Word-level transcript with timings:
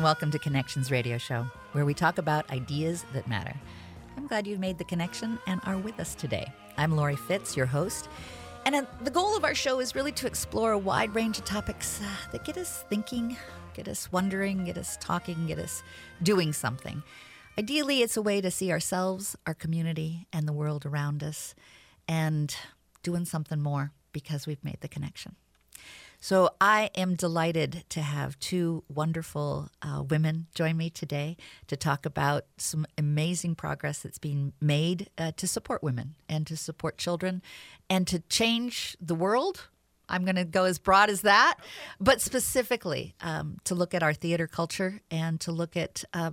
and 0.00 0.04
welcome 0.06 0.30
to 0.30 0.38
Connections 0.38 0.90
Radio 0.90 1.18
Show, 1.18 1.44
where 1.72 1.84
we 1.84 1.92
talk 1.92 2.16
about 2.16 2.50
ideas 2.50 3.04
that 3.12 3.28
matter. 3.28 3.54
I'm 4.16 4.26
glad 4.26 4.46
you've 4.46 4.58
made 4.58 4.78
the 4.78 4.84
connection 4.84 5.38
and 5.46 5.60
are 5.64 5.76
with 5.76 6.00
us 6.00 6.14
today. 6.14 6.50
I'm 6.78 6.96
Laurie 6.96 7.16
Fitz, 7.16 7.54
your 7.54 7.66
host, 7.66 8.08
and 8.64 8.74
uh, 8.74 8.84
the 9.02 9.10
goal 9.10 9.36
of 9.36 9.44
our 9.44 9.54
show 9.54 9.78
is 9.78 9.94
really 9.94 10.12
to 10.12 10.26
explore 10.26 10.72
a 10.72 10.78
wide 10.78 11.14
range 11.14 11.36
of 11.36 11.44
topics 11.44 12.00
uh, 12.00 12.30
that 12.32 12.46
get 12.46 12.56
us 12.56 12.82
thinking, 12.88 13.36
get 13.74 13.88
us 13.88 14.10
wondering, 14.10 14.64
get 14.64 14.78
us 14.78 14.96
talking, 15.02 15.46
get 15.46 15.58
us 15.58 15.82
doing 16.22 16.54
something. 16.54 17.02
Ideally, 17.58 18.00
it's 18.00 18.16
a 18.16 18.22
way 18.22 18.40
to 18.40 18.50
see 18.50 18.72
ourselves, 18.72 19.36
our 19.46 19.52
community, 19.52 20.26
and 20.32 20.48
the 20.48 20.54
world 20.54 20.86
around 20.86 21.22
us, 21.22 21.54
and 22.08 22.56
doing 23.02 23.26
something 23.26 23.60
more 23.60 23.92
because 24.14 24.46
we've 24.46 24.64
made 24.64 24.80
the 24.80 24.88
connection. 24.88 25.36
So 26.22 26.50
I 26.60 26.90
am 26.94 27.14
delighted 27.14 27.84
to 27.88 28.02
have 28.02 28.38
two 28.38 28.84
wonderful 28.88 29.70
uh, 29.80 30.02
women 30.02 30.48
join 30.54 30.76
me 30.76 30.90
today 30.90 31.38
to 31.66 31.78
talk 31.78 32.04
about 32.04 32.44
some 32.58 32.84
amazing 32.98 33.54
progress 33.54 34.00
that's 34.00 34.18
being 34.18 34.52
made 34.60 35.08
uh, 35.16 35.32
to 35.38 35.46
support 35.46 35.82
women 35.82 36.16
and 36.28 36.46
to 36.46 36.58
support 36.58 36.98
children 36.98 37.40
and 37.88 38.06
to 38.06 38.18
change 38.28 38.98
the 39.00 39.14
world. 39.14 39.68
I'm 40.10 40.24
going 40.24 40.36
to 40.36 40.44
go 40.44 40.64
as 40.64 40.78
broad 40.78 41.08
as 41.08 41.22
that, 41.22 41.56
but 41.98 42.20
specifically 42.20 43.14
um, 43.22 43.56
to 43.64 43.74
look 43.74 43.94
at 43.94 44.02
our 44.02 44.12
theater 44.12 44.46
culture 44.46 45.00
and 45.10 45.40
to 45.40 45.52
look 45.52 45.74
at 45.74 46.04
uh, 46.12 46.32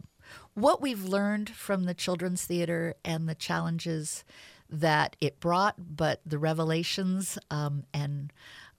what 0.54 0.82
we've 0.82 1.06
learned 1.06 1.50
from 1.50 1.86
the 1.86 1.94
children's 1.94 2.44
theater 2.44 2.96
and 3.06 3.30
the 3.30 3.36
challenges 3.36 4.26
that 4.70 5.16
it 5.22 5.40
brought, 5.40 5.76
but 5.78 6.20
the 6.26 6.38
revelations 6.38 7.38
um, 7.50 7.86
and 7.94 8.34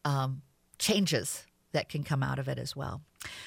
um, 0.04 0.42
changes 0.78 1.46
that 1.72 1.88
can 1.88 2.02
come 2.02 2.22
out 2.22 2.38
of 2.38 2.48
it 2.48 2.58
as 2.58 2.74
well. 2.74 3.02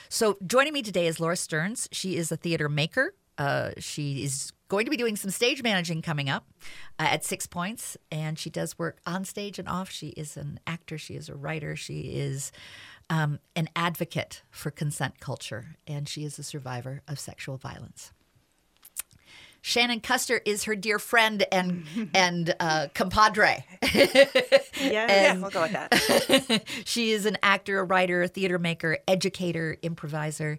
So, 0.09 0.37
joining 0.45 0.73
me 0.73 0.81
today 0.81 1.07
is 1.07 1.19
Laura 1.19 1.35
Stearns. 1.35 1.87
She 1.91 2.17
is 2.17 2.31
a 2.31 2.37
theater 2.37 2.69
maker. 2.69 3.13
Uh, 3.37 3.71
she 3.77 4.23
is 4.23 4.51
going 4.67 4.85
to 4.85 4.91
be 4.91 4.97
doing 4.97 5.15
some 5.15 5.31
stage 5.31 5.63
managing 5.63 6.01
coming 6.01 6.29
up 6.29 6.45
uh, 6.99 7.03
at 7.03 7.23
Six 7.23 7.47
Points, 7.47 7.97
and 8.11 8.37
she 8.37 8.49
does 8.49 8.77
work 8.77 8.99
on 9.05 9.25
stage 9.25 9.57
and 9.57 9.67
off. 9.67 9.89
She 9.89 10.09
is 10.09 10.37
an 10.37 10.59
actor, 10.67 10.97
she 10.97 11.15
is 11.15 11.29
a 11.29 11.35
writer, 11.35 11.75
she 11.75 12.01
is 12.01 12.51
um, 13.09 13.39
an 13.55 13.69
advocate 13.75 14.43
for 14.49 14.71
consent 14.71 15.19
culture, 15.19 15.75
and 15.87 16.07
she 16.07 16.23
is 16.23 16.37
a 16.37 16.43
survivor 16.43 17.01
of 17.07 17.19
sexual 17.19 17.57
violence. 17.57 18.13
Shannon 19.61 20.01
Custer 20.01 20.41
is 20.45 20.63
her 20.63 20.75
dear 20.75 20.99
friend 20.99 21.45
and 21.51 21.85
and 22.13 22.55
uh, 22.59 22.87
compadre. 22.93 23.63
yeah, 23.93 24.25
yeah, 24.81 25.37
we'll 25.37 25.51
go 25.51 25.61
with 25.61 25.73
that. 25.73 26.63
she 26.85 27.11
is 27.11 27.25
an 27.25 27.37
actor, 27.43 27.79
a 27.79 27.83
writer, 27.83 28.23
a 28.23 28.27
theater 28.27 28.59
maker, 28.59 28.97
educator, 29.07 29.77
improviser. 29.81 30.57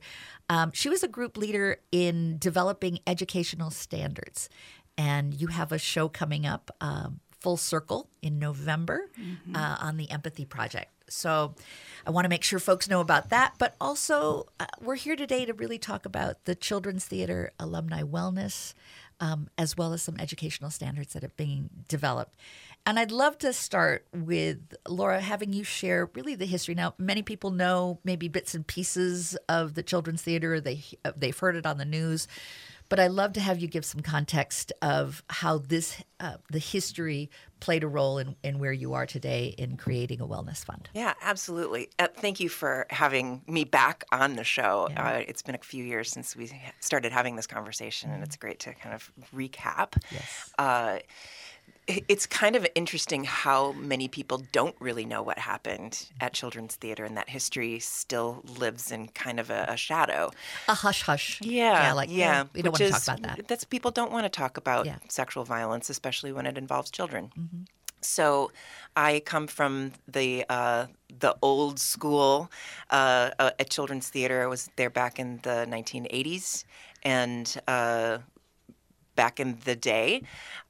Um, 0.49 0.71
she 0.73 0.89
was 0.89 1.03
a 1.03 1.09
group 1.09 1.37
leader 1.37 1.79
in 1.91 2.39
developing 2.39 3.01
educational 3.07 3.71
standards, 3.71 4.49
and 4.97 5.35
you 5.35 5.49
have 5.49 5.73
a 5.73 5.79
show 5.79 6.09
coming 6.09 6.47
up, 6.47 6.71
um, 6.81 7.21
Full 7.41 7.57
Circle, 7.57 8.09
in 8.21 8.39
November 8.39 9.11
mm-hmm. 9.21 9.57
uh, 9.57 9.77
on 9.81 9.97
the 9.97 10.11
Empathy 10.11 10.45
Project. 10.45 10.91
So 11.13 11.55
I 12.07 12.11
want 12.11 12.25
to 12.25 12.29
make 12.29 12.45
sure 12.45 12.59
folks 12.59 12.89
know 12.89 13.01
about 13.01 13.31
that. 13.31 13.55
But 13.59 13.77
also, 13.81 14.47
uh, 14.59 14.67
we're 14.81 14.97
here 14.97 15.17
today 15.17 15.45
to 15.45 15.55
really 15.55 15.79
talk 15.79 16.07
about 16.07 16.45
the 16.45 16.55
Children's 16.55 17.05
Theater 17.05 17.53
alumni 17.59 18.03
wellness, 18.03 18.75
um, 19.21 19.49
as 19.57 19.77
well 19.77 19.93
as 19.93 20.03
some 20.03 20.17
educational 20.19 20.71
standards 20.71 21.13
that 21.13 21.25
are 21.25 21.33
being 21.37 21.71
developed. 21.89 22.37
And 22.85 22.99
I'd 22.99 23.13
love 23.13 23.39
to 23.39 23.53
start 23.53 24.07
with 24.13 24.75
Laura 24.89 25.21
having 25.21 25.53
you 25.53 25.63
share 25.63 26.11
really 26.15 26.35
the 26.35 26.47
history. 26.47 26.75
Now, 26.75 26.95
many 26.99 27.23
people 27.23 27.53
know 27.53 28.01
maybe 28.03 28.27
bits 28.27 28.55
and 28.55 28.67
pieces 28.67 29.37
of 29.49 29.75
the 29.75 29.85
Children's 29.85 30.23
Theater, 30.23 30.61
they, 30.61 30.83
they've 31.17 31.39
heard 31.39 31.55
it 31.55 31.67
on 31.67 31.79
the 31.79 31.85
news. 31.85 32.27
But 32.89 32.99
I'd 32.99 33.13
love 33.13 33.33
to 33.35 33.41
have 33.41 33.61
you 33.61 33.69
give 33.69 33.85
some 33.85 34.01
context 34.01 34.73
of 34.83 35.23
how 35.31 35.59
this, 35.59 36.03
uh, 36.19 36.39
the 36.51 36.59
history 36.59 37.31
played 37.63 37.85
a 37.85 37.89
role 37.89 38.19
in, 38.19 38.35
in 38.43 38.59
where 38.59 38.73
you 38.73 38.93
are 38.95 39.07
today 39.07 39.55
in 39.57 39.77
creating 39.77 40.21
a 40.21 40.27
wellness 40.27 40.65
fund. 40.65 40.91
Yeah, 40.95 41.15
absolutely. 41.23 41.91
Uh, 41.97 42.09
thank 42.13 42.41
you 42.41 42.49
for 42.49 42.87
having 42.91 43.43
me 43.47 43.63
back 43.63 44.03
on 44.11 44.35
the 44.35 44.43
show. 44.43 44.89
Yeah. 44.91 45.07
Uh, 45.07 45.19
it's 45.29 45.43
been 45.43 45.55
a 45.55 45.59
few 45.59 45.85
years 45.85 46.11
since 46.11 46.35
we 46.35 46.51
started 46.81 47.13
having 47.13 47.37
this 47.37 47.47
conversation, 47.47 48.09
mm-hmm. 48.09 48.17
and 48.17 48.25
it's 48.25 48.35
great 48.35 48.59
to 48.61 48.75
kind 48.75 48.97
of 48.97 49.13
recap. 49.33 49.95
Yes. 50.11 50.53
Uh, 50.59 50.99
it's 51.89 52.27
kind 52.27 52.55
of 52.55 52.67
interesting 52.75 53.25
how 53.25 53.73
many 53.73 54.07
people 54.07 54.43
don't 54.53 54.77
really 54.79 55.05
know 55.05 55.23
what 55.23 55.39
happened 55.39 56.09
at 56.21 56.33
Children's 56.33 56.77
Theater, 56.77 57.05
and 57.05 57.17
that 57.17 57.29
history 57.29 57.81
still 57.81 58.43
lives 58.59 58.93
in 58.93 59.09
kind 59.09 59.41
of 59.41 59.51
a, 59.51 59.67
a 59.69 59.77
shadow. 59.77 60.31
A 60.69 60.75
hush 60.75 61.03
hush. 61.03 61.41
Yeah. 61.43 61.73
Yeah. 61.73 61.93
Like, 61.93 62.09
yeah. 62.11 62.45
we 62.55 62.63
don't 62.63 62.73
want 62.73 62.85
to 62.85 62.91
talk 62.91 63.19
about 63.19 63.37
that. 63.37 63.49
That's 63.49 63.65
people 63.65 63.91
don't 63.91 64.13
want 64.13 64.25
to 64.25 64.31
talk 64.31 64.57
about 64.57 64.87
yeah. 64.87 64.99
sexual 65.09 65.45
violence, 65.45 65.91
especially 65.91 66.33
when 66.33 66.47
it 66.47 66.57
involves 66.57 66.91
children. 66.91 67.33
Mm-hmm. 67.39 67.63
So, 68.01 68.51
I 68.97 69.21
come 69.25 69.47
from 69.47 69.93
the 70.09 70.45
uh, 70.49 70.87
the 71.21 71.37
old 71.41 71.79
school 71.79 72.51
uh, 72.91 73.31
uh, 73.39 73.51
at 73.59 73.71
Children's 73.71 74.09
Theater. 74.09 74.43
I 74.43 74.47
was 74.47 74.71
there 74.77 74.91
back 74.91 75.19
in 75.21 75.39
the 75.43 75.67
1980s, 75.69 76.65
and 77.05 77.57
uh, 77.69 78.19
back 79.23 79.39
in 79.39 79.57
the 79.65 79.77
day, 79.77 80.21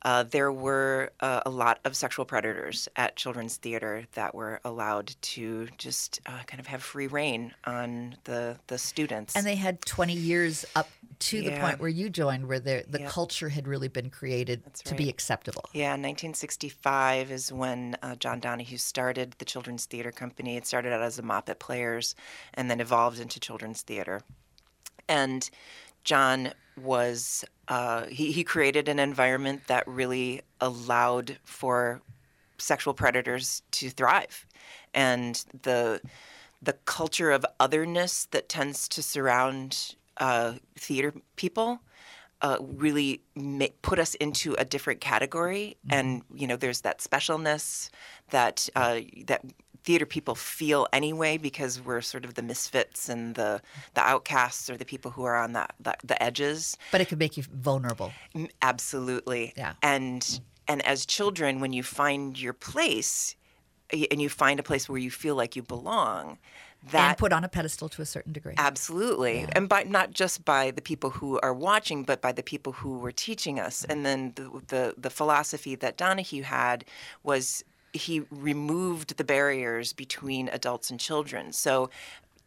uh, 0.03 0.25
there 0.25 0.53
were 0.53 1.11
uh, 1.21 1.41
a 1.47 1.49
lot 1.49 1.79
of 1.87 1.97
sexual 1.97 2.27
predators 2.27 2.87
at 2.97 3.17
children's 3.17 3.57
theater 3.57 4.05
that 4.13 4.35
were 4.35 4.61
allowed 4.63 5.15
to 5.23 5.69
just 5.79 6.21
uh, 6.27 6.43
kind 6.47 6.61
of 6.61 6.67
have 6.67 6.83
free 6.83 7.07
reign 7.07 7.55
on 7.65 8.15
the 8.25 8.59
the 8.67 8.77
students. 8.77 9.35
And 9.35 9.47
they 9.47 9.55
had 9.55 9.81
20 9.87 10.13
years 10.13 10.67
up 10.77 10.91
to 11.31 11.39
yeah. 11.39 11.49
the 11.49 11.61
point 11.63 11.81
where 11.81 11.89
you 11.89 12.11
joined, 12.11 12.47
where 12.47 12.61
the 12.61 12.85
the 12.87 13.01
yep. 13.01 13.09
culture 13.09 13.49
had 13.49 13.67
really 13.67 13.89
been 13.89 14.11
created 14.11 14.61
right. 14.67 14.75
to 14.85 14.95
be 14.95 15.09
acceptable. 15.09 15.65
Yeah, 15.73 15.93
1965 15.93 17.31
is 17.31 17.51
when 17.51 17.97
uh, 18.03 18.17
John 18.17 18.39
Donahue 18.39 18.77
started 18.77 19.35
the 19.39 19.47
Children's 19.47 19.87
Theater 19.87 20.13
Company. 20.13 20.59
It 20.59 20.67
started 20.67 20.93
out 20.93 21.01
as 21.01 21.17
the 21.17 21.23
Moppet 21.23 21.59
Players, 21.59 22.15
and 22.53 22.71
then 22.71 22.81
evolved 22.81 23.19
into 23.19 23.41
children's 23.41 23.81
theater. 23.81 24.21
And 25.09 25.49
John 26.05 26.53
was 26.77 27.45
uh, 27.69 28.07
he, 28.07 28.33
he 28.33 28.45
created 28.45 28.89
an 28.89 28.99
environment 28.99 29.67
that 29.67 29.87
really 29.87 30.43
allowed 30.61 31.39
for 31.45 32.01
sexual 32.59 32.95
predators 32.95 33.63
to 33.73 33.91
thrive, 33.91 34.47
and 34.95 35.45
the 35.63 36.01
the 36.61 36.75
culture 36.85 37.31
of 37.31 37.45
otherness 37.59 38.27
that 38.31 38.49
tends 38.49 38.89
to 38.89 39.03
surround 39.03 39.97
uh, 40.19 40.55
theater 40.77 41.13
people 41.37 41.81
uh, 42.43 42.59
really 42.61 43.21
put 43.83 43.99
us 43.99 44.15
into 44.17 44.55
a 44.55 44.65
different 44.65 45.01
category. 45.01 45.77
Mm-hmm. 45.87 45.99
And 45.99 46.23
you 46.35 46.47
know, 46.47 46.57
there's 46.57 46.83
that 46.83 46.99
specialness 46.99 47.89
that 48.31 48.69
uh, 48.75 49.01
that 49.27 49.43
theater 49.85 50.07
people 50.07 50.35
feel 50.35 50.87
anyway 50.93 51.37
because 51.37 51.81
we're 51.81 52.01
sort 52.01 52.25
of 52.25 52.35
the 52.35 52.43
misfits 52.43 53.09
and 53.09 53.35
the 53.35 53.61
the 53.95 54.01
outcasts 54.01 54.71
or 54.71 54.77
the 54.77 54.85
people 54.85 55.11
who 55.11 55.25
are 55.25 55.37
on 55.37 55.53
that 55.53 55.75
the, 55.81 55.95
the 56.05 56.23
edges. 56.23 56.77
But 56.91 57.01
it 57.01 57.09
could 57.09 57.19
make 57.19 57.37
you 57.37 57.45
vulnerable. 57.53 58.13
Absolutely. 58.63 59.53
Yeah. 59.57 59.75
And 59.83 60.41
and 60.69 60.85
as 60.87 61.05
children, 61.05 61.61
when 61.61 61.73
you 61.73 61.83
find 61.83 62.41
your 62.41 62.53
place, 62.53 63.35
and 63.91 64.23
you 64.23 64.29
find 64.29 64.61
a 64.61 64.63
place 64.63 64.89
where 64.89 64.99
you 64.99 65.11
feel 65.11 65.35
like 65.35 65.57
you 65.57 65.63
belong, 65.63 66.39
that 66.91 67.11
and 67.11 67.19
put 67.19 67.33
on 67.33 67.45
a 67.45 67.49
pedestal 67.49 67.89
to 67.91 68.03
a 68.03 68.07
certain 68.07 68.33
degree. 68.33 68.55
Absolutely, 68.59 69.41
yeah. 69.41 69.51
and 69.53 69.69
by 69.69 69.83
not 69.85 70.13
just 70.13 70.45
by 70.45 70.71
the 70.71 70.83
people 70.83 71.11
who 71.11 71.39
are 71.41 71.55
watching, 71.55 72.05
but 72.05 72.21
by 72.21 72.33
the 72.33 72.43
people 72.43 72.73
who 72.73 72.99
were 72.99 73.13
teaching 73.13 73.61
us. 73.61 73.83
Mm. 73.83 73.93
And 73.93 74.07
then 74.07 74.33
the 74.37 74.63
the, 74.69 74.95
the 74.97 75.11
philosophy 75.11 75.75
that 75.77 75.97
Donahue 75.97 76.43
had 76.43 76.85
was 77.23 77.65
he 77.93 78.23
removed 78.31 79.17
the 79.17 79.25
barriers 79.25 79.93
between 79.93 80.49
adults 80.49 80.91
and 80.91 80.99
children. 80.99 81.53
So 81.53 81.91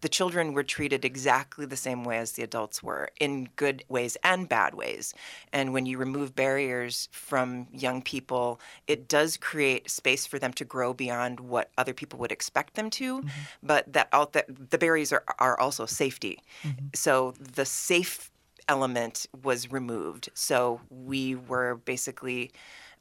the 0.02 0.10
children 0.10 0.54
were 0.54 0.64
treated 0.64 1.04
exactly 1.04 1.66
the 1.66 1.76
same 1.76 2.04
way 2.04 2.18
as 2.20 2.34
the 2.34 2.44
adults 2.44 2.84
were 2.84 3.10
in 3.20 3.50
good 3.56 3.84
ways 3.90 4.18
and 4.24 4.48
bad 4.48 4.76
ways. 4.76 5.14
And 5.52 5.74
when 5.74 5.86
you 5.86 5.98
remove 5.98 6.36
barriers 6.36 7.10
from 7.12 7.68
young 7.72 8.02
people, 8.02 8.60
it 8.88 9.08
does 9.08 9.36
create 9.38 9.90
space 9.90 10.28
for 10.28 10.38
them 10.38 10.54
to 10.54 10.66
grow 10.66 10.94
beyond 10.94 11.40
what 11.40 11.72
other 11.78 11.94
people 11.94 12.20
would 12.20 12.32
expect 12.32 12.76
them 12.76 12.90
to. 12.92 13.20
Mm-hmm. 13.20 13.30
But 13.64 13.94
that, 13.94 14.12
that 14.34 14.70
the 14.70 14.78
barriers 14.78 15.12
are, 15.12 15.24
are 15.40 15.60
also 15.60 15.86
safety. 15.86 16.40
Mm-hmm. 16.64 16.88
So 16.94 17.34
the 17.40 17.66
safe 17.66 18.30
element 18.68 19.26
was 19.44 19.72
removed. 19.72 20.30
So 20.34 20.82
we 20.90 21.36
were 21.36 21.76
basically 21.76 22.52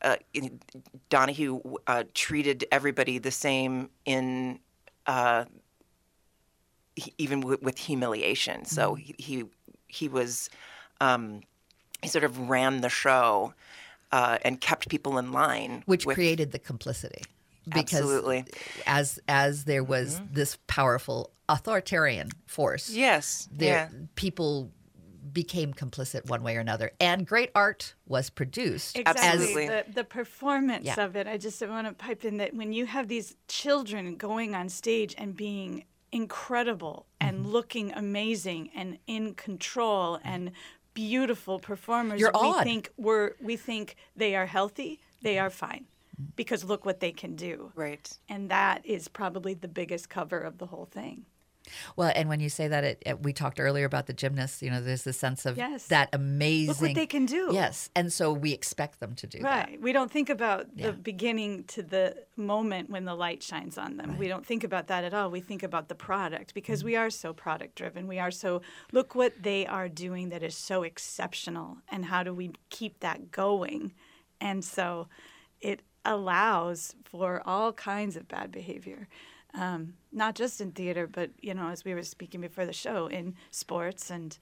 uh, 0.04 0.16
Donahue 1.08 1.60
uh, 1.86 2.04
treated 2.14 2.64
everybody 2.70 3.18
the 3.18 3.30
same 3.30 3.90
in 4.04 4.60
uh, 5.06 5.44
even 7.18 7.40
w- 7.40 7.58
with 7.60 7.78
humiliation. 7.78 8.64
So 8.64 8.92
mm-hmm. 8.92 9.02
he, 9.02 9.14
he, 9.18 9.44
he 9.88 10.08
was 10.08 10.50
um, 11.00 11.40
he 12.02 12.08
sort 12.08 12.24
of 12.24 12.48
ran 12.48 12.80
the 12.80 12.88
show 12.88 13.54
uh, 14.12 14.38
and 14.42 14.60
kept 14.60 14.88
people 14.88 15.18
in 15.18 15.32
line, 15.32 15.82
which 15.86 16.06
with, 16.06 16.14
created 16.14 16.52
the 16.52 16.58
complicity. 16.58 17.22
because 17.64 18.00
Absolutely. 18.00 18.44
as 18.86 19.18
as 19.26 19.64
there 19.64 19.82
was 19.82 20.20
this 20.30 20.58
powerful 20.66 21.30
authoritarian 21.48 22.28
force 22.46 22.90
Yes. 22.90 23.48
there 23.52 23.90
yeah. 23.92 23.98
people 24.14 24.70
became 25.32 25.72
complicit 25.72 26.28
one 26.28 26.42
way 26.42 26.56
or 26.56 26.60
another 26.60 26.92
and 27.00 27.26
great 27.26 27.50
art 27.54 27.94
was 28.06 28.30
produced 28.30 28.98
Exactly. 28.98 29.22
Absolutely. 29.26 29.66
The, 29.68 29.84
the 29.94 30.04
performance 30.04 30.84
Yeah. 30.84 31.00
of 31.02 31.16
it. 31.16 31.26
I 31.26 31.36
just 31.38 31.60
want 31.66 31.86
to 31.86 31.92
pipe 31.94 32.24
in 32.24 32.36
that 32.38 32.54
when 32.54 32.72
you 32.72 32.86
have 32.86 33.08
these 33.08 33.36
children 33.48 34.16
going 34.16 34.54
on 34.54 34.68
stage 34.68 35.14
and 35.18 35.34
being 35.36 35.84
incredible 36.12 37.06
Mm-hmm. 37.20 37.36
and 37.36 37.46
looking 37.46 37.92
amazing 37.92 38.70
and 38.74 38.98
in 39.06 39.34
control 39.34 40.18
and 40.24 40.50
beautiful 40.92 41.58
performers, 41.58 42.20
You're 42.20 42.32
we 42.34 42.48
awed. 42.48 42.64
think 42.64 42.90
we're 42.98 43.32
we 43.40 43.56
think 43.56 43.96
they 44.14 44.36
are 44.36 44.46
healthy, 44.46 45.00
they 45.22 45.38
are 45.38 45.48
fine. 45.50 45.86
Mm-hmm. 46.20 46.30
Because 46.36 46.64
look 46.64 46.84
what 46.84 47.00
they 47.00 47.12
can 47.12 47.34
do. 47.34 47.72
Right. 47.74 48.06
And 48.28 48.50
that 48.50 48.84
is 48.84 49.08
probably 49.08 49.54
the 49.54 49.68
biggest 49.68 50.08
cover 50.10 50.38
of 50.38 50.58
the 50.58 50.66
whole 50.66 50.84
thing. 50.84 51.24
Well 51.96 52.12
and 52.14 52.28
when 52.28 52.40
you 52.40 52.49
say 52.49 52.69
that 52.69 52.84
it, 52.84 53.02
it- 53.06 53.22
we 53.22 53.32
talked 53.32 53.58
earlier 53.61 53.84
about 53.87 54.06
the 54.06 54.12
gymnasts 54.12 54.62
you 54.62 54.70
know 54.70 54.81
there's 54.81 55.05
this 55.05 55.19
sense 55.19 55.46
of 55.46 55.56
Yes. 55.56 55.87
that 55.87 56.08
amazing 56.12 56.69
Look 56.69 56.81
what 56.81 56.94
they 56.94 57.06
can 57.06 57.26
do. 57.26 57.50
yes 57.52 57.90
and 57.96 58.12
so 58.12 58.32
we 58.32 58.52
expect 58.52 59.00
them 59.00 59.14
to 59.16 59.26
do 59.26 59.38
that 59.40 59.69
Right. 59.69 59.81
We 59.81 59.93
don't 59.93 60.11
think 60.11 60.28
about 60.31 60.66
Yeah. 60.75 60.87
the 60.88 60.93
beginning 60.94 61.64
to 61.64 61.82
the 61.82 62.25
moment 62.37 62.90
when 62.90 63.05
the 63.05 63.14
light 63.14 63.43
shines 63.43 63.78
on 63.78 63.96
them. 63.96 64.19
We 64.19 64.28
don't 64.28 64.44
think 64.44 64.64
about 64.64 64.88
that 64.88 65.05
at 65.05 65.14
all. 65.14 65.31
We 65.31 65.40
think 65.40 65.62
about 65.62 65.88
the 65.88 65.94
product 65.94 66.52
because 66.55 66.81
Mm-hmm. 66.81 66.87
we 66.87 66.96
are 66.96 67.11
so 67.11 67.32
product 67.32 67.76
driven. 67.76 68.06
We 68.08 68.19
are 68.19 68.31
so 68.31 68.60
look 68.93 69.14
what 69.14 69.32
they 69.43 69.67
are 69.67 69.88
doing 69.88 70.28
that 70.31 70.43
is 70.43 70.56
so 70.56 70.82
exceptional 70.82 71.78
and 71.88 72.06
how 72.06 72.22
do 72.22 72.34
we 72.34 72.50
keep 72.70 73.00
that 73.00 73.31
going? 73.31 73.93
And 74.40 74.64
so 74.64 75.08
it 75.60 75.81
allows 76.05 76.94
for 77.05 77.43
all 77.46 77.72
kinds 77.72 78.17
of 78.17 78.28
bad 78.28 78.50
behavior. 78.50 79.08
Um, 79.56 79.94
not 80.12 80.34
just 80.34 80.60
in 80.60 80.72
theater, 80.72 81.06
but 81.06 81.30
you 81.40 81.54
know, 81.54 81.68
as 81.68 81.84
we 81.84 81.94
were 81.94 82.02
speaking 82.02 82.40
before 82.40 82.66
the 82.66 82.72
show, 82.72 83.06
in 83.06 83.34
sports 83.50 84.10
and 84.10 84.36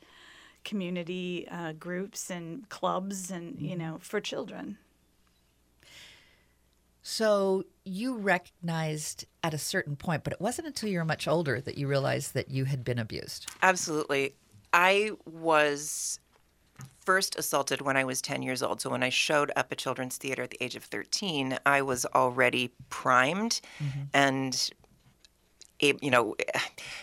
community 0.64 1.46
uh, 1.50 1.72
groups 1.72 2.30
and 2.30 2.68
clubs, 2.68 3.30
and 3.30 3.60
you 3.60 3.76
know, 3.76 3.98
for 4.00 4.20
children. 4.20 4.78
So 7.02 7.64
you 7.84 8.16
recognized 8.16 9.26
at 9.42 9.52
a 9.52 9.58
certain 9.58 9.96
point, 9.96 10.22
but 10.22 10.32
it 10.32 10.40
wasn't 10.40 10.68
until 10.68 10.88
you 10.88 10.98
were 10.98 11.04
much 11.04 11.26
older 11.26 11.60
that 11.60 11.76
you 11.76 11.88
realized 11.88 12.32
that 12.34 12.48
you 12.48 12.64
had 12.64 12.84
been 12.84 12.98
abused. 12.98 13.50
Absolutely. 13.60 14.34
I 14.72 15.10
was 15.26 16.20
first 17.04 17.36
assaulted 17.36 17.80
when 17.80 17.96
I 17.96 18.04
was 18.04 18.22
10 18.22 18.42
years 18.42 18.62
old. 18.62 18.80
So 18.80 18.88
when 18.88 19.02
I 19.02 19.08
showed 19.08 19.50
up 19.56 19.72
at 19.72 19.78
Children's 19.78 20.16
Theater 20.16 20.42
at 20.44 20.50
the 20.50 20.62
age 20.62 20.76
of 20.76 20.84
13, 20.84 21.58
I 21.66 21.82
was 21.82 22.06
already 22.14 22.70
primed 22.88 23.60
and 24.14 24.54
a- 24.54 24.81
you 25.82 26.10
know, 26.10 26.36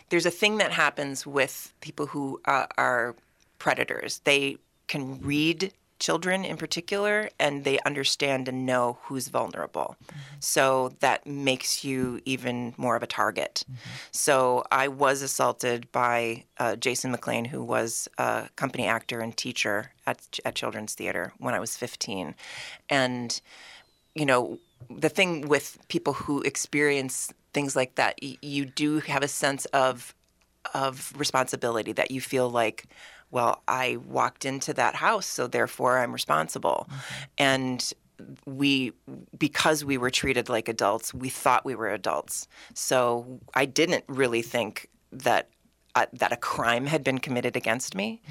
there's 0.09 0.25
a 0.25 0.31
thing 0.31 0.57
that 0.57 0.71
happens 0.71 1.27
with 1.27 1.73
people 1.81 2.07
who 2.07 2.41
uh, 2.45 2.67
are 2.77 3.15
predators. 3.59 4.21
They 4.23 4.57
can 4.87 5.19
read 5.21 5.73
children 5.99 6.45
in 6.45 6.55
particular 6.55 7.29
and 7.39 7.65
they 7.65 7.77
understand 7.85 8.47
and 8.47 8.65
know 8.65 8.97
who's 9.03 9.27
vulnerable. 9.27 9.97
So 10.39 10.93
that 11.01 11.27
makes 11.27 11.83
you 11.83 12.21
even 12.23 12.73
more 12.77 12.95
of 12.95 13.03
a 13.03 13.07
target. 13.07 13.65
So 14.11 14.63
I 14.71 14.87
was 14.87 15.21
assaulted 15.21 15.91
by 15.91 16.45
uh, 16.57 16.77
Jason 16.77 17.11
McLean, 17.11 17.43
who 17.45 17.61
was 17.61 18.07
a 18.17 18.47
company 18.55 18.87
actor 18.87 19.19
and 19.19 19.35
teacher 19.35 19.91
at, 20.07 20.39
at 20.45 20.55
Children's 20.55 20.93
Theater 20.93 21.33
when 21.37 21.53
I 21.53 21.59
was 21.59 21.75
15. 21.75 22.33
And 22.89 23.41
you 24.15 24.25
know, 24.25 24.57
the 24.89 25.09
thing 25.09 25.47
with 25.47 25.77
people 25.87 26.13
who 26.13 26.41
experience 26.41 27.31
things 27.53 27.75
like 27.75 27.95
that, 27.95 28.15
y- 28.21 28.37
you 28.41 28.65
do 28.65 28.99
have 28.99 29.23
a 29.23 29.27
sense 29.27 29.65
of 29.65 30.13
of 30.73 31.13
responsibility 31.15 31.93
that 31.93 32.11
you 32.11 32.21
feel 32.21 32.49
like, 32.49 32.85
well, 33.31 33.63
I 33.67 33.97
walked 33.97 34.45
into 34.45 34.73
that 34.73 34.95
house, 34.95 35.25
so 35.25 35.47
therefore 35.47 35.99
I'm 35.99 36.11
responsible. 36.11 36.87
Mm-hmm. 36.89 37.23
And 37.37 37.93
we, 38.45 38.91
because 39.37 39.85
we 39.85 39.97
were 39.97 40.09
treated 40.09 40.49
like 40.49 40.67
adults, 40.67 41.13
we 41.13 41.29
thought 41.29 41.65
we 41.65 41.75
were 41.75 41.89
adults. 41.89 42.47
So 42.73 43.39
I 43.53 43.65
didn't 43.65 44.03
really 44.07 44.41
think 44.41 44.89
that 45.11 45.49
uh, 45.95 46.05
that 46.13 46.31
a 46.31 46.37
crime 46.37 46.85
had 46.87 47.03
been 47.03 47.17
committed 47.17 47.55
against 47.55 47.95
me, 47.95 48.21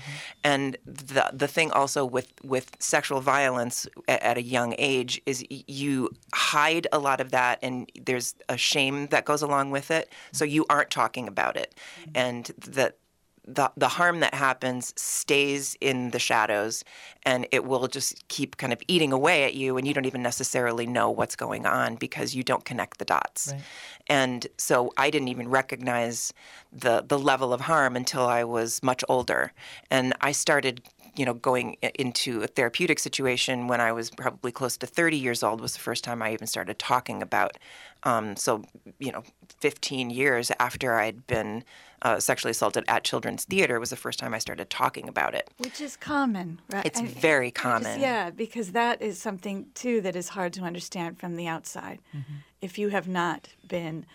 and 0.45 0.77
the 0.85 1.31
the 1.33 1.49
thing 1.49 1.71
also 1.73 2.05
with 2.05 2.33
with 2.43 2.77
sexual 2.79 3.21
violence 3.21 3.87
at, 4.07 4.23
at 4.23 4.37
a 4.39 4.43
young 4.43 4.75
age 4.79 5.21
is 5.27 5.45
y- 5.51 5.65
you 5.67 6.11
hide 6.35 6.87
a 6.93 6.99
lot 6.99 7.21
of 7.21 7.31
that, 7.31 7.59
and 7.63 7.91
there's 8.07 8.35
a 8.49 8.57
shame 8.57 9.07
that 9.09 9.25
goes 9.25 9.43
along 9.43 9.71
with 9.71 9.91
it. 9.91 10.13
So 10.33 10.45
you 10.45 10.65
aren't 10.71 10.91
talking 10.91 11.27
about 11.29 11.57
it, 11.57 11.75
and 12.15 12.45
that 12.67 12.99
the 13.49 13.73
the 13.77 13.89
harm 13.89 14.21
that 14.21 14.35
happens 14.35 14.93
stays 14.97 15.77
in 15.81 16.11
the 16.11 16.19
shadows 16.19 16.85
and 17.23 17.47
it 17.51 17.65
will 17.65 17.89
just 17.89 18.29
keep 18.29 18.59
kind 18.59 18.73
of 18.73 18.81
eating 18.89 19.13
away 19.13 19.45
at 19.45 19.55
you 19.55 19.77
and 19.79 19.89
you 19.89 19.95
don't 19.95 20.05
even 20.05 20.23
necessarily 20.23 20.87
know 20.87 21.11
what's 21.11 21.35
going 21.35 21.65
on 21.65 21.97
because 21.97 22.35
you 22.35 22.43
don't 22.43 22.65
connect 22.65 22.99
the 22.99 23.05
dots. 23.05 23.51
Right. 23.53 23.63
And 24.07 24.47
so 24.59 24.93
I 24.97 25.11
didn't 25.11 25.29
even 25.29 25.49
recognize 25.49 26.33
the 26.73 27.03
the 27.07 27.19
level 27.19 27.53
of 27.53 27.63
harm 27.63 27.97
until 27.97 28.27
I 28.27 28.45
was 28.45 28.83
much 28.83 29.03
older 29.09 29.53
and 29.91 30.13
I 30.21 30.33
started 30.33 30.83
you 31.17 31.25
know 31.25 31.35
going 31.35 31.77
into 31.95 32.43
a 32.43 32.47
therapeutic 32.47 32.99
situation 32.99 33.67
when 33.67 33.81
I 33.81 33.93
was 33.93 34.11
probably 34.11 34.53
close 34.53 34.77
to 34.77 34.87
30 34.87 35.17
years 35.17 35.43
old 35.43 35.61
was 35.61 35.73
the 35.73 35.81
first 35.81 36.05
time 36.05 36.23
I 36.23 36.33
even 36.33 36.47
started 36.47 36.79
talking 36.79 37.23
about 37.23 37.57
um, 38.03 38.37
so 38.37 38.63
you 38.99 39.11
know 39.11 39.25
15 39.61 40.11
years 40.11 40.53
after 40.61 40.95
I'd 40.95 41.27
been 41.27 41.65
uh, 42.03 42.21
sexually 42.21 42.51
assaulted 42.53 42.85
at 42.89 43.05
Children's 43.05 43.45
Theater 43.45 43.81
was 43.81 43.91
the 43.91 43.97
first 43.97 44.19
time 44.19 44.35
I 44.35 44.39
started 44.39 44.71
talking 44.71 45.09
about 45.09 45.35
it. 45.35 45.51
Which 45.59 45.81
is 45.81 45.97
common, 45.97 46.61
right? 46.71 46.87
It's 46.87 47.01
I- 47.01 47.07
very 47.07 47.47
I 47.47 47.51
just- 47.51 47.63
common. 47.63 48.01
yeah, 48.01 48.31
because 48.31 48.73
that 48.73 49.03
is 49.03 49.21
something 49.21 49.67
too 49.75 50.01
that 50.03 50.15
is 50.17 50.31
hard 50.31 50.53
to 50.55 50.63
understand 50.63 51.19
from 51.19 51.37
the 51.37 51.47
outside. 51.47 52.01
Mm-hmm. 52.15 52.35
If 52.61 52.79
you 52.79 52.89
have 52.91 53.09
not 53.09 53.49
been 53.67 54.07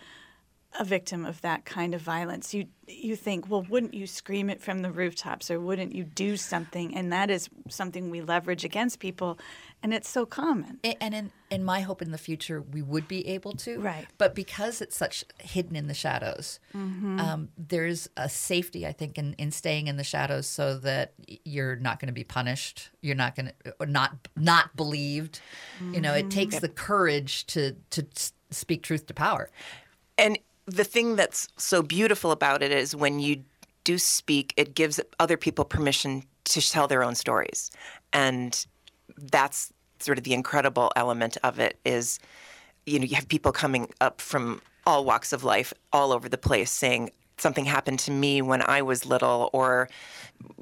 a 0.78 0.84
victim 0.84 1.24
of 1.24 1.40
that 1.42 1.64
kind 1.64 1.94
of 1.94 2.00
violence, 2.00 2.52
you 2.52 2.66
you 2.88 3.14
think, 3.16 3.48
well, 3.48 3.62
wouldn't 3.62 3.94
you 3.94 4.06
scream 4.06 4.50
it 4.50 4.60
from 4.60 4.82
the 4.82 4.90
rooftops 4.90 5.50
or 5.50 5.58
wouldn't 5.60 5.94
you 5.94 6.04
do 6.04 6.36
something? 6.36 6.94
And 6.96 7.12
that 7.12 7.30
is 7.30 7.48
something 7.68 8.10
we 8.10 8.20
leverage 8.20 8.64
against 8.64 8.98
people, 8.98 9.38
and 9.84 9.94
it's 9.94 10.08
so 10.08 10.26
common. 10.26 10.80
A- 10.82 11.00
And 11.00 11.14
in, 11.14 11.30
in 11.50 11.62
my 11.62 11.82
hope 11.82 12.02
in 12.02 12.10
the 12.10 12.18
future, 12.18 12.60
we 12.60 12.82
would 12.82 13.06
be 13.06 13.28
able 13.28 13.52
to. 13.52 13.78
Right. 13.78 14.06
But 14.18 14.34
because 14.34 14.80
it's 14.80 14.96
such 14.96 15.24
hidden 15.38 15.76
in 15.76 15.86
the 15.86 15.94
shadows, 15.94 16.58
um, 16.74 17.50
there's 17.56 18.08
a 18.16 18.28
safety, 18.28 18.84
I 18.86 18.92
think, 18.92 19.18
in, 19.18 19.34
in 19.34 19.50
staying 19.52 19.86
in 19.86 19.96
the 19.96 20.02
shadows 20.02 20.46
so 20.48 20.78
that 20.78 21.12
you're 21.44 21.76
not 21.76 22.00
going 22.00 22.08
to 22.08 22.12
be 22.14 22.24
punished. 22.24 22.88
You're 23.02 23.14
not 23.14 23.36
going 23.36 23.52
to, 23.64 23.86
not 23.86 24.10
not 24.34 24.74
believed. 24.74 25.40
You 25.92 26.00
know, 26.00 26.14
it 26.14 26.30
takes 26.30 26.58
the 26.58 26.68
courage 26.68 27.46
to, 27.48 27.76
to 27.90 28.04
speak 28.50 28.82
truth 28.82 29.06
to 29.06 29.14
power. 29.14 29.50
And 30.16 30.38
the 30.66 30.84
thing 30.84 31.14
that's 31.16 31.46
so 31.58 31.82
beautiful 31.82 32.30
about 32.32 32.62
it 32.62 32.72
is 32.72 32.96
when 32.96 33.20
you 33.20 33.44
do 33.84 33.98
speak, 33.98 34.54
it 34.56 34.74
gives 34.74 34.98
other 35.20 35.36
people 35.36 35.64
permission 35.66 36.22
to 36.44 36.60
tell 36.60 36.88
their 36.88 37.02
own 37.04 37.14
stories. 37.14 37.70
And 38.14 38.66
that's 39.18 39.72
sort 39.98 40.18
of 40.18 40.24
the 40.24 40.34
incredible 40.34 40.92
element 40.96 41.36
of 41.42 41.58
it 41.58 41.78
is, 41.84 42.18
you 42.86 42.98
know, 42.98 43.04
you 43.04 43.14
have 43.14 43.28
people 43.28 43.52
coming 43.52 43.88
up 44.00 44.20
from 44.20 44.60
all 44.86 45.04
walks 45.04 45.32
of 45.32 45.44
life 45.44 45.72
all 45.92 46.12
over 46.12 46.28
the 46.28 46.38
place 46.38 46.70
saying, 46.70 47.10
something 47.36 47.64
happened 47.64 47.98
to 47.98 48.10
me 48.10 48.42
when 48.42 48.62
I 48.62 48.82
was 48.82 49.06
little 49.06 49.50
or 49.52 49.88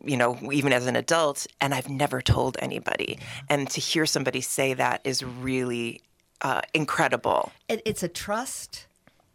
you 0.04 0.16
know 0.16 0.38
even 0.50 0.72
as 0.72 0.86
an 0.86 0.96
adult 0.96 1.46
and 1.60 1.74
I've 1.74 1.88
never 1.88 2.20
told 2.20 2.56
anybody. 2.60 3.18
And 3.48 3.68
to 3.70 3.80
hear 3.80 4.06
somebody 4.06 4.40
say 4.40 4.74
that 4.74 5.00
is 5.04 5.22
really 5.22 6.00
uh, 6.40 6.62
incredible. 6.74 7.52
It, 7.68 7.82
it's 7.84 8.02
a 8.02 8.08
trust 8.08 8.86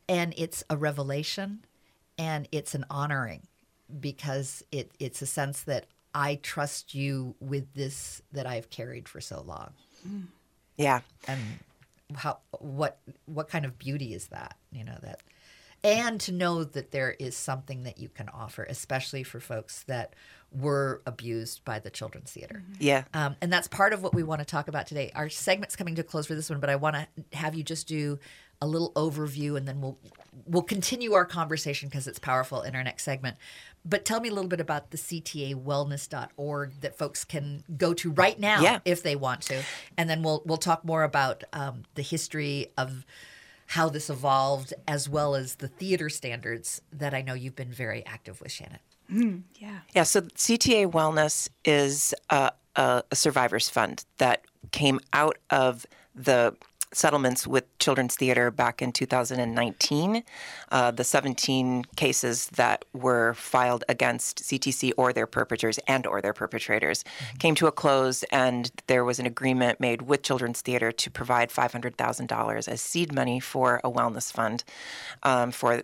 and 0.10 0.34
it's 0.38 0.64
a 0.70 0.78
revelation 0.78 1.66
and 2.18 2.48
it's 2.52 2.76
an 2.76 2.86
honoring 2.90 3.48
because 4.00 4.64
it, 4.72 4.92
it's 5.00 5.22
a 5.22 5.26
sense 5.26 5.62
that 5.64 5.86
I 6.18 6.40
trust 6.42 6.96
you 6.96 7.36
with 7.40 7.72
this 7.76 8.24
that 8.32 8.48
I've 8.48 8.72
carried 8.72 9.08
for 9.08 9.22
so 9.22 9.44
long. 9.46 9.70
yeah. 10.76 11.02
And 11.28 11.40
how 12.16 12.40
what 12.60 12.98
what 13.26 13.50
kind 13.50 13.66
of 13.66 13.78
beauty 13.78 14.16
is 14.16 14.28
that 14.28 14.58
you 14.72 14.84
know 14.84 14.98
that 15.04 15.22
and 15.84 16.20
to 16.22 16.32
know 16.32 16.64
that 16.64 16.90
there 16.90 17.12
is 17.20 17.36
something 17.38 17.84
that 17.84 18.00
you 18.00 18.10
can 18.10 18.30
offer 18.30 18.64
especially 18.64 19.22
for 19.22 19.40
folks 19.40 19.84
that 19.84 20.16
were 20.52 21.02
abused 21.06 21.64
by 21.66 21.78
the 21.78 21.90
children's 21.90 22.32
theater. 22.32 22.64
Yeah. 22.80 23.04
Um, 23.14 23.36
and 23.42 23.54
that's 23.54 23.68
part 23.68 23.94
of 23.94 24.02
what 24.02 24.16
we 24.16 24.24
want 24.24 24.40
to 24.40 24.46
talk 24.46 24.70
about 24.70 24.88
today. 24.88 25.12
Our 25.14 25.30
segment's 25.30 25.76
coming 25.76 25.96
to 25.96 26.02
a 26.02 26.04
close 26.04 26.26
for 26.26 26.34
this 26.34 26.50
one 26.50 26.60
but 26.60 26.70
i 26.72 26.78
want 26.78 26.96
to 26.96 27.38
have 27.38 27.54
you 27.54 27.64
just 27.64 27.88
do 27.88 28.18
a 28.62 28.68
little 28.68 28.92
overview 28.94 29.56
and 29.58 29.68
then 29.68 29.82
we'll 29.82 29.98
we'll 30.46 30.64
continue 30.64 31.14
our 31.14 31.26
conversation 31.26 31.90
because 31.90 32.08
it's 32.08 32.20
powerful 32.20 32.62
in 32.62 32.76
our 32.76 32.84
next 32.84 33.04
segment 33.04 33.38
but 33.86 34.04
tell 34.06 34.20
me 34.20 34.30
a 34.30 34.34
little 34.34 34.50
bit 34.50 34.60
about 34.60 34.92
the 34.92 34.98
cta 34.98 35.54
ctawellness.org 35.56 36.82
that 36.82 36.98
folks 36.98 37.24
can 37.24 37.64
go 37.78 37.94
to 37.94 38.12
right 38.12 38.40
now 38.40 38.62
Yeah. 38.62 38.80
if 38.86 39.04
they 39.04 39.16
want 39.16 39.42
to 39.44 39.64
and 39.98 40.10
then 40.10 40.24
we'll 40.24 40.42
we'll 40.46 40.58
talk 40.58 40.84
more 40.86 41.04
about 41.04 41.44
um, 41.54 41.84
the 41.96 42.02
history 42.02 42.72
of 42.78 43.06
how 43.72 43.90
this 43.90 44.10
evolved, 44.10 44.74
as 44.88 45.10
well 45.10 45.36
as 45.36 45.56
the 45.56 45.68
theater 45.68 46.08
standards 46.08 46.82
that 46.94 47.14
I 47.14 47.22
know 47.22 47.34
you've 47.34 47.58
been 47.58 47.70
very 47.74 48.02
active 48.06 48.40
with, 48.40 48.50
Shannon. 48.50 49.44
Yeah. 49.60 49.80
Yeah, 49.94 50.04
so 50.04 50.22
CTA 50.22 50.90
Wellness 50.90 51.50
is 51.66 52.14
a, 52.30 52.52
a, 52.78 53.04
a 53.12 53.16
survivors 53.16 53.70
fund 53.70 54.06
that 54.20 54.44
came 54.72 55.02
out 55.12 55.38
of 55.50 55.86
the 56.16 56.56
settlements 56.94 57.46
with 57.46 57.66
Children's 57.80 58.16
Theater 58.16 58.52
back 58.52 58.82
in 58.82 58.92
2019. 58.92 60.24
Uh, 60.72 60.92
the 60.92 61.04
17 61.04 61.86
cases 61.96 62.48
that 62.48 62.86
were 62.94 63.34
filed 63.34 63.84
against 63.90 64.44
CTC 64.44 64.94
or 64.98 65.14
their 65.14 65.28
perpetrators 65.28 65.80
and 65.88 66.08
or 66.08 66.22
their 66.22 66.34
perpetrators 66.34 67.04
came 67.40 67.56
to 67.56 67.68
a 67.68 67.72
close, 67.72 68.24
and 68.32 68.72
there 68.88 69.04
was 69.04 69.20
an 69.20 69.26
agreement 69.26 69.80
made 69.80 70.04
with 70.04 70.24
Children's 70.24 70.62
Theater 70.62 70.92
to 70.92 71.12
provide 71.12 71.50
$500,000 71.50 72.68
as 72.68 72.82
seed 72.82 73.14
money 73.14 73.40
for 73.40 73.82
a 73.84 73.92
wellness 73.92 74.32
fund 74.32 74.64
um, 75.24 75.52
for 75.52 75.84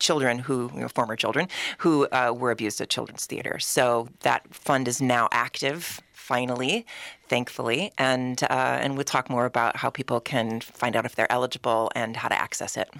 children 0.00 0.38
who, 0.38 0.70
you 0.74 0.80
know, 0.80 0.88
former 0.88 1.14
children, 1.14 1.46
who 1.78 2.06
uh, 2.08 2.34
were 2.36 2.50
abused 2.50 2.80
at 2.80 2.88
Children's 2.88 3.26
Theater. 3.26 3.58
So 3.58 4.08
that 4.20 4.52
fund 4.52 4.88
is 4.88 5.00
now 5.00 5.28
active, 5.30 6.00
finally, 6.12 6.86
thankfully, 7.30 7.92
and 7.96 8.42
uh, 8.42 8.78
and 8.82 8.96
we'll 8.96 9.04
talk 9.04 9.30
more 9.30 9.46
about 9.46 9.76
how 9.76 9.88
people 9.88 10.20
can 10.20 10.60
find 10.60 10.94
out 10.96 11.06
if 11.06 11.14
they're 11.14 11.30
eligible 11.32 11.90
and 11.94 12.16
how 12.16 12.28
to 12.28 12.38
access 12.38 12.76
it. 12.76 12.90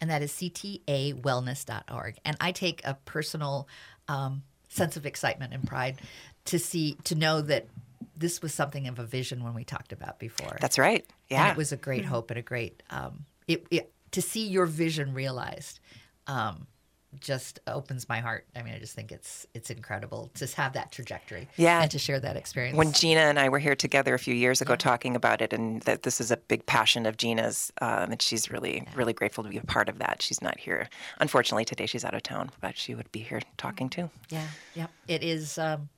and 0.00 0.08
that 0.10 0.22
is 0.22 0.30
ctawellness.org. 0.32 2.16
And 2.24 2.36
I 2.40 2.52
take 2.52 2.82
a 2.84 2.94
personal 3.04 3.66
um, 4.06 4.42
sense 4.68 4.96
of 4.96 5.06
excitement 5.06 5.52
and 5.54 5.66
pride 5.66 6.00
to 6.46 6.58
see 6.58 6.96
to 7.04 7.14
know 7.14 7.40
that 7.42 7.66
this 8.16 8.42
was 8.42 8.52
something 8.54 8.86
of 8.88 8.98
a 8.98 9.04
vision 9.04 9.42
when 9.42 9.54
we 9.54 9.64
talked 9.64 9.92
about 9.92 10.18
before. 10.18 10.56
That's 10.60 10.78
right. 10.78 11.04
And 11.30 11.38
Yeah. 11.46 11.50
it 11.50 11.56
was 11.56 11.72
a 11.72 11.76
great 11.76 12.04
hope 12.04 12.30
and 12.30 12.38
a 12.38 12.42
great 12.42 12.82
um, 12.90 13.24
it, 13.46 13.66
it 13.70 13.92
to 14.12 14.22
see 14.22 14.46
your 14.48 14.66
vision 14.66 15.14
realized. 15.14 15.80
Um, 16.26 16.66
just 17.20 17.58
opens 17.66 18.08
my 18.08 18.20
heart. 18.20 18.46
I 18.56 18.62
mean, 18.62 18.74
I 18.74 18.78
just 18.78 18.94
think 18.94 19.12
it's 19.12 19.46
it's 19.54 19.70
incredible 19.70 20.30
to 20.34 20.46
have 20.56 20.72
that 20.74 20.92
trajectory, 20.92 21.48
Yeah. 21.56 21.82
and 21.82 21.90
to 21.90 21.98
share 21.98 22.20
that 22.20 22.36
experience. 22.36 22.76
when 22.76 22.92
Gina 22.92 23.20
and 23.20 23.38
I 23.38 23.48
were 23.48 23.58
here 23.58 23.74
together 23.76 24.14
a 24.14 24.18
few 24.18 24.34
years 24.34 24.60
ago 24.60 24.76
talking 24.76 25.16
about 25.16 25.40
it, 25.42 25.52
and 25.52 25.82
that 25.82 26.02
this 26.02 26.20
is 26.20 26.30
a 26.30 26.36
big 26.36 26.66
passion 26.66 27.06
of 27.06 27.16
Gina's, 27.16 27.72
um, 27.80 28.12
and 28.12 28.22
she's 28.22 28.50
really, 28.50 28.86
really 28.94 29.12
grateful 29.12 29.44
to 29.44 29.50
be 29.50 29.58
a 29.58 29.62
part 29.64 29.88
of 29.88 29.98
that. 29.98 30.22
She's 30.22 30.40
not 30.42 30.58
here, 30.58 30.88
unfortunately, 31.20 31.64
today. 31.64 31.86
She's 31.86 32.04
out 32.04 32.14
of 32.14 32.22
town, 32.22 32.50
but 32.60 32.76
she 32.76 32.94
would 32.94 33.10
be 33.12 33.20
here 33.20 33.40
talking 33.56 33.88
too. 33.88 34.10
Yeah, 34.30 34.46
yeah. 34.74 34.86
It 35.06 35.22
is. 35.22 35.58
Um, 35.58 35.88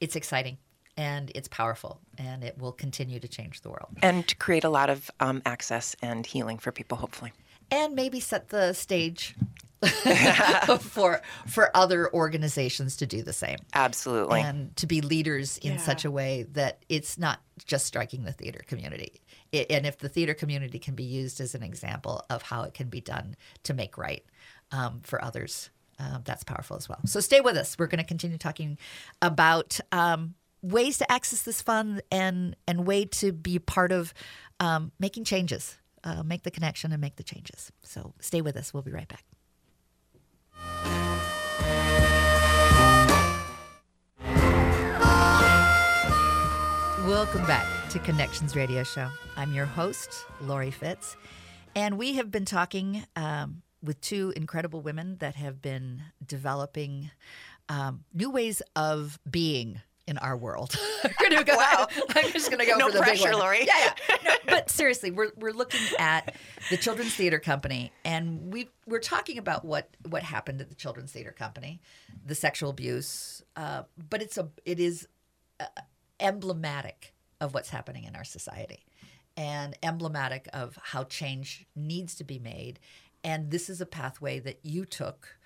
it's 0.00 0.16
exciting 0.16 0.58
and 0.98 1.30
it's 1.34 1.48
powerful, 1.48 2.00
and 2.16 2.42
it 2.42 2.56
will 2.58 2.72
continue 2.72 3.20
to 3.20 3.28
change 3.28 3.60
the 3.60 3.68
world, 3.68 3.88
And 4.02 4.26
to 4.28 4.34
create 4.36 4.64
a 4.64 4.70
lot 4.70 4.88
of 4.88 5.10
um, 5.20 5.42
access 5.44 5.94
and 6.00 6.24
healing 6.24 6.56
for 6.58 6.72
people, 6.72 6.96
hopefully. 6.96 7.32
and 7.70 7.94
maybe 7.94 8.18
set 8.18 8.48
the 8.48 8.72
stage 8.72 9.34
for 10.80 11.20
for 11.46 11.70
other 11.76 12.12
organizations 12.12 12.96
to 12.96 13.06
do 13.06 13.22
the 13.22 13.32
same, 13.32 13.58
Absolutely. 13.74 14.40
and 14.40 14.74
to 14.76 14.86
be 14.86 15.00
leaders 15.00 15.58
in 15.58 15.72
Yeah. 15.72 15.78
such 15.78 16.04
a 16.04 16.10
way 16.10 16.44
that 16.52 16.82
it's 16.88 17.18
not 17.18 17.40
just 17.64 17.86
striking 17.86 18.24
the 18.24 18.32
theater 18.32 18.60
community. 18.66 19.20
It, 19.52 19.70
and 19.70 19.86
if 19.86 19.98
the 19.98 20.08
theater 20.08 20.34
community 20.34 20.78
can 20.78 20.94
be 20.94 21.04
used 21.04 21.40
as 21.40 21.54
an 21.54 21.62
example 21.62 22.24
of 22.30 22.42
how 22.42 22.62
it 22.62 22.74
can 22.74 22.88
be 22.88 23.00
done 23.00 23.36
to 23.64 23.74
make 23.74 23.96
right 23.96 24.24
um, 24.72 25.00
for 25.02 25.22
others, 25.22 25.70
um, 25.98 26.22
that's 26.24 26.42
powerful 26.44 26.76
as 26.76 26.88
well. 26.88 26.98
So 27.06 27.20
stay 27.20 27.40
with 27.40 27.56
us. 27.56 27.76
We're 27.78 27.86
going 27.86 27.98
to 28.02 28.04
continue 28.04 28.38
talking 28.38 28.76
about 29.22 29.78
um, 29.92 30.34
ways 30.62 30.98
to 30.98 31.10
access 31.10 31.42
this 31.42 31.62
fund 31.62 32.02
and 32.10 32.56
and 32.66 32.86
way 32.86 33.04
to 33.06 33.32
be 33.32 33.58
part 33.58 33.92
of 33.92 34.12
um, 34.60 34.90
making 34.98 35.24
changes, 35.24 35.76
uh, 36.04 36.22
make 36.22 36.42
the 36.42 36.50
connection 36.50 36.92
and 36.92 37.00
make 37.00 37.16
the 37.16 37.22
changes. 37.22 37.70
So 37.82 38.14
stay 38.20 38.40
with 38.42 38.56
us. 38.56 38.74
We'll 38.74 38.82
be 38.82 38.90
right 38.90 39.08
back. 39.08 39.24
Welcome 47.06 47.46
back 47.46 47.88
to 47.90 47.98
Connections 48.00 48.54
Radio 48.54 48.82
Show. 48.82 49.08
I'm 49.36 49.52
your 49.52 49.64
host, 49.64 50.26
Laurie 50.40 50.70
Fitz, 50.70 51.16
and 51.74 51.98
we 51.98 52.14
have 52.14 52.30
been 52.30 52.44
talking 52.44 53.04
um, 53.16 53.62
with 53.82 54.00
two 54.00 54.32
incredible 54.36 54.80
women 54.80 55.16
that 55.18 55.34
have 55.36 55.62
been 55.62 56.02
developing 56.26 57.10
um, 57.68 58.04
new 58.12 58.30
ways 58.30 58.60
of 58.74 59.18
being 59.30 59.80
in 60.06 60.18
our 60.18 60.36
world. 60.36 60.76
We're 61.04 61.14
gonna 61.30 61.44
go- 61.44 61.56
Wow. 61.56 61.88
I'm 62.14 62.32
just 62.32 62.50
going 62.50 62.60
to 62.60 62.66
go 62.66 62.76
No 62.76 62.86
for 62.86 62.92
the 62.92 62.98
big 62.98 63.06
pressure, 63.18 63.30
one. 63.32 63.40
Laurie. 63.40 63.66
Yeah, 63.66 63.92
yeah. 64.08 64.16
No, 64.24 64.34
but 64.46 64.70
seriously, 64.70 65.10
we're 65.10 65.32
we're 65.36 65.52
looking 65.52 65.80
at 65.98 66.34
the 66.70 66.76
Children's 66.76 67.14
Theater 67.14 67.38
Company, 67.38 67.92
and 68.04 68.52
we 68.52 68.68
we're 68.86 69.00
talking 69.00 69.38
about 69.38 69.64
what 69.64 69.88
what 70.08 70.22
happened 70.22 70.60
at 70.60 70.68
the 70.68 70.74
Children's 70.74 71.12
Theater 71.12 71.32
Company, 71.32 71.80
the 72.24 72.34
sexual 72.34 72.70
abuse, 72.70 73.42
uh, 73.56 73.82
but 74.10 74.22
it's 74.22 74.36
a 74.38 74.48
it 74.64 74.78
is 74.80 75.08
emblematic 76.20 77.14
of 77.40 77.54
what's 77.54 77.70
happening 77.70 78.04
in 78.04 78.16
our 78.16 78.24
society 78.24 78.84
and 79.36 79.76
emblematic 79.82 80.48
of 80.52 80.78
how 80.82 81.04
change 81.04 81.66
needs 81.74 82.14
to 82.16 82.24
be 82.24 82.38
made. 82.38 82.78
And 83.22 83.50
this 83.50 83.68
is 83.68 83.80
a 83.80 83.86
pathway 83.86 84.38
that 84.40 84.60
you 84.62 84.84
took 84.84 85.36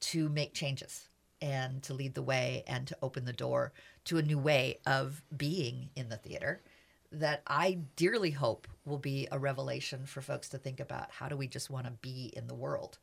to 0.00 0.28
make 0.28 0.52
changes 0.54 1.08
and 1.40 1.82
to 1.84 1.94
lead 1.94 2.14
the 2.14 2.22
way 2.22 2.64
and 2.66 2.86
to 2.86 2.96
open 3.02 3.24
the 3.24 3.32
door 3.32 3.72
to 4.04 4.18
a 4.18 4.22
new 4.22 4.38
way 4.38 4.78
of 4.86 5.22
being 5.36 5.90
in 5.94 6.08
the 6.08 6.16
theater 6.16 6.62
that 7.10 7.42
I 7.46 7.78
dearly 7.96 8.32
hope 8.32 8.68
will 8.84 8.98
be 8.98 9.28
a 9.32 9.38
revelation 9.38 10.04
for 10.04 10.20
folks 10.20 10.48
to 10.50 10.58
think 10.58 10.80
about 10.80 11.10
how 11.10 11.28
do 11.28 11.36
we 11.36 11.46
just 11.46 11.70
want 11.70 11.86
to 11.86 11.92
be 11.92 12.32
in 12.36 12.46
the 12.46 12.54
world 12.54 12.98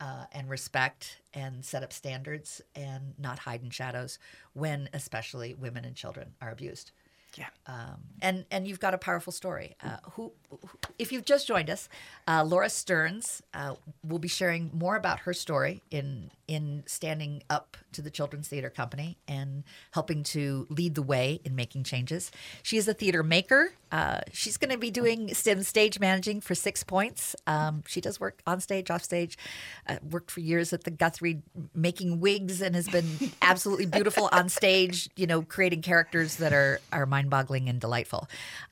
uh, 0.00 0.26
and 0.32 0.48
respect 0.48 1.20
and 1.34 1.64
set 1.64 1.82
up 1.82 1.92
standards 1.92 2.60
and 2.76 3.14
not 3.18 3.40
hide 3.40 3.62
in 3.62 3.70
shadows 3.70 4.18
when 4.52 4.88
especially 4.92 5.54
women 5.54 5.84
and 5.84 5.96
children 5.96 6.34
are 6.40 6.50
abused 6.50 6.92
Yeah. 7.38 7.46
um, 7.66 8.00
and 8.20 8.44
and 8.50 8.66
you've 8.66 8.80
got 8.80 8.94
a 8.94 8.98
powerful 8.98 9.32
story. 9.32 9.76
Uh, 9.82 9.98
who, 10.12 10.32
who, 10.50 10.58
if 10.98 11.12
you've 11.12 11.24
just 11.24 11.46
joined 11.46 11.70
us, 11.70 11.88
uh, 12.26 12.42
Laura 12.44 12.68
Stearns 12.68 13.42
uh, 13.54 13.76
will 14.02 14.18
be 14.18 14.28
sharing 14.28 14.70
more 14.74 14.96
about 14.96 15.20
her 15.20 15.32
story 15.32 15.82
in 15.90 16.32
in 16.48 16.82
standing 16.86 17.42
up 17.48 17.76
to 17.92 18.02
the 18.02 18.10
Children's 18.10 18.48
Theater 18.48 18.70
Company 18.70 19.18
and 19.28 19.62
helping 19.92 20.24
to 20.24 20.66
lead 20.68 20.96
the 20.96 21.02
way 21.02 21.40
in 21.44 21.54
making 21.54 21.84
changes. 21.84 22.32
She 22.62 22.76
is 22.76 22.88
a 22.88 22.94
theater 22.94 23.22
maker. 23.22 23.72
Uh, 23.90 24.20
she's 24.32 24.56
going 24.56 24.70
to 24.70 24.78
be 24.78 24.90
doing 24.90 25.32
some 25.34 25.62
stage 25.62 25.98
managing 26.00 26.40
for 26.40 26.54
Six 26.54 26.84
Points. 26.84 27.34
Um, 27.46 27.82
she 27.86 28.00
does 28.00 28.20
work 28.20 28.40
on 28.46 28.60
stage, 28.60 28.90
off 28.90 29.02
stage. 29.02 29.38
Uh, 29.86 29.96
worked 30.10 30.30
for 30.30 30.40
years 30.40 30.72
at 30.72 30.84
the 30.84 30.90
Guthrie 30.90 31.42
making 31.74 32.20
wigs 32.20 32.60
and 32.60 32.74
has 32.74 32.88
been 32.88 33.06
absolutely 33.42 33.86
beautiful 33.86 34.28
on 34.32 34.48
stage. 34.48 35.08
You 35.16 35.26
know, 35.26 35.42
creating 35.42 35.82
characters 35.82 36.36
that 36.36 36.52
are 36.52 36.80
are 36.92 37.06
mind-boggling 37.06 37.68
and 37.68 37.80
delightful. 37.80 38.28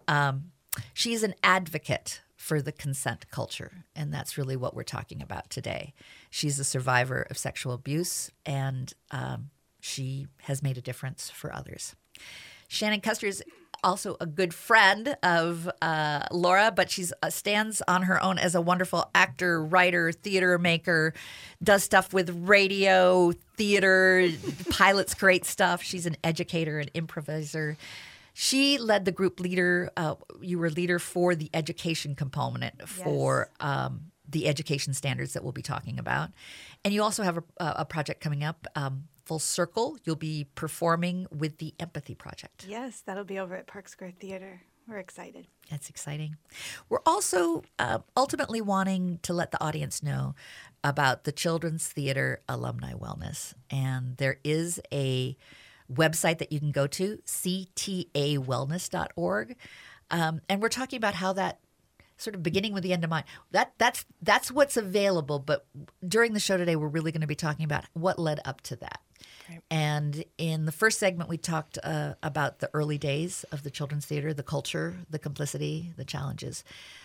Um, 0.09 0.53
she's 0.93 1.23
an 1.23 1.35
advocate 1.43 2.21
for 2.37 2.63
the 2.63 2.73
consent 2.73 3.31
culture, 3.31 3.85
and 3.95 4.13
that's 4.13 4.39
really 4.39 4.57
what 4.57 4.75
we're 4.75 4.85
talking 4.85 5.23
about 5.23 5.51
today. 5.51 5.95
She's 6.31 6.59
a 6.59 6.65
survivor 6.65 7.27
of 7.31 7.39
sexual 7.39 7.73
abuse, 7.73 8.31
and 8.45 8.93
um, 9.11 9.51
she 9.81 10.27
has 10.43 10.63
made 10.63 10.79
a 10.79 10.83
difference 10.83 11.31
for 11.31 11.53
others. 11.53 11.97
Shannon 12.69 13.01
Custer 13.01 13.27
is 13.27 13.43
also 13.83 14.17
a 14.21 14.27
good 14.27 14.53
friend 14.55 15.17
of 15.23 15.71
uh, 15.83 16.27
Laura, 16.31 16.73
but 16.75 16.91
she 16.91 17.07
uh, 17.23 17.31
stands 17.31 17.83
on 17.87 18.03
her 18.03 18.23
own 18.23 18.39
as 18.39 18.55
a 18.55 18.61
wonderful 18.61 19.11
actor, 19.15 19.63
writer, 19.65 20.13
theater 20.13 20.59
maker, 20.59 21.15
does 21.63 21.85
stuff 21.85 22.13
with 22.13 22.31
radio, 22.47 23.33
theater, 23.57 24.29
pilots 24.71 25.15
great 25.15 25.45
stuff. 25.45 25.83
She's 25.83 26.07
an 26.07 26.17
educator 26.25 26.79
and 26.79 26.91
improviser. 26.95 27.77
She 28.35 28.79
led 28.79 29.05
the 29.05 29.13
group 29.13 29.41
leader. 29.41 29.91
Uh, 29.97 30.17
you 30.41 30.59
were 30.59 30.69
leader 30.69 30.99
for 30.99 31.35
the 31.35 31.49
education 31.55 32.15
component 32.15 32.87
for 32.87 33.49
um, 33.61 34.13
the 34.29 34.47
education 34.47 34.93
standards 34.93 35.33
that 35.33 35.43
we'll 35.43 35.53
be 35.53 35.63
talking 35.63 35.99
about, 35.99 36.31
and 36.85 36.93
you 36.93 37.03
also 37.03 37.23
have 37.23 37.39
a, 37.39 37.43
a 37.59 37.85
project 37.85 38.21
coming 38.21 38.45
up. 38.45 38.67
Um, 38.75 39.05
Full 39.27 39.39
Circle. 39.39 39.99
You'll 40.05 40.17
be 40.17 40.47
performing 40.55 41.27
with 41.37 41.59
the 41.59 41.75
Empathy 41.79 42.15
Project. 42.15 42.65
Yes, 42.69 43.03
that'll 43.05 43.25
be 43.25 43.39
over 43.39 43.55
at 43.57 43.67
Park 43.67 43.89
Square 43.89 44.13
Theater. 44.21 44.63
We're 44.89 44.99
excited. 44.99 45.49
That's 45.69 45.91
exciting. 45.91 46.37
We're 46.89 47.01
also 47.05 47.65
uh, 47.79 47.99
ultimately 48.17 48.61
wanting 48.61 49.19
to 49.23 49.33
let 49.33 49.51
the 49.51 49.61
audience 49.63 50.01
know 50.01 50.37
about 50.85 51.25
the 51.25 51.33
Children's 51.33 51.89
Theater 51.89 52.41
Alumni 52.49 52.93
Wellness. 52.93 53.53
And 53.69 54.17
there 54.17 54.39
is 54.45 54.81
a 54.93 55.37
website 55.93 56.39
that 56.39 56.53
you 56.53 56.61
can 56.61 56.71
go 56.71 56.87
to, 56.87 57.19
ctawellness.org. 57.27 59.57
Um, 60.13 60.41
and 60.49 60.63
we're 60.63 60.69
talking 60.69 60.99
about 60.99 61.15
how 61.15 61.33
that 61.33 61.59
sort 62.17 62.37
of 62.37 62.43
beginning 62.43 62.73
with 62.73 62.83
the 62.83 62.93
end 62.93 63.05
in 63.05 63.11
mind. 63.11 63.27
That 63.51 63.73
that's 63.79 64.05
that's 64.23 64.51
what's 64.51 64.77
available. 64.77 65.39
But 65.39 65.67
during 66.07 66.33
the 66.33 66.41
show 66.41 66.57
today, 66.57 66.77
we're 66.77 66.89
really 66.89 67.13
going 67.13 67.21
to 67.23 67.27
be 67.27 67.35
talking 67.35 67.65
about 67.65 67.85
what 67.93 68.19
led 68.19 68.41
up 68.45 68.61
to 68.63 68.77
that. 68.77 69.01
And 69.71 70.25
in 70.39 70.67
the 70.67 70.73
first 70.73 70.99
segment, 70.99 71.29
we 71.29 71.37
talked 71.37 71.79
uh, 71.83 72.15
about 72.23 72.59
the 72.59 72.71
early 72.75 72.99
days 72.99 73.45
of 73.53 73.63
the 73.63 73.71
Children's 73.71 74.07
Theater, 74.07 74.35
the 74.35 74.43
culture, 74.43 74.97
the 75.09 75.19
complicity, 75.19 75.93
the 75.97 76.05
challenges. 76.05 76.65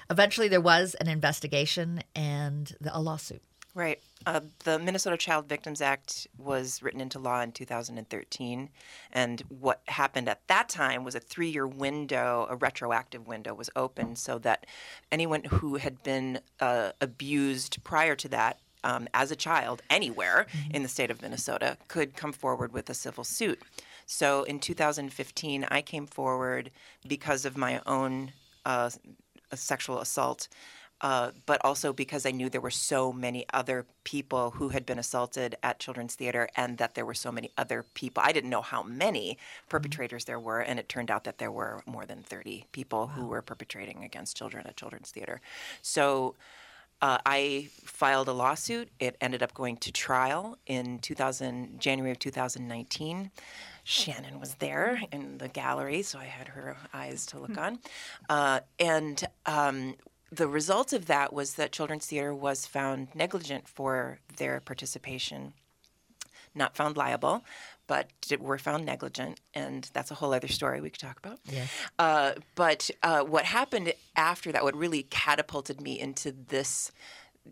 Eventually, 0.09 0.47
there 0.47 0.61
was 0.61 0.95
an 0.95 1.07
investigation 1.07 2.01
and 2.15 2.75
the, 2.81 2.95
a 2.95 2.99
lawsuit. 2.99 3.41
Right. 3.73 4.01
Uh, 4.25 4.41
the 4.65 4.77
Minnesota 4.79 5.15
Child 5.15 5.47
Victims 5.47 5.81
Act 5.81 6.27
was 6.37 6.83
written 6.83 6.99
into 6.99 7.19
law 7.19 7.41
in 7.41 7.53
2013. 7.53 8.69
And 9.13 9.41
what 9.47 9.81
happened 9.87 10.27
at 10.27 10.45
that 10.47 10.67
time 10.67 11.05
was 11.05 11.15
a 11.15 11.21
three 11.21 11.49
year 11.49 11.65
window, 11.65 12.47
a 12.49 12.57
retroactive 12.57 13.27
window, 13.27 13.53
was 13.53 13.69
open 13.75 14.17
so 14.17 14.37
that 14.39 14.65
anyone 15.11 15.45
who 15.45 15.75
had 15.75 16.03
been 16.03 16.41
uh, 16.59 16.91
abused 16.99 17.81
prior 17.83 18.15
to 18.17 18.27
that 18.29 18.59
um, 18.83 19.07
as 19.13 19.31
a 19.31 19.35
child 19.35 19.81
anywhere 19.89 20.47
mm-hmm. 20.51 20.75
in 20.75 20.83
the 20.83 20.89
state 20.89 21.11
of 21.11 21.21
Minnesota 21.21 21.77
could 21.87 22.15
come 22.15 22.31
forward 22.31 22.73
with 22.73 22.89
a 22.89 22.93
civil 22.93 23.23
suit. 23.23 23.61
So 24.05 24.43
in 24.43 24.59
2015, 24.59 25.65
I 25.69 25.81
came 25.81 26.05
forward 26.05 26.71
because 27.07 27.45
of 27.45 27.57
my 27.57 27.81
own 27.85 28.31
uh, 28.65 28.89
sexual 29.53 29.99
assault. 29.99 30.47
Uh, 31.01 31.31
but 31.47 31.59
also 31.63 31.91
because 31.91 32.27
I 32.27 32.31
knew 32.31 32.47
there 32.47 32.61
were 32.61 32.69
so 32.69 33.11
many 33.11 33.43
other 33.55 33.87
people 34.03 34.51
who 34.51 34.69
had 34.69 34.85
been 34.85 34.99
assaulted 34.99 35.55
at 35.63 35.79
Children's 35.79 36.13
Theater 36.13 36.47
and 36.55 36.77
that 36.77 36.93
there 36.93 37.07
were 37.07 37.15
so 37.15 37.31
many 37.31 37.49
other 37.57 37.83
people. 37.95 38.21
I 38.23 38.31
didn't 38.31 38.51
know 38.51 38.61
how 38.61 38.83
many 38.83 39.31
mm-hmm. 39.31 39.69
perpetrators 39.69 40.25
there 40.25 40.39
were, 40.39 40.59
and 40.59 40.77
it 40.77 40.87
turned 40.87 41.09
out 41.09 41.23
that 41.23 41.39
there 41.39 41.51
were 41.51 41.81
more 41.87 42.05
than 42.05 42.21
30 42.21 42.65
people 42.71 43.07
wow. 43.07 43.07
who 43.07 43.25
were 43.25 43.41
perpetrating 43.41 44.03
against 44.03 44.37
children 44.37 44.67
at 44.67 44.77
Children's 44.77 45.09
Theater. 45.09 45.41
So 45.81 46.35
uh, 47.01 47.17
I 47.25 47.69
filed 47.83 48.27
a 48.27 48.33
lawsuit. 48.33 48.89
It 48.99 49.15
ended 49.21 49.41
up 49.43 49.53
going 49.53 49.77
to 49.77 49.91
trial 49.91 50.57
in 50.67 50.99
2000, 50.99 51.79
January 51.79 52.11
of 52.11 52.19
2019. 52.19 53.31
Shannon 53.83 54.39
was 54.39 54.55
there 54.55 55.01
in 55.11 55.39
the 55.39 55.47
gallery, 55.47 56.03
so 56.03 56.19
I 56.19 56.25
had 56.25 56.49
her 56.49 56.77
eyes 56.93 57.25
to 57.27 57.39
look 57.39 57.53
hmm. 57.53 57.59
on. 57.59 57.79
Uh, 58.29 58.59
and 58.79 59.23
um, 59.45 59.95
the 60.31 60.47
result 60.47 60.93
of 60.93 61.07
that 61.07 61.33
was 61.33 61.55
that 61.55 61.71
Children's 61.71 62.05
Theater 62.05 62.33
was 62.33 62.65
found 62.65 63.09
negligent 63.15 63.67
for 63.67 64.19
their 64.37 64.61
participation, 64.61 65.53
not 66.55 66.75
found 66.75 66.95
liable, 66.95 67.43
but 67.91 68.07
were 68.39 68.57
found 68.57 68.85
negligent, 68.85 69.41
and 69.53 69.89
that's 69.91 70.11
a 70.11 70.13
whole 70.13 70.33
other 70.33 70.47
story 70.47 70.79
we 70.79 70.89
could 70.89 71.01
talk 71.01 71.19
about. 71.19 71.39
Yes. 71.51 71.69
Uh, 71.99 72.31
but 72.55 72.89
uh, 73.03 73.19
what 73.19 73.43
happened 73.43 73.91
after 74.15 74.49
that, 74.53 74.63
what 74.63 74.77
really 74.77 75.03
catapulted 75.09 75.81
me 75.81 75.99
into 75.99 76.33
this 76.47 76.93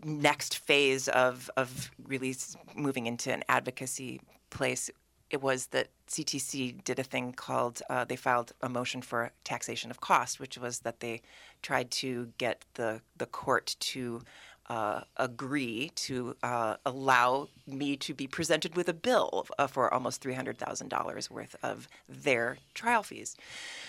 next 0.02 0.56
phase 0.56 1.08
of 1.08 1.50
of 1.58 1.90
really 2.06 2.34
moving 2.74 3.04
into 3.04 3.30
an 3.30 3.44
advocacy 3.50 4.22
place, 4.48 4.88
it 5.28 5.42
was 5.42 5.66
that 5.74 5.88
CTC 6.08 6.84
did 6.84 6.98
a 6.98 7.04
thing 7.04 7.34
called 7.34 7.82
uh, 7.90 8.06
they 8.06 8.16
filed 8.16 8.52
a 8.62 8.68
motion 8.70 9.02
for 9.02 9.32
taxation 9.44 9.90
of 9.90 10.00
cost, 10.00 10.40
which 10.40 10.56
was 10.56 10.78
that 10.78 11.00
they 11.00 11.20
tried 11.60 11.90
to 11.90 12.32
get 12.38 12.64
the 12.76 13.02
the 13.18 13.26
court 13.26 13.76
to 13.80 14.22
uh, 14.70 15.00
agree 15.16 15.90
to 15.96 16.36
uh, 16.44 16.76
allow 16.86 17.48
me 17.66 17.96
to 17.96 18.14
be 18.14 18.28
presented 18.28 18.76
with 18.76 18.88
a 18.88 18.94
bill 18.94 19.44
uh, 19.58 19.66
for 19.66 19.92
almost 19.92 20.22
$300,000 20.22 21.28
worth 21.28 21.56
of 21.64 21.88
their 22.08 22.56
trial 22.72 23.02
fees. 23.02 23.36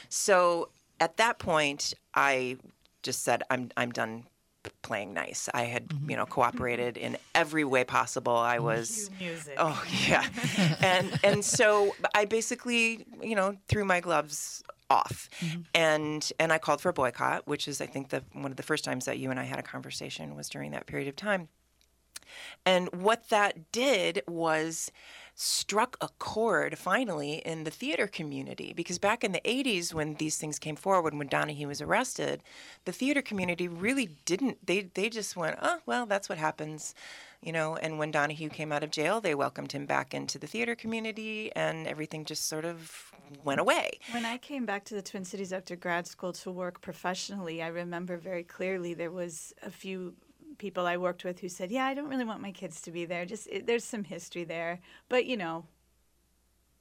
So 0.09 0.69
at 0.99 1.17
that 1.17 1.37
point, 1.37 1.93
I 2.15 2.57
just 3.03 3.21
said, 3.23 3.43
I'm, 3.51 3.69
I'm 3.77 3.91
done 3.91 4.23
playing 4.81 5.13
nice. 5.13 5.47
I 5.53 5.65
had, 5.65 5.87
mm-hmm. 5.87 6.09
you 6.09 6.17
know, 6.17 6.25
cooperated 6.25 6.97
in 6.97 7.15
every 7.35 7.63
way 7.63 7.83
possible. 7.83 8.35
I 8.35 8.57
was 8.57 9.11
music. 9.19 9.53
Oh, 9.57 9.83
yeah. 10.07 10.27
and 10.81 11.19
and 11.23 11.45
so 11.45 11.95
I 12.15 12.25
basically, 12.25 13.05
you 13.21 13.35
know, 13.35 13.55
threw 13.67 13.85
my 13.85 13.99
gloves 13.99 14.63
off. 14.91 15.29
Mm-hmm. 15.39 15.61
And 15.73 16.31
and 16.39 16.51
I 16.51 16.57
called 16.57 16.81
for 16.81 16.89
a 16.89 16.93
boycott, 16.93 17.47
which 17.47 17.67
is 17.67 17.81
I 17.81 17.87
think 17.87 18.09
the 18.09 18.23
one 18.33 18.51
of 18.51 18.57
the 18.57 18.63
first 18.63 18.83
times 18.83 19.05
that 19.05 19.17
you 19.17 19.31
and 19.31 19.39
I 19.39 19.43
had 19.43 19.57
a 19.57 19.63
conversation 19.63 20.35
was 20.35 20.49
during 20.49 20.71
that 20.71 20.85
period 20.85 21.07
of 21.07 21.15
time. 21.15 21.47
And 22.65 22.89
what 22.93 23.29
that 23.29 23.71
did 23.71 24.21
was 24.27 24.91
struck 25.41 25.97
a 26.01 26.09
chord 26.19 26.77
finally 26.77 27.41
in 27.43 27.63
the 27.63 27.71
theater 27.71 28.05
community 28.05 28.73
because 28.73 28.99
back 28.99 29.23
in 29.23 29.31
the 29.31 29.41
80s 29.43 29.91
when 29.91 30.13
these 30.15 30.37
things 30.37 30.59
came 30.59 30.75
forward 30.75 31.15
when 31.15 31.25
Donahue 31.25 31.67
was 31.67 31.81
arrested 31.81 32.43
the 32.85 32.91
theater 32.91 33.23
community 33.23 33.67
really 33.67 34.09
didn't 34.25 34.63
they 34.63 34.81
they 34.93 35.09
just 35.09 35.35
went 35.35 35.57
oh 35.59 35.79
well 35.87 36.05
that's 36.05 36.29
what 36.29 36.37
happens 36.37 36.93
you 37.41 37.51
know 37.51 37.75
and 37.75 37.97
when 37.97 38.11
Donahue 38.11 38.49
came 38.49 38.71
out 38.71 38.83
of 38.83 38.91
jail 38.91 39.19
they 39.19 39.33
welcomed 39.33 39.71
him 39.71 39.87
back 39.87 40.13
into 40.13 40.37
the 40.37 40.45
theater 40.45 40.75
community 40.75 41.51
and 41.55 41.87
everything 41.87 42.23
just 42.23 42.47
sort 42.47 42.63
of 42.63 43.11
went 43.43 43.59
away. 43.59 43.97
When 44.11 44.25
I 44.25 44.37
came 44.37 44.67
back 44.67 44.83
to 44.85 44.93
the 44.93 45.01
Twin 45.01 45.25
Cities 45.25 45.53
after 45.53 45.75
grad 45.75 46.05
school 46.05 46.33
to 46.33 46.51
work 46.51 46.81
professionally 46.81 47.63
I 47.63 47.67
remember 47.69 48.17
very 48.17 48.43
clearly 48.43 48.93
there 48.93 49.09
was 49.09 49.55
a 49.63 49.71
few 49.71 50.13
people 50.61 50.87
I 50.87 50.97
worked 50.97 51.25
with 51.25 51.39
who 51.41 51.49
said, 51.49 51.71
"Yeah, 51.71 51.85
I 51.85 51.93
don't 51.93 52.07
really 52.07 52.23
want 52.23 52.41
my 52.41 52.51
kids 52.51 52.81
to 52.81 52.91
be 52.91 53.03
there. 53.05 53.25
Just 53.25 53.47
it, 53.47 53.67
there's 53.67 53.83
some 53.83 54.05
history 54.05 54.45
there, 54.45 54.79
but 55.09 55.25
you 55.25 55.35
know." 55.35 55.65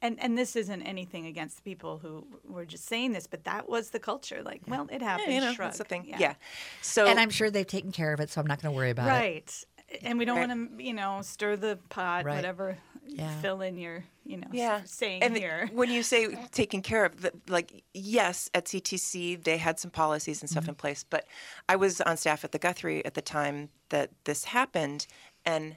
And 0.02 0.18
and 0.22 0.38
this 0.38 0.56
isn't 0.56 0.82
anything 0.82 1.26
against 1.26 1.56
the 1.56 1.62
people 1.62 1.98
who 1.98 2.26
were 2.48 2.64
just 2.64 2.86
saying 2.86 3.12
this, 3.12 3.26
but 3.26 3.44
that 3.44 3.68
was 3.68 3.90
the 3.90 3.98
culture. 3.98 4.42
Like, 4.42 4.62
yeah. 4.64 4.70
well, 4.70 4.88
it 4.90 5.02
happened. 5.02 5.32
Yeah, 5.32 5.40
you 5.40 5.44
know, 5.46 5.54
that's 5.58 5.78
the 5.78 5.84
thing. 5.84 6.06
Yeah. 6.06 6.16
yeah. 6.18 6.34
So 6.80 7.06
and 7.06 7.20
I'm 7.20 7.28
sure 7.28 7.50
they've 7.50 7.66
taken 7.66 7.92
care 7.92 8.14
of 8.14 8.20
it, 8.20 8.30
so 8.30 8.40
I'm 8.40 8.46
not 8.46 8.62
going 8.62 8.72
to 8.72 8.76
worry 8.76 8.90
about 8.90 9.08
right. 9.08 9.24
it. 9.24 9.34
Right 9.34 9.64
and 10.02 10.18
we 10.18 10.24
don't 10.24 10.36
right. 10.38 10.48
want 10.48 10.78
to, 10.78 10.84
you 10.84 10.92
know, 10.92 11.20
stir 11.22 11.56
the 11.56 11.78
pot, 11.88 12.24
right. 12.24 12.36
whatever. 12.36 12.78
Yeah. 13.16 13.40
Fill 13.40 13.60
in 13.60 13.76
your, 13.76 14.04
you 14.24 14.36
know, 14.36 14.46
yeah. 14.52 14.82
saying 14.84 15.22
and 15.22 15.36
here. 15.36 15.68
When 15.72 15.90
you 15.90 16.02
say 16.02 16.28
taking 16.52 16.82
care 16.82 17.04
of, 17.04 17.20
the, 17.20 17.32
like, 17.48 17.82
yes, 17.92 18.50
at 18.54 18.66
CTC 18.66 19.42
they 19.42 19.58
had 19.58 19.78
some 19.78 19.90
policies 19.90 20.40
and 20.40 20.48
stuff 20.48 20.64
mm-hmm. 20.64 20.70
in 20.70 20.76
place, 20.76 21.04
but 21.08 21.26
I 21.68 21.76
was 21.76 22.00
on 22.00 22.16
staff 22.16 22.44
at 22.44 22.52
the 22.52 22.58
Guthrie 22.58 23.04
at 23.04 23.14
the 23.14 23.22
time 23.22 23.70
that 23.88 24.10
this 24.24 24.44
happened, 24.44 25.06
and 25.44 25.76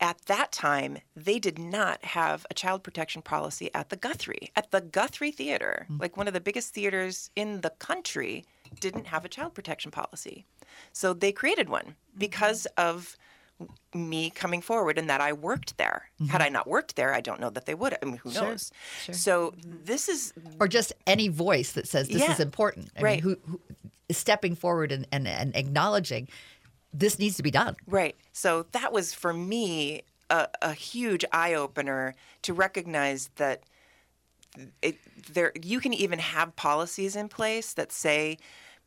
at 0.00 0.22
that 0.26 0.52
time, 0.52 0.98
they 1.16 1.38
did 1.38 1.58
not 1.58 2.04
have 2.04 2.46
a 2.50 2.54
child 2.54 2.82
protection 2.82 3.20
policy 3.20 3.68
at 3.74 3.88
the 3.88 3.96
Guthrie. 3.96 4.52
At 4.54 4.70
the 4.70 4.80
Guthrie 4.80 5.32
Theater, 5.32 5.86
mm-hmm. 5.90 6.00
like 6.00 6.16
one 6.16 6.28
of 6.28 6.34
the 6.34 6.40
biggest 6.40 6.72
theaters 6.72 7.30
in 7.34 7.62
the 7.62 7.70
country, 7.70 8.44
didn't 8.80 9.08
have 9.08 9.24
a 9.24 9.28
child 9.28 9.54
protection 9.54 9.90
policy. 9.90 10.44
So 10.92 11.12
they 11.14 11.32
created 11.32 11.68
one 11.68 11.96
because 12.16 12.66
of 12.76 13.16
me 13.94 14.30
coming 14.30 14.60
forward 14.60 14.98
and 14.98 15.08
that 15.10 15.20
I 15.20 15.32
worked 15.32 15.78
there. 15.78 16.10
Mm-hmm. 16.20 16.30
Had 16.30 16.42
I 16.42 16.48
not 16.48 16.66
worked 16.66 16.96
there, 16.96 17.14
I 17.14 17.20
don't 17.20 17.40
know 17.40 17.50
that 17.50 17.66
they 17.66 17.74
would. 17.74 17.96
I 18.00 18.04
mean, 18.04 18.18
who 18.18 18.30
sure, 18.30 18.42
knows? 18.42 18.70
Sure. 19.04 19.14
So 19.14 19.54
this 19.62 20.08
is, 20.08 20.32
or 20.60 20.68
just 20.68 20.92
any 21.06 21.28
voice 21.28 21.72
that 21.72 21.88
says 21.88 22.08
this 22.08 22.22
yeah, 22.22 22.32
is 22.32 22.40
important. 22.40 22.90
I 22.96 23.02
right? 23.02 23.24
Mean, 23.24 23.36
who, 23.44 23.50
who 23.50 23.60
is 24.08 24.16
stepping 24.16 24.54
forward 24.54 24.92
and, 24.92 25.06
and, 25.10 25.26
and 25.26 25.56
acknowledging 25.56 26.28
this 26.92 27.18
needs 27.18 27.36
to 27.36 27.42
be 27.42 27.50
done. 27.50 27.76
Right. 27.86 28.16
So 28.32 28.66
that 28.72 28.92
was 28.92 29.12
for 29.14 29.32
me 29.32 30.02
a, 30.30 30.48
a 30.62 30.72
huge 30.72 31.24
eye 31.32 31.54
opener 31.54 32.14
to 32.42 32.52
recognize 32.52 33.30
that. 33.36 33.62
It, 34.82 34.96
there, 35.32 35.52
you 35.62 35.78
can 35.78 35.92
even 35.92 36.18
have 36.18 36.56
policies 36.56 37.14
in 37.14 37.28
place 37.28 37.74
that 37.74 37.92
say 37.92 38.38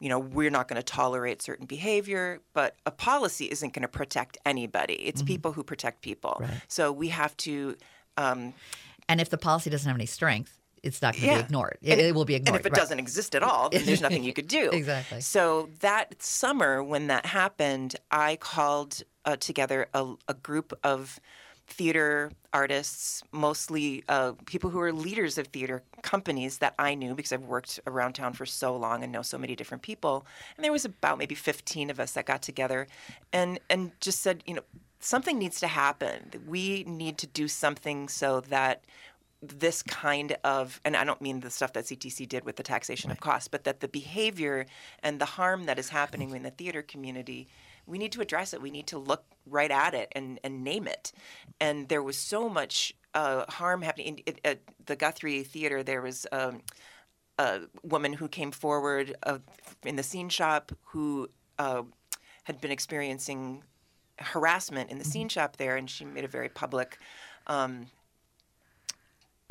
you 0.01 0.09
know, 0.09 0.17
we're 0.17 0.49
not 0.49 0.67
going 0.67 0.81
to 0.81 0.83
tolerate 0.83 1.43
certain 1.43 1.67
behavior, 1.67 2.41
but 2.53 2.75
a 2.87 2.91
policy 2.91 3.45
isn't 3.45 3.71
going 3.73 3.83
to 3.83 3.87
protect 3.87 4.37
anybody. 4.47 4.95
It's 4.95 5.21
mm-hmm. 5.21 5.27
people 5.27 5.51
who 5.53 5.63
protect 5.63 6.01
people. 6.01 6.37
Right. 6.41 6.61
So 6.67 6.91
we 6.91 7.09
have 7.09 7.37
to. 7.37 7.77
Um, 8.17 8.53
and 9.07 9.21
if 9.21 9.29
the 9.29 9.37
policy 9.37 9.69
doesn't 9.69 9.87
have 9.87 9.95
any 9.95 10.07
strength, 10.07 10.57
it's 10.81 11.03
not 11.03 11.13
going 11.13 11.21
to 11.21 11.27
yeah. 11.27 11.37
be 11.37 11.43
ignored. 11.43 11.77
It, 11.83 11.99
it, 11.99 12.15
will 12.15 12.25
be 12.25 12.33
ignored. 12.33 12.55
And 12.55 12.59
if 12.59 12.65
it 12.65 12.71
right. 12.71 12.79
doesn't 12.79 12.97
exist 12.97 13.35
at 13.35 13.43
all, 13.43 13.69
then 13.69 13.85
there's 13.85 14.01
nothing 14.01 14.23
you 14.23 14.33
could 14.33 14.47
do. 14.47 14.69
exactly. 14.73 15.21
So 15.21 15.69
that 15.81 16.21
summer, 16.23 16.83
when 16.83 17.07
that 17.07 17.27
happened, 17.27 17.95
I 18.09 18.37
called 18.37 19.03
uh, 19.25 19.35
together 19.35 19.87
a, 19.93 20.15
a 20.27 20.33
group 20.33 20.73
of 20.83 21.19
theater 21.71 22.31
artists, 22.53 23.23
mostly 23.31 24.03
uh, 24.09 24.33
people 24.45 24.69
who 24.69 24.79
are 24.79 24.91
leaders 24.91 25.37
of 25.37 25.47
theater 25.47 25.81
companies 26.01 26.57
that 26.57 26.75
I 26.77 26.95
knew 26.95 27.15
because 27.15 27.31
I've 27.31 27.45
worked 27.45 27.79
around 27.87 28.13
town 28.13 28.33
for 28.33 28.45
so 28.45 28.75
long 28.75 29.03
and 29.03 29.11
know 29.11 29.21
so 29.21 29.37
many 29.37 29.55
different 29.55 29.81
people. 29.81 30.25
And 30.55 30.63
there 30.63 30.71
was 30.71 30.85
about 30.85 31.17
maybe 31.17 31.35
15 31.35 31.89
of 31.89 31.99
us 31.99 32.11
that 32.13 32.25
got 32.25 32.41
together 32.41 32.87
and, 33.31 33.59
and 33.69 33.91
just 34.01 34.21
said, 34.21 34.43
you 34.45 34.55
know, 34.55 34.63
something 34.99 35.39
needs 35.39 35.59
to 35.61 35.67
happen. 35.67 36.31
We 36.45 36.83
need 36.83 37.17
to 37.19 37.27
do 37.27 37.47
something 37.47 38.09
so 38.09 38.41
that 38.41 38.83
this 39.41 39.81
kind 39.81 40.37
of, 40.43 40.79
and 40.85 40.95
I 40.95 41.03
don't 41.03 41.21
mean 41.21 41.39
the 41.39 41.49
stuff 41.49 41.73
that 41.73 41.85
CTC 41.85 42.27
did 42.27 42.45
with 42.45 42.57
the 42.57 42.63
taxation 42.63 43.09
right. 43.09 43.17
of 43.17 43.21
costs, 43.21 43.47
but 43.47 43.63
that 43.63 43.79
the 43.79 43.87
behavior 43.87 44.67
and 45.01 45.19
the 45.19 45.25
harm 45.25 45.65
that 45.65 45.79
is 45.79 45.89
happening 45.89 46.29
in 46.35 46.43
the 46.43 46.51
theater 46.51 46.81
community 46.83 47.47
we 47.91 47.97
need 47.97 48.13
to 48.13 48.21
address 48.21 48.53
it. 48.53 48.61
We 48.61 48.71
need 48.71 48.87
to 48.87 48.97
look 48.97 49.25
right 49.45 49.69
at 49.69 49.93
it 49.93 50.07
and, 50.13 50.39
and 50.43 50.63
name 50.63 50.87
it. 50.87 51.11
And 51.59 51.89
there 51.89 52.01
was 52.01 52.17
so 52.17 52.47
much 52.47 52.95
uh, 53.13 53.43
harm 53.49 53.81
happening. 53.81 54.19
In, 54.25 54.35
at 54.45 54.59
the 54.85 54.95
Guthrie 54.95 55.43
Theater, 55.43 55.83
there 55.83 56.01
was 56.01 56.25
um, 56.31 56.61
a 57.37 57.61
woman 57.83 58.13
who 58.13 58.29
came 58.29 58.51
forward 58.51 59.15
uh, 59.23 59.39
in 59.83 59.97
the 59.97 60.03
scene 60.03 60.29
shop 60.29 60.71
who 60.85 61.29
uh, 61.59 61.83
had 62.45 62.61
been 62.61 62.71
experiencing 62.71 63.63
harassment 64.19 64.89
in 64.89 64.97
the 64.97 65.05
scene 65.05 65.27
mm-hmm. 65.27 65.39
shop 65.39 65.57
there, 65.57 65.75
and 65.75 65.89
she 65.89 66.05
made 66.05 66.23
a 66.23 66.29
very 66.29 66.49
public 66.49 66.97
um, 67.47 67.87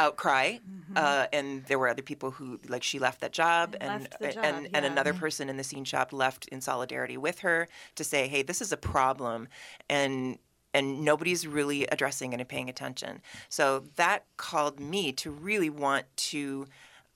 outcry, 0.00 0.58
uh, 0.96 1.26
and 1.32 1.64
there 1.66 1.78
were 1.78 1.88
other 1.88 2.02
people 2.02 2.30
who 2.32 2.58
like 2.68 2.82
she 2.82 2.98
left 2.98 3.20
that 3.20 3.32
job, 3.32 3.76
And 3.80 3.90
and 3.92 4.02
left 4.02 4.18
the 4.20 4.26
and 4.26 4.34
job, 4.34 4.44
and 4.74 4.84
yeah. 4.84 4.90
another 4.92 5.14
person 5.14 5.48
in 5.48 5.56
the 5.56 5.64
scene 5.64 5.84
shop 5.84 6.12
left 6.12 6.48
in 6.48 6.60
solidarity 6.60 7.16
with 7.16 7.40
her 7.40 7.68
to 7.94 8.04
say, 8.04 8.28
hey, 8.28 8.42
this 8.42 8.60
is 8.60 8.72
a 8.72 8.76
problem, 8.76 9.48
and 9.88 10.38
and 10.72 11.04
nobody's 11.04 11.46
really 11.46 11.86
addressing 11.86 12.32
it 12.32 12.40
and 12.40 12.48
paying 12.48 12.68
attention. 12.68 13.20
So 13.48 13.84
that 13.96 14.24
called 14.36 14.78
me 14.80 15.12
to 15.12 15.30
really 15.30 15.70
want 15.70 16.06
to 16.30 16.66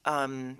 um, 0.04 0.58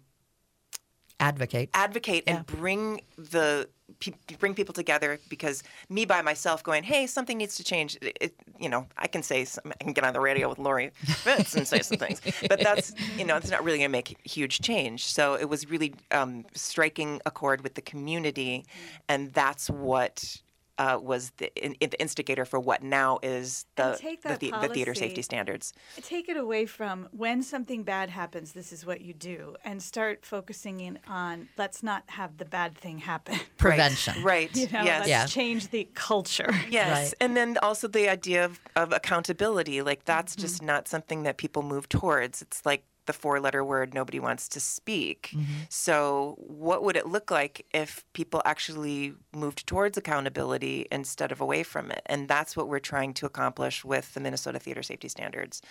Advocate. 1.21 1.71
advocate 1.75 2.25
and 2.27 2.45
bring 2.47 3.01
the 3.17 3.69
pe- 4.01 4.12
bring 4.38 4.55
people 4.55 4.73
together 4.73 5.18
because 5.29 5.62
me 5.88 6.05
by 6.05 6.23
myself 6.23 6.62
going 6.62 6.83
hey 6.83 7.07
something 7.07 7.38
needs 7.38 7.57
to 7.57 7.64
change 7.64 7.97
it, 8.03 8.16
it- 8.20 8.35
you 8.59 8.68
know 8.68 8.87
i 8.99 9.07
can 9.07 9.23
say 9.23 9.44
some, 9.44 9.73
i 9.81 9.85
can 9.85 9.92
get 9.92 10.05
on 10.05 10.12
the 10.12 10.20
radio 10.20 10.49
with 10.49 10.59
Laurie 10.59 10.90
Fitz 10.94 11.55
and 11.55 11.66
say 11.66 11.81
some 11.81 11.99
things 11.99 12.20
but 12.49 12.61
that's 12.61 12.92
you 13.18 13.25
know 13.25 13.37
it's 13.37 13.51
not 13.51 13.62
really 13.64 13.79
going 13.79 13.90
to 13.90 13.92
make 13.92 14.16
huge 14.25 14.61
change. 14.61 15.07
So 15.07 15.35
it 15.35 15.49
was 15.49 15.68
really 15.70 15.94
um, 16.11 16.44
striking 16.55 17.20
a 17.27 17.31
chord 17.31 17.62
with 17.62 17.75
the 17.75 17.83
community 17.83 18.64
and 19.09 19.33
that's 19.33 19.68
what 19.68 20.40
uh, 20.79 20.99
was 21.01 21.31
the, 21.39 21.55
in, 21.63 21.77
the 21.81 22.01
instigator 22.01 22.45
for 22.45 22.59
what 22.59 22.83
now 22.83 23.19
is 23.23 23.65
the, 23.77 23.91
And 23.91 23.97
take 23.99 24.23
the, 24.23 24.29
that 24.31 24.41
the, 24.41 24.51
the 24.51 24.69
theater 24.69 24.95
safety 24.95 25.23
standards 25.23 25.73
take 26.03 26.29
it 26.29 26.37
away 26.37 26.67
from 26.67 27.09
when 27.13 27.43
something 27.43 27.85
bad 27.85 28.11
happens 28.11 28.53
this 28.53 28.73
is 28.73 28.85
what 28.85 29.01
you 29.01 29.13
do 29.15 29.55
and 29.65 29.83
start 29.83 30.25
focusing 30.27 30.81
in 30.81 30.99
on 31.07 31.49
let's 31.57 31.83
not 31.83 32.03
have 32.09 32.39
the 32.39 32.45
bad 32.45 32.77
thing 32.77 32.99
happen 32.99 33.39
Prevention. 33.57 34.23
right 34.23 34.55
you 34.57 34.67
know 34.73 34.83
yes 34.83 34.99
let's 35.01 35.09
Yeah. 35.09 35.27
change 35.27 35.69
the 35.69 35.89
culture 35.95 36.53
Yes, 36.71 36.91
Right. 36.91 37.15
and 37.21 37.37
then 37.37 37.57
also 37.63 37.87
the 37.89 38.09
idea 38.09 38.45
of, 38.45 38.59
of 38.75 38.93
accountability. 38.93 39.81
Like 39.83 40.05
that's 40.05 40.35
Mm-hmm. 40.35 40.41
just 40.41 40.63
not 40.63 40.89
something 40.89 41.23
that 41.25 41.37
people 41.37 41.63
move 41.63 41.89
towards. 41.89 42.43
It's 42.43 42.65
like 42.67 42.85
the 43.07 43.12
four-letter 43.12 43.64
word 43.64 43.95
nobody 43.95 44.19
wants 44.19 44.49
to 44.49 44.61
speak. 44.61 45.31
Mm-hmm. 45.33 45.45
So, 45.69 46.37
what 46.38 46.83
would 46.83 46.97
it 46.97 47.07
look 47.07 47.31
like 47.31 47.67
if 47.73 48.05
people 48.12 48.43
actually 48.45 49.14
moved 49.35 49.67
towards 49.67 49.97
accountability 49.99 50.87
instead 50.90 51.33
of 51.33 51.40
away 51.40 51.62
from 51.62 51.90
it? 51.90 52.03
And 52.07 52.29
that's 52.29 52.57
what 52.57 52.69
we're 52.69 52.79
trying 52.79 53.14
to 53.14 53.27
accomplish 53.27 53.85
with 53.85 54.14
the 54.14 54.21
Minnesota 54.21 54.59
Theater 54.59 54.83
Safety 54.83 55.09
Standards, 55.09 55.62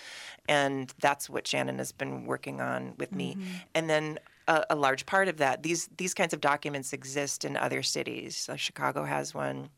and 0.48 0.94
that's 1.00 1.30
what 1.30 1.48
Shannon 1.48 1.78
has 1.78 1.92
been 1.92 2.26
working 2.26 2.62
on 2.62 2.94
with 2.98 3.14
me. 3.14 3.36
Mm-hmm. 3.36 3.52
And 3.76 3.90
then 3.90 4.20
a, 4.48 4.66
a 4.72 4.76
large 4.76 5.06
part 5.06 5.28
of 5.28 5.38
that, 5.38 5.64
these 5.64 5.90
these 5.98 6.14
kinds 6.14 6.34
of 6.34 6.42
documents 6.42 6.94
exist 6.94 7.46
in 7.46 7.58
other 7.58 7.84
cities. 7.84 8.38
So 8.38 8.56
Chicago 8.56 9.04
has 9.06 9.34
one. 9.34 9.70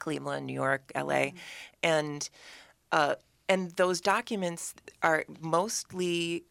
Cleveland, 0.00 0.46
New 0.46 0.54
York, 0.54 0.90
LA, 0.96 1.32
and 1.82 2.28
uh, 2.90 3.14
and 3.48 3.70
those 3.72 4.00
documents 4.00 4.74
are 5.02 5.24
mostly 5.40 6.44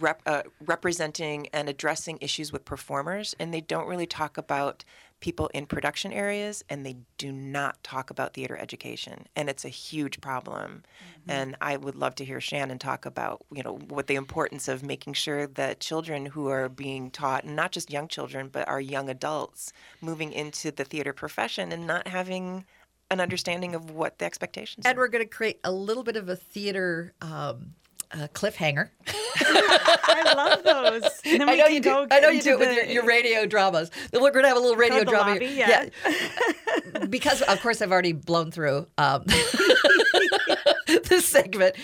rep, 0.00 0.22
uh, 0.26 0.42
representing 0.64 1.48
and 1.52 1.68
addressing 1.68 2.18
issues 2.20 2.52
with 2.52 2.64
performers, 2.64 3.34
and 3.38 3.52
they 3.52 3.60
don't 3.60 3.88
really 3.88 4.06
talk 4.06 4.38
about 4.38 4.84
people 5.20 5.48
in 5.54 5.64
production 5.64 6.12
areas, 6.12 6.62
and 6.68 6.84
they 6.84 6.96
do 7.16 7.32
not 7.32 7.82
talk 7.82 8.10
about 8.10 8.34
theater 8.34 8.56
education, 8.56 9.26
and 9.34 9.48
it's 9.48 9.64
a 9.64 9.70
huge 9.70 10.20
problem. 10.20 10.82
And 11.28 11.56
I 11.60 11.76
would 11.76 11.96
love 11.96 12.14
to 12.16 12.24
hear 12.24 12.40
Shannon 12.40 12.78
talk 12.78 13.06
about, 13.06 13.44
you 13.50 13.62
know, 13.62 13.78
what 13.88 14.06
the 14.06 14.14
importance 14.14 14.68
of 14.68 14.84
making 14.84 15.14
sure 15.14 15.46
that 15.48 15.80
children 15.80 16.26
who 16.26 16.48
are 16.48 16.68
being 16.68 17.10
taught, 17.10 17.44
and 17.44 17.56
not 17.56 17.72
just 17.72 17.90
young 17.90 18.08
children, 18.08 18.48
but 18.48 18.68
our 18.68 18.80
young 18.80 19.08
adults, 19.08 19.72
moving 20.00 20.32
into 20.32 20.70
the 20.70 20.84
theater 20.84 21.12
profession 21.12 21.72
and 21.72 21.86
not 21.86 22.06
having 22.06 22.64
an 23.10 23.20
understanding 23.20 23.74
of 23.74 23.90
what 23.90 24.18
the 24.18 24.24
expectations 24.24 24.84
And 24.84 24.98
are. 24.98 25.00
we're 25.00 25.08
going 25.08 25.24
to 25.24 25.30
create 25.30 25.60
a 25.64 25.72
little 25.72 26.02
bit 26.02 26.16
of 26.16 26.28
a 26.28 26.36
theater 26.36 27.12
um, 27.22 27.74
uh, 28.12 28.28
cliffhanger. 28.32 28.90
i 29.36 30.32
love 30.36 30.62
those 30.62 31.02
and 31.24 31.40
then 31.40 31.48
I 31.48 31.56
know 31.56 31.66
you 31.66 31.80
do. 31.80 32.06
I 32.10 32.20
know 32.20 32.28
you 32.28 32.42
do 32.42 32.52
it 32.54 32.58
with 32.58 32.74
your, 32.74 32.84
your 32.86 33.04
radio 33.04 33.46
dramas. 33.46 33.90
Then 34.10 34.22
we're 34.22 34.30
going 34.30 34.44
to 34.44 34.48
have 34.48 34.56
a 34.56 34.60
little 34.60 34.76
radio 34.76 35.04
drama. 35.04 35.32
lobby, 35.32 35.46
yeah. 35.46 35.88
Yeah. 36.06 37.04
because 37.10 37.42
of 37.42 37.60
course 37.60 37.82
I've 37.82 37.92
already 37.92 38.12
blown 38.12 38.50
through 38.50 38.86
um, 38.98 39.24
this 40.86 41.26
segment. 41.26 41.76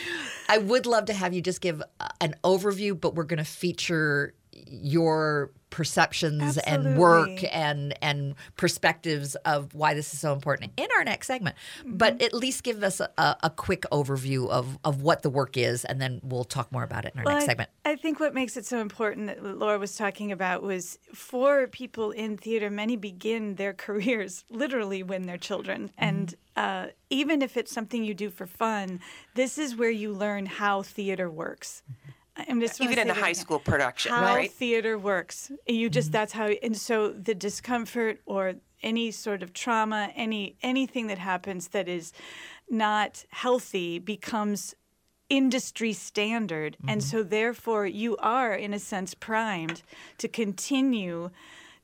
I 0.48 0.58
would 0.58 0.86
love 0.86 1.06
to 1.06 1.12
have 1.12 1.32
you 1.32 1.40
just 1.40 1.60
give 1.60 1.82
uh, 2.00 2.08
an 2.20 2.34
overview, 2.44 2.98
but 2.98 3.14
we're 3.14 3.24
going 3.24 3.38
to 3.38 3.44
feature 3.44 4.34
your 4.72 5.50
perceptions 5.70 6.58
and 6.58 6.98
work 6.98 7.40
and 7.50 7.94
and 8.02 8.34
perspectives 8.58 9.34
of 9.36 9.74
why 9.74 9.94
this 9.94 10.12
is 10.12 10.20
so 10.20 10.32
important 10.34 10.70
in 10.76 10.86
our 10.96 11.02
next 11.04 11.26
segment. 11.26 11.56
But 11.86 12.14
Mm-hmm. 12.14 12.24
at 12.24 12.34
least 12.34 12.62
give 12.62 12.82
us 12.82 13.00
a, 13.00 13.36
a 13.42 13.48
quick 13.50 13.82
overview 13.90 14.48
of 14.48 14.78
of 14.84 15.02
what 15.02 15.22
the 15.22 15.30
work 15.30 15.56
is, 15.56 15.84
and 15.84 16.00
then 16.00 16.20
we'll 16.22 16.44
talk 16.44 16.70
more 16.72 16.82
about 16.82 17.04
it 17.06 17.14
in 17.14 17.20
our 17.20 17.24
Well, 17.24 17.34
next 17.34 17.44
I- 17.44 17.46
segment. 17.46 17.70
I 17.84 17.96
think 17.96 18.20
what 18.20 18.34
makes 18.34 18.56
it 18.56 18.66
so 18.66 18.78
important 18.78 19.26
that 19.28 19.42
Laura 19.58 19.78
was 19.78 19.96
talking 19.96 20.30
about 20.30 20.62
was 20.62 20.98
for 21.14 21.66
people 21.68 22.10
in 22.10 22.36
theater, 22.36 22.68
many 22.70 22.96
begin 22.96 23.54
their 23.56 23.72
careers 23.86 24.44
literally 24.50 25.02
when 25.02 25.22
they're 25.22 25.38
children. 25.38 25.88
Mm-hmm. 25.88 26.04
And 26.04 26.34
uh, 26.56 26.86
even 27.08 27.40
if 27.40 27.56
it's 27.56 27.72
something 27.72 28.04
you 28.04 28.12
do 28.14 28.28
for 28.30 28.46
fun, 28.46 29.00
this 29.34 29.56
is 29.58 29.74
where 29.74 29.90
you 29.90 30.12
learn 30.12 30.44
how 30.46 30.82
theater 30.82 31.30
works. 31.30 31.82
I'm 32.36 32.60
just 32.60 32.80
Even 32.80 32.98
in 32.98 33.10
a 33.10 33.14
high 33.14 33.30
again. 33.30 33.34
school 33.34 33.58
production, 33.58 34.12
how 34.12 34.34
right? 34.34 34.50
theater 34.50 34.98
works. 34.98 35.50
You 35.66 35.90
just 35.90 36.08
mm-hmm. 36.08 36.12
that's 36.12 36.32
how 36.32 36.46
and 36.46 36.76
so 36.76 37.12
the 37.12 37.34
discomfort 37.34 38.20
or 38.26 38.54
any 38.82 39.10
sort 39.10 39.42
of 39.42 39.52
trauma, 39.52 40.10
any 40.16 40.56
anything 40.62 41.08
that 41.08 41.18
happens 41.18 41.68
that 41.68 41.88
is 41.88 42.12
not 42.70 43.24
healthy 43.30 43.98
becomes 43.98 44.74
industry 45.28 45.94
standard 45.94 46.76
and 46.86 47.00
mm-hmm. 47.00 47.08
so 47.08 47.22
therefore 47.22 47.86
you 47.86 48.16
are 48.18 48.52
in 48.54 48.74
a 48.74 48.78
sense 48.78 49.14
primed 49.14 49.82
to 50.18 50.28
continue 50.28 51.30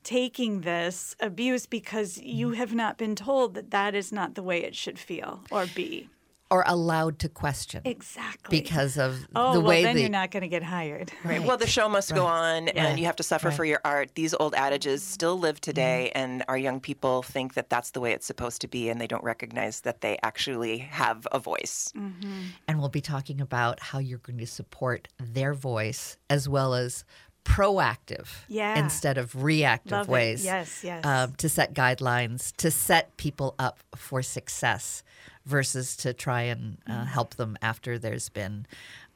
taking 0.03 0.61
this 0.61 1.15
abuse 1.19 1.65
because 1.65 2.19
you 2.19 2.49
mm-hmm. 2.49 2.57
have 2.57 2.75
not 2.75 2.97
been 2.99 3.15
told 3.15 3.55
that 3.55 3.71
that 3.71 3.95
is 3.95 4.11
not 4.11 4.35
the 4.35 4.43
way 4.43 4.63
it 4.63 4.75
should 4.75 4.99
feel 4.99 5.41
or 5.49 5.65
be 5.73 6.07
Or 6.51 6.63
allowed 6.65 7.19
to 7.19 7.29
question 7.29 7.81
exactly 7.85 8.59
because 8.59 8.97
of 8.97 9.27
oh 9.35 9.53
the 9.53 9.59
well 9.59 9.69
way 9.69 9.83
then 9.83 9.95
the 9.95 10.01
you're 10.01 10.09
not 10.09 10.31
going 10.31 10.41
to 10.41 10.47
get 10.47 10.63
hired 10.63 11.11
Right. 11.23 11.43
Well, 11.43 11.57
the 11.57 11.67
show 11.67 11.87
must 11.87 12.13
go 12.15 12.25
on, 12.25 12.65
Right. 12.65 12.75
and 12.75 12.99
you 12.99 13.05
have 13.05 13.17
to 13.17 13.23
suffer 13.23 13.49
Right. 13.49 13.57
for 13.57 13.65
your 13.65 13.81
art. 13.85 14.15
These 14.15 14.33
old 14.39 14.55
adages 14.55 15.03
still 15.03 15.37
live 15.37 15.57
mm-hmm. 15.57 15.71
today, 15.71 16.11
and 16.15 16.43
our 16.47 16.57
young 16.57 16.79
people 16.79 17.21
think 17.21 17.53
that 17.53 17.69
that's 17.69 17.91
the 17.91 17.99
way 17.99 18.13
it's 18.13 18.25
supposed 18.25 18.61
to 18.61 18.67
be, 18.67 18.89
and 18.89 18.99
they 18.99 19.05
don't 19.07 19.23
recognize 19.23 19.81
that 19.81 20.01
they 20.01 20.17
actually 20.23 20.79
have 20.79 21.27
a 21.31 21.37
voice. 21.39 21.93
Mm-hmm. 21.95 22.41
and 22.67 22.79
we'll 22.79 22.89
be 22.89 23.01
talking 23.01 23.39
about 23.41 23.79
how 23.79 23.99
you're 23.99 24.19
going 24.19 24.39
to 24.39 24.47
support 24.47 25.07
their 25.19 25.53
voice 25.53 26.17
as 26.29 26.49
well 26.49 26.73
as 26.73 27.05
proactive 27.45 28.27
Yeah. 28.47 28.77
instead 28.79 29.17
of 29.17 29.41
reactive 29.43 29.91
Love 29.91 30.07
it. 30.09 30.11
ways 30.11 30.43
Yes, 30.45 30.83
yes. 30.83 31.05
um, 31.05 31.33
to 31.35 31.49
set 31.49 31.73
guidelines 31.73 32.55
to 32.57 32.69
set 32.71 33.15
people 33.17 33.55
up 33.59 33.79
for 33.95 34.21
success 34.21 35.03
versus 35.45 35.95
to 35.97 36.13
try 36.13 36.43
and 36.43 36.77
uh, 36.87 36.91
Mm-hmm. 36.91 37.03
help 37.07 37.35
them 37.35 37.57
after 37.61 37.97
there's 37.97 38.29
been 38.29 38.65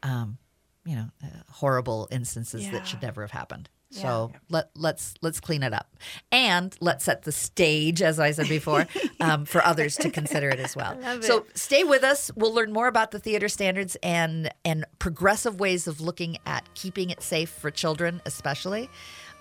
um, 0.02 0.38
you 0.86 0.96
know 0.96 1.10
uh, 1.24 1.28
horrible 1.52 2.08
instances 2.12 2.70
that 2.72 2.88
should 2.88 3.02
never 3.02 3.22
have 3.22 3.32
happened 3.32 3.70
Yeah. 3.94 4.02
so 4.02 4.32
let 4.50 4.70
let's 4.76 5.14
let's 5.22 5.40
clean 5.40 5.64
it 5.64 5.74
up, 5.74 5.88
and 6.32 6.76
let's 6.82 7.06
set 7.06 7.24
the 7.24 7.32
stage, 7.32 8.02
as 8.02 8.20
I 8.20 8.32
said 8.32 8.50
before, 8.50 8.88
um, 9.20 9.46
for 9.46 9.64
others 9.64 9.96
to 9.98 10.10
consider 10.10 10.50
it 10.50 10.60
as 10.60 10.76
well. 10.76 10.98
so 11.22 11.46
stay 11.54 11.84
with 11.84 12.04
us. 12.04 12.32
We'll 12.36 12.54
learn 12.54 12.74
more 12.74 12.88
about 12.88 13.12
the 13.12 13.20
theater 13.20 13.48
standards 13.48 13.96
and 14.04 14.50
and 14.66 14.86
progressive 15.00 15.60
ways 15.60 15.88
of 15.88 16.02
looking 16.02 16.38
at 16.46 16.68
keeping 16.74 17.10
it 17.10 17.22
safe 17.22 17.50
for 17.50 17.72
children, 17.72 18.22
especially. 18.26 18.90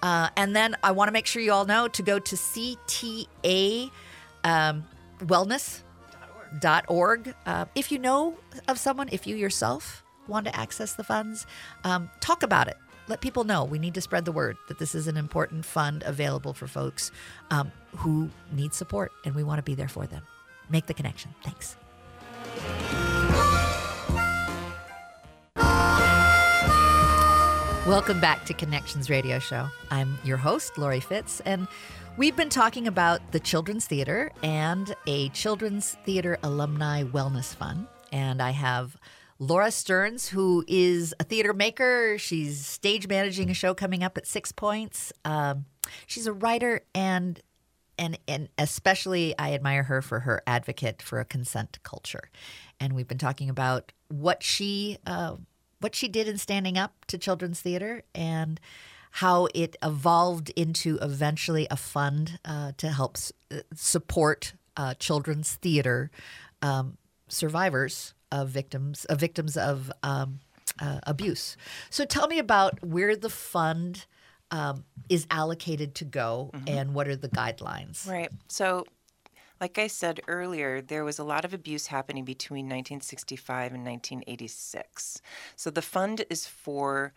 Uh, 0.02 0.28
and 0.36 0.54
then 0.54 0.76
I 0.82 0.92
want 0.92 1.08
to 1.08 1.12
make 1.12 1.26
sure 1.26 1.40
you 1.40 1.52
all 1.52 1.64
know 1.64 1.88
to 1.88 2.02
go 2.02 2.18
to 2.18 2.36
CTA 2.36 3.90
um, 4.44 4.84
Wellness.org. 5.20 7.34
Uh, 7.46 7.64
if 7.74 7.92
you 7.92 7.98
know 7.98 8.36
of 8.68 8.78
someone, 8.78 9.08
if 9.12 9.26
you 9.26 9.36
yourself 9.36 10.04
want 10.28 10.46
to 10.46 10.56
access 10.56 10.94
the 10.94 11.04
funds, 11.04 11.46
um, 11.84 12.10
talk 12.20 12.42
about 12.42 12.68
it. 12.68 12.76
Let 13.08 13.20
people 13.20 13.44
know. 13.44 13.64
We 13.64 13.78
need 13.78 13.94
to 13.94 14.00
spread 14.00 14.24
the 14.24 14.32
word 14.32 14.56
that 14.68 14.78
this 14.78 14.94
is 14.94 15.08
an 15.08 15.16
important 15.16 15.64
fund 15.64 16.02
available 16.06 16.52
for 16.52 16.66
folks 16.66 17.10
um, 17.50 17.72
who 17.96 18.30
need 18.52 18.74
support, 18.74 19.12
and 19.24 19.34
we 19.34 19.42
want 19.42 19.58
to 19.58 19.62
be 19.62 19.74
there 19.74 19.88
for 19.88 20.06
them. 20.06 20.22
Make 20.70 20.86
the 20.86 20.94
connection. 20.94 21.34
Thanks. 21.42 21.76
Welcome 27.86 28.20
back 28.20 28.44
to 28.44 28.54
Connections 28.54 29.10
Radio 29.10 29.40
Show. 29.40 29.66
I'm 29.90 30.16
your 30.22 30.36
host, 30.36 30.78
Laurie 30.78 31.00
Fitz, 31.00 31.40
and 31.40 31.66
we've 32.16 32.36
been 32.36 32.48
talking 32.48 32.86
about 32.86 33.32
the 33.32 33.40
Children's 33.40 33.86
Theater 33.86 34.30
and 34.44 34.94
a 35.08 35.30
Children's 35.30 35.96
Theater 36.04 36.38
Alumni 36.44 37.02
Wellness 37.02 37.52
Fund. 37.56 37.88
And 38.12 38.40
I 38.40 38.50
have 38.50 38.96
Laura 39.42 39.72
Stearns, 39.72 40.28
who 40.28 40.64
is 40.68 41.12
a 41.18 41.24
theater 41.24 41.52
maker. 41.52 42.16
She's 42.16 42.64
stage 42.64 43.08
managing 43.08 43.50
a 43.50 43.54
show 43.54 43.74
coming 43.74 44.04
up 44.04 44.16
at 44.16 44.24
Six 44.24 44.52
Points. 44.52 45.12
Um, 45.24 45.64
she's 46.06 46.28
a 46.28 46.32
writer 46.32 46.82
and 46.94 47.40
and 47.98 48.20
and 48.28 48.48
especially 48.56 49.36
I 49.36 49.52
admire 49.52 49.82
her 49.82 50.00
for 50.00 50.20
her 50.20 50.44
advocate 50.46 51.02
for 51.02 51.18
a 51.18 51.24
consent 51.24 51.80
culture. 51.82 52.30
And 52.78 52.92
we've 52.92 53.08
been 53.08 53.18
talking 53.18 53.50
about 53.50 53.90
what 54.06 54.44
she 54.44 54.98
uh, 55.06 55.34
what 55.80 55.96
she 55.96 56.06
did 56.06 56.28
in 56.28 56.38
standing 56.38 56.78
up 56.78 57.04
to 57.08 57.18
children's 57.18 57.60
theater 57.60 58.04
and 58.14 58.60
how 59.10 59.48
it 59.56 59.74
evolved 59.82 60.50
into 60.50 60.98
eventually 61.02 61.66
a 61.68 61.76
fund 61.76 62.38
uh, 62.44 62.72
to 62.76 62.90
help 62.90 63.16
s- 63.16 63.32
uh, 63.50 63.56
support 63.74 64.52
uh, 64.76 64.94
children's 64.94 65.54
theater 65.56 66.12
um, 66.62 66.96
survivors 67.28 68.14
of 68.32 68.48
victims 68.48 69.04
of 69.04 69.20
victims 69.20 69.56
of 69.56 69.92
um, 70.02 70.40
uh, 70.80 70.98
abuse. 71.04 71.56
So 71.90 72.04
tell 72.04 72.26
me 72.26 72.40
about 72.40 72.84
where 72.84 73.14
the 73.14 73.30
fund 73.30 74.06
um, 74.52 74.84
is 75.08 75.26
allocated 75.30 75.94
to 75.96 76.04
go 76.04 76.50
and 76.66 76.94
what 76.94 77.08
are 77.08 77.16
the 77.16 77.28
guidelines. 77.28 78.06
Right. 78.08 78.30
So, 78.48 78.84
like 79.60 79.78
I 79.78 79.86
said 79.86 80.20
earlier, 80.28 80.82
there 80.82 81.04
was 81.04 81.18
a 81.18 81.24
lot 81.24 81.44
of 81.44 81.54
abuse 81.54 81.86
happening 81.86 82.24
between 82.24 82.66
1965 82.66 83.72
and 83.72 83.84
1986. 83.84 85.22
So, 85.56 85.70
the 85.70 85.82
fund 85.82 86.24
is 86.28 86.46
for 86.46 87.14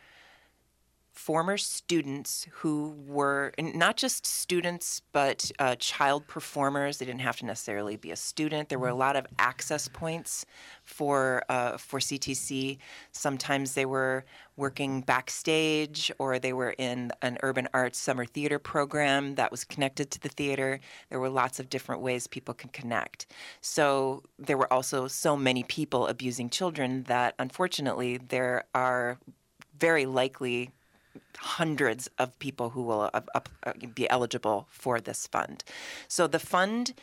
former 1.15 1.57
students 1.57 2.45
who 2.51 2.93
were 3.07 3.51
not 3.57 3.97
just 3.97 4.25
students 4.25 5.01
but 5.11 5.51
uh, 5.59 5.75
child 5.75 6.27
performers. 6.27 6.97
They 6.97 7.05
didn't 7.05 7.21
have 7.21 7.37
to 7.37 7.45
necessarily 7.45 7.95
be 7.95 8.11
a 8.11 8.15
student. 8.15 8.69
There 8.69 8.79
were 8.79 8.89
a 8.89 8.95
lot 8.95 9.15
of 9.15 9.25
access 9.39 9.87
points 9.87 10.45
for 10.83 11.43
uh, 11.49 11.77
for 11.77 11.99
ctc 11.99 12.77
sometimes 13.11 13.73
they 13.73 13.85
were 13.85 14.23
working 14.57 15.01
backstage 15.01 16.11
or 16.17 16.39
they 16.39 16.53
were 16.53 16.75
in 16.77 17.11
an 17.21 17.37
urban 17.43 17.67
arts 17.73 17.97
summer 17.97 18.25
theater 18.25 18.59
program 18.59 19.35
that 19.35 19.51
was 19.51 19.63
connected 19.63 20.11
to 20.11 20.19
the 20.19 20.29
theater. 20.29 20.79
There 21.09 21.19
were 21.19 21.29
lots 21.29 21.59
of 21.59 21.69
different 21.69 22.01
ways 22.01 22.27
people 22.27 22.53
can 22.53 22.69
connect. 22.69 23.27
So 23.61 24.23
there 24.39 24.57
were 24.57 24.71
also 24.71 25.07
so 25.07 25.35
many 25.35 25.63
people 25.63 26.07
abusing 26.07 26.49
children 26.49 27.03
that 27.03 27.35
unfortunately 27.39 28.17
there 28.17 28.63
are 28.73 29.17
very 29.77 30.05
likely 30.05 30.71
hundreds 31.37 32.09
of 32.17 32.37
people 32.39 32.71
who 32.71 32.83
will 32.83 33.09
uh, 33.13 33.21
uh, 33.35 33.73
be 33.93 34.09
eligible 34.09 34.67
for 34.69 34.99
this 34.99 35.27
fund. 35.27 35.63
So 36.07 36.27
the 36.27 36.39
fund 36.39 36.93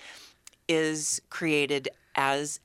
is 0.68 1.20
created 1.30 1.88
as 2.14 2.60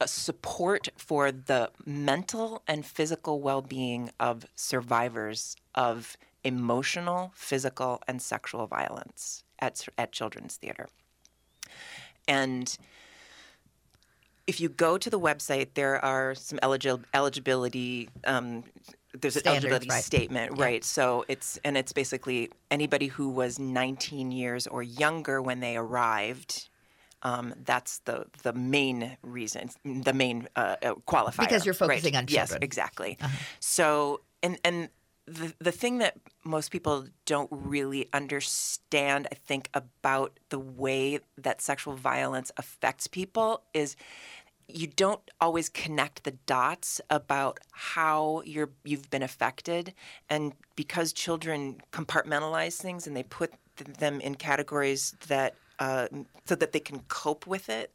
a 0.00 0.08
support 0.08 0.88
for 0.96 1.30
the 1.30 1.70
mental 1.86 2.62
and 2.66 2.84
physical 2.84 3.40
well-being 3.40 4.10
of 4.18 4.46
survivors 4.56 5.56
of 5.74 6.16
emotional, 6.44 7.32
physical, 7.34 8.02
and 8.08 8.20
sexual 8.20 8.66
violence 8.66 9.44
at 9.60 9.86
at 9.96 10.10
children's 10.10 10.56
theater. 10.56 10.88
And 12.26 12.76
if 14.46 14.60
you 14.60 14.68
go 14.68 14.98
to 14.98 15.08
the 15.08 15.20
website, 15.20 15.74
there 15.74 16.04
are 16.04 16.34
some 16.34 16.58
eligi- 16.58 17.04
eligibility. 17.14 18.08
Um, 18.24 18.64
there's 19.20 19.36
an 19.36 19.46
eligibility 19.46 19.88
right. 19.88 20.02
statement, 20.02 20.58
right? 20.58 20.84
So 20.84 21.24
it's 21.28 21.58
and 21.64 21.76
it's 21.76 21.92
basically 21.92 22.50
anybody 22.70 23.08
who 23.08 23.28
was 23.28 23.58
19 23.58 24.32
years 24.32 24.66
or 24.66 24.82
younger 24.82 25.42
when 25.42 25.60
they 25.60 25.76
arrived. 25.76 26.68
Um, 27.24 27.54
that's 27.64 27.98
the 28.00 28.26
the 28.42 28.52
main 28.52 29.16
reason, 29.22 29.70
the 29.84 30.12
main 30.12 30.48
uh, 30.56 30.76
uh, 30.82 30.94
qualifier. 31.06 31.40
Because 31.40 31.64
you're 31.64 31.74
right. 31.74 31.90
focusing 31.90 32.16
on 32.16 32.26
children. 32.26 32.48
Yes, 32.50 32.58
exactly. 32.60 33.18
So 33.60 34.22
and 34.42 34.58
and 34.64 34.88
the 35.26 35.54
the 35.60 35.72
thing 35.72 35.98
that 35.98 36.16
most 36.44 36.70
people 36.70 37.06
don't 37.26 37.48
really 37.52 38.08
understand, 38.12 39.28
I 39.30 39.36
think, 39.36 39.68
about 39.74 40.38
the 40.48 40.58
way 40.58 41.20
that 41.38 41.60
sexual 41.60 41.94
violence 41.94 42.50
affects 42.56 43.06
people 43.06 43.62
is 43.72 43.94
you 44.74 44.86
don't 44.86 45.20
always 45.40 45.68
connect 45.68 46.24
the 46.24 46.32
dots 46.46 47.00
about 47.10 47.60
how 47.72 48.42
you're 48.44 48.70
you've 48.84 49.10
been 49.10 49.22
affected. 49.22 49.94
And 50.28 50.52
because 50.76 51.12
children 51.12 51.80
compartmentalize 51.92 52.76
things 52.76 53.06
and 53.06 53.16
they 53.16 53.22
put 53.22 53.52
th- 53.76 53.96
them 53.98 54.20
in 54.20 54.34
categories 54.34 55.14
that 55.28 55.54
uh, 55.78 56.08
so 56.44 56.54
that 56.54 56.72
they 56.72 56.80
can 56.80 57.00
cope 57.08 57.46
with 57.46 57.68
it 57.68 57.92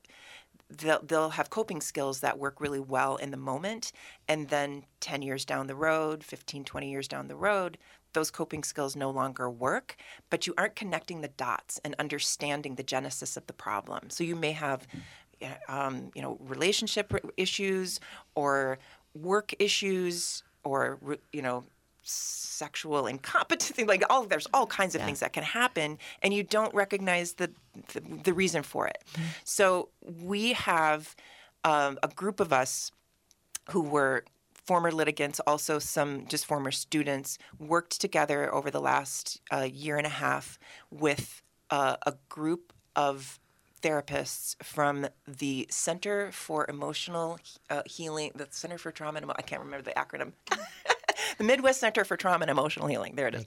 they'll, 0.70 1.02
they'll 1.02 1.30
have 1.30 1.50
coping 1.50 1.80
skills 1.80 2.20
that 2.20 2.38
work 2.38 2.60
really 2.60 2.80
well 2.80 3.16
in 3.16 3.32
the 3.32 3.38
moment. 3.38 3.92
And 4.28 4.50
then 4.50 4.84
10 5.00 5.22
years 5.22 5.46
down 5.46 5.68
the 5.68 5.76
road 5.76 6.24
15 6.24 6.64
20 6.64 6.92
years 6.92 7.08
down 7.08 7.28
the 7.28 7.36
road 7.36 7.78
those 8.14 8.32
coping 8.32 8.64
skills 8.64 8.96
no 8.96 9.12
longer 9.12 9.50
work. 9.50 9.96
But 10.32 10.48
you 10.48 10.54
aren't 10.58 10.76
connecting 10.76 11.22
the 11.22 11.28
dots 11.28 11.80
and 11.84 11.94
understanding 12.00 12.74
the 12.76 12.84
genesis 12.84 13.38
of 13.38 13.46
the 13.46 13.54
problem. 13.54 14.10
So 14.10 14.24
you 14.24 14.36
may 14.36 14.54
have 14.54 14.88
um, 15.68 16.12
you 16.16 16.22
know 16.22 16.38
relationship 16.42 17.14
issues 17.38 18.00
or 18.36 18.80
work 19.14 19.54
issues 19.60 20.44
or 20.64 21.00
you 21.32 21.42
know 21.42 21.64
sexual 22.04 23.06
incompetence 23.06 23.78
like 23.88 24.02
all 24.10 24.26
there's 24.26 24.48
all 24.54 24.66
kinds 24.66 24.96
of 24.96 25.02
things 25.02 25.20
that 25.20 25.34
can 25.34 25.44
happen 25.44 25.98
and 26.24 26.34
you 26.34 26.42
don't 26.42 26.74
recognize 26.74 27.34
the 27.34 27.52
the, 27.94 28.02
the 28.24 28.34
reason 28.34 28.64
for 28.64 28.88
it. 28.88 29.04
So 29.44 29.90
we 30.02 30.54
have 30.54 31.16
um, 31.64 32.00
a 32.02 32.08
group 32.08 32.40
of 32.40 32.54
us 32.54 32.92
who 33.72 33.82
were 33.82 34.24
former 34.66 34.92
litigants, 34.92 35.40
also 35.42 35.80
some 35.80 36.28
just 36.28 36.46
former 36.46 36.72
students, 36.72 37.38
worked 37.58 38.00
together 38.02 38.54
over 38.54 38.70
the 38.70 38.82
last 38.82 39.40
uh, 39.52 39.68
year 39.72 39.98
and 39.98 40.06
a 40.06 40.12
half 40.12 40.60
with 40.92 41.42
uh, 41.70 41.96
a 42.06 42.16
group 42.30 42.74
of 42.96 43.40
therapists 43.88 44.62
from 44.64 45.08
the 45.28 45.68
Center 45.70 46.32
for 46.32 46.66
Emotional 46.70 47.40
uh, 47.70 47.84
Healing, 47.86 48.32
the 48.36 48.48
Center 48.52 48.78
for 48.78 48.92
Trauma 48.92 49.18
and 49.18 49.26
Emo- 49.26 49.36
I 49.38 49.42
can't 49.42 49.62
remember 49.62 49.84
the 49.84 49.92
acronym. 49.92 50.34
the 51.38 51.44
Midwest 51.44 51.80
Center 51.80 52.04
for 52.04 52.18
Trauma 52.18 52.44
and 52.44 52.52
Emotional 52.52 52.88
Healing. 52.88 53.16
There 53.16 53.28
it 53.28 53.36
is. 53.36 53.46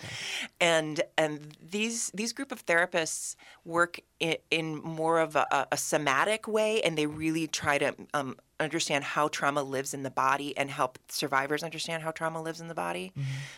And 0.60 1.02
and 1.18 1.56
these 1.60 2.10
these 2.14 2.32
group 2.32 2.52
of 2.52 2.64
therapists 2.64 3.36
work 3.64 4.00
in, 4.18 4.36
in 4.50 4.76
more 4.76 5.20
of 5.20 5.36
a, 5.36 5.66
a 5.70 5.76
somatic 5.76 6.48
way, 6.48 6.80
and 6.82 6.96
they 6.96 7.06
really 7.06 7.46
try 7.46 7.78
to 7.78 7.94
um, 8.14 8.36
understand 8.58 9.04
how 9.04 9.28
trauma 9.28 9.62
lives 9.62 9.92
in 9.94 10.02
the 10.02 10.10
body 10.10 10.56
and 10.56 10.70
help 10.70 10.98
survivors 11.08 11.62
understand 11.62 12.02
how 12.02 12.10
trauma 12.10 12.40
lives 12.42 12.60
in 12.60 12.68
the 12.68 12.74
body. 12.74 13.12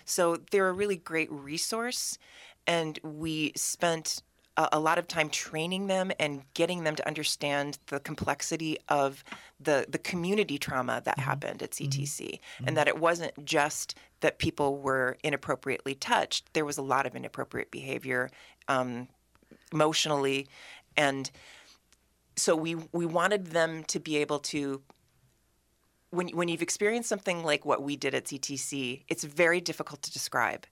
So 0.05 0.39
they're 0.51 0.69
a 0.69 0.73
really 0.73 0.97
great 0.97 1.31
resource, 1.31 2.19
and 2.67 2.99
we 3.03 3.53
spent 3.57 4.23
a, 4.57 4.69
a 4.73 4.81
lot 4.81 4.99
of 4.99 5.09
time 5.09 5.29
training 5.29 5.87
them 5.87 6.13
and 6.19 6.43
getting 6.55 6.85
them 6.85 6.95
to 6.97 7.07
understand 7.07 7.79
the 7.87 8.01
complexity 8.01 8.79
of 8.89 9.25
the 9.61 9.87
the 9.89 9.99
community 9.99 10.59
trauma 10.59 11.01
that 11.05 11.17
mm-hmm. 11.17 11.29
happened 11.29 11.63
at 11.63 11.71
mm-hmm. 11.71 11.89
CTC, 11.89 12.39
and 12.59 12.67
mm-hmm. 12.67 12.75
that 12.75 12.89
it 12.89 12.99
wasn't 12.99 13.45
just 13.45 13.97
that 14.21 14.39
people 14.39 14.79
were 14.79 15.17
inappropriately 15.23 15.95
touched. 15.95 16.53
There 16.53 16.65
was 16.65 16.79
a 16.79 16.83
lot 16.83 17.07
of 17.07 17.17
inappropriate 17.17 17.71
behavior, 17.71 18.31
um, 18.69 19.09
emotionally, 19.73 20.49
and 20.97 21.31
so 22.37 22.57
we 22.57 22.77
we 22.93 23.07
wanted 23.07 23.49
them 23.49 23.85
to 23.85 24.01
be 24.01 24.17
able 24.19 24.39
to 24.39 24.83
when 26.11 26.29
when 26.29 26.49
you've 26.49 26.63
experienced 26.63 27.09
something 27.09 27.43
like 27.43 27.65
what 27.65 27.83
we 27.83 27.97
did 27.97 28.15
at 28.15 28.27
CTC, 28.27 29.05
it's 29.09 29.25
very 29.25 29.61
difficult 29.61 30.03
to 30.03 30.13
describe. 30.13 30.67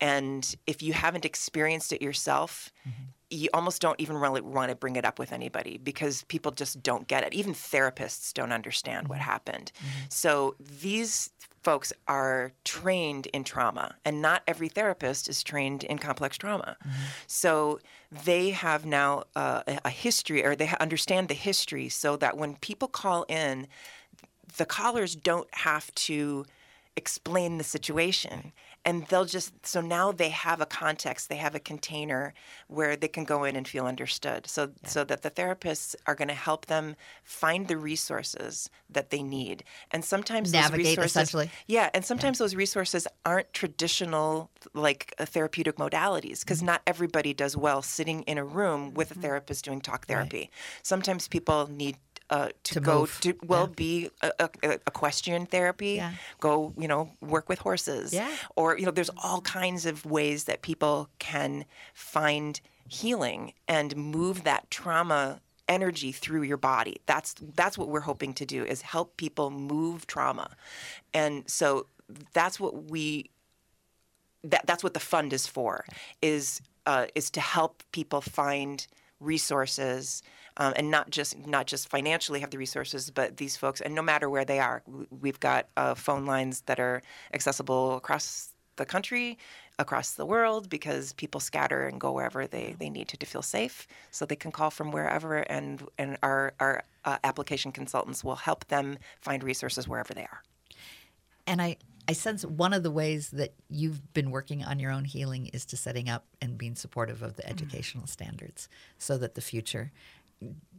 And 0.00 0.54
if 0.66 0.82
you 0.82 0.92
haven't 0.92 1.24
experienced 1.24 1.92
it 1.92 2.00
yourself, 2.02 2.72
mm-hmm. 2.88 3.04
you 3.30 3.48
almost 3.52 3.82
don't 3.82 4.00
even 4.00 4.16
really 4.16 4.40
want 4.40 4.70
to 4.70 4.76
bring 4.76 4.96
it 4.96 5.04
up 5.04 5.18
with 5.18 5.32
anybody 5.32 5.78
because 5.78 6.22
people 6.24 6.52
just 6.52 6.82
don't 6.82 7.08
get 7.08 7.24
it. 7.24 7.34
Even 7.34 7.52
therapists 7.52 8.32
don't 8.32 8.52
understand 8.52 9.08
what 9.08 9.18
mm-hmm. 9.18 9.30
happened. 9.30 9.72
Mm-hmm. 9.76 10.06
So 10.08 10.54
these 10.60 11.30
folks 11.62 11.92
are 12.06 12.52
trained 12.64 13.26
in 13.26 13.44
trauma, 13.44 13.96
and 14.04 14.22
not 14.22 14.42
every 14.46 14.68
therapist 14.68 15.28
is 15.28 15.42
trained 15.42 15.84
in 15.84 15.98
complex 15.98 16.38
trauma. 16.38 16.76
So 17.26 17.80
they 18.24 18.50
have 18.50 18.86
now 18.86 19.24
uh, 19.34 19.62
a- 19.66 19.80
a 19.86 19.90
history, 19.90 20.44
or 20.44 20.54
they 20.54 20.72
understand 20.80 21.28
the 21.28 21.34
history, 21.34 21.88
so 21.88 22.16
that 22.16 22.38
when 22.38 22.54
people 22.56 22.88
call 22.88 23.24
in, 23.28 23.66
the 24.56 24.64
callers 24.64 25.14
don't 25.16 25.52
have 25.52 25.92
to 25.94 26.46
explain 26.96 27.58
the 27.58 27.64
situation 27.64 28.52
and 28.84 29.06
they'll 29.06 29.24
just 29.24 29.66
so 29.66 29.80
now 29.80 30.12
they 30.12 30.28
have 30.28 30.60
a 30.60 30.66
context 30.66 31.28
they 31.28 31.36
have 31.36 31.54
a 31.54 31.60
container 31.60 32.34
where 32.68 32.96
they 32.96 33.08
can 33.08 33.24
go 33.24 33.44
in 33.44 33.56
and 33.56 33.66
feel 33.66 33.86
understood. 33.86 34.46
So 34.46 34.70
so 34.84 35.04
that 35.04 35.22
the 35.22 35.30
therapists 35.30 35.94
are 36.06 36.14
going 36.14 36.28
to 36.28 36.34
help 36.34 36.66
them 36.66 36.96
find 37.22 37.68
the 37.68 37.76
resources 37.76 38.70
that 38.90 39.10
they 39.10 39.22
need. 39.22 39.64
And 39.90 40.04
sometimes 40.04 40.52
Navigate, 40.52 40.70
those 40.70 40.96
resources 40.96 41.10
essentially. 41.10 41.50
yeah 41.66 41.90
and 41.94 42.04
sometimes 42.04 42.38
those 42.38 42.54
resources 42.54 43.06
aren't 43.24 43.52
traditional 43.52 44.50
like 44.74 45.14
uh, 45.18 45.26
therapeutic 45.26 45.76
modalities 45.76 46.40
because 46.40 46.62
not 46.62 46.82
everybody 46.86 47.32
does 47.32 47.56
well 47.56 47.82
sitting 47.82 48.22
in 48.22 48.38
a 48.38 48.44
room 48.44 48.94
with 48.94 49.10
a 49.10 49.14
therapist 49.14 49.64
doing 49.64 49.80
talk 49.80 50.06
therapy. 50.06 50.50
Sometimes 50.82 51.28
people 51.28 51.68
need 51.70 51.96
uh, 52.30 52.48
to, 52.64 52.74
To 52.74 52.80
go 52.80 53.00
move. 53.00 53.20
to 53.20 53.34
well 53.46 53.66
be 53.66 54.10
a, 54.22 54.30
a, 54.38 54.48
a 54.62 54.72
equestrian 54.86 55.46
therapy 55.46 55.94
Yeah. 55.94 56.12
go 56.40 56.72
you 56.76 56.88
know 56.88 57.10
work 57.20 57.48
with 57.48 57.58
horses 57.60 58.12
Yeah. 58.12 58.30
or 58.56 58.76
you 58.78 58.84
know 58.86 58.92
there's 58.92 59.10
all 59.22 59.40
kinds 59.42 59.86
of 59.86 60.04
ways 60.04 60.44
that 60.44 60.62
people 60.62 61.08
can 61.18 61.64
find 61.94 62.60
healing 62.86 63.52
and 63.66 63.96
move 63.96 64.44
that 64.44 64.70
trauma 64.70 65.40
energy 65.68 66.12
through 66.12 66.42
your 66.42 66.56
body. 66.56 66.96
That's 67.04 67.34
that's 67.54 67.76
what 67.76 67.88
we're 67.88 68.00
hoping 68.00 68.32
to 68.34 68.46
do 68.46 68.64
is 68.64 68.80
help 68.82 69.16
people 69.18 69.50
move 69.50 70.06
trauma. 70.06 70.48
And 71.12 71.44
so 71.48 71.86
that's 72.32 72.58
what 72.58 72.90
we 72.90 73.30
that, 74.44 74.66
that's 74.66 74.82
what 74.82 74.94
the 74.94 75.00
fund 75.00 75.32
is 75.32 75.46
for 75.46 75.84
is 76.22 76.62
uh, 76.86 77.06
is 77.14 77.28
to 77.30 77.40
help 77.40 77.82
people 77.92 78.20
find 78.22 78.86
resources 79.20 80.22
um, 80.58 80.72
and 80.76 80.90
not 80.90 81.10
just 81.10 81.46
not 81.46 81.66
just 81.66 81.88
financially 81.88 82.40
have 82.40 82.50
the 82.50 82.58
resources, 82.58 83.10
but 83.10 83.36
these 83.36 83.56
folks 83.56 83.80
and 83.80 83.94
no 83.94 84.02
matter 84.02 84.28
where 84.28 84.44
they 84.44 84.58
are, 84.58 84.82
we've 85.20 85.40
got 85.40 85.68
uh, 85.76 85.94
phone 85.94 86.26
lines 86.26 86.62
that 86.62 86.78
are 86.78 87.02
accessible 87.32 87.96
across 87.96 88.50
the 88.76 88.84
country, 88.84 89.38
across 89.78 90.12
the 90.12 90.26
world, 90.26 90.68
because 90.68 91.12
people 91.14 91.40
scatter 91.40 91.86
and 91.86 92.00
go 92.00 92.12
wherever 92.12 92.46
they, 92.46 92.74
they 92.78 92.90
need 92.90 93.08
to 93.08 93.16
to 93.16 93.26
feel 93.26 93.42
safe. 93.42 93.86
So 94.10 94.24
they 94.24 94.36
can 94.36 94.52
call 94.52 94.70
from 94.70 94.90
wherever, 94.90 95.38
and 95.38 95.86
and 95.98 96.18
our 96.22 96.52
our 96.58 96.82
uh, 97.04 97.18
application 97.24 97.72
consultants 97.72 98.24
will 98.24 98.36
help 98.36 98.66
them 98.68 98.98
find 99.20 99.42
resources 99.42 99.86
wherever 99.86 100.14
they 100.14 100.22
are. 100.22 100.42
And 101.46 101.62
I 101.62 101.76
I 102.08 102.12
sense 102.12 102.42
one 102.42 102.72
of 102.72 102.82
the 102.82 102.90
ways 102.90 103.30
that 103.32 103.52
you've 103.68 104.14
been 104.14 104.30
working 104.30 104.64
on 104.64 104.78
your 104.78 104.90
own 104.90 105.04
healing 105.04 105.48
is 105.52 105.66
to 105.66 105.76
setting 105.76 106.08
up 106.08 106.24
and 106.40 106.56
being 106.56 106.74
supportive 106.74 107.22
of 107.22 107.36
the 107.36 107.42
mm-hmm. 107.42 107.52
educational 107.52 108.06
standards 108.06 108.68
so 108.96 109.18
that 109.18 109.34
the 109.34 109.42
future 109.42 109.92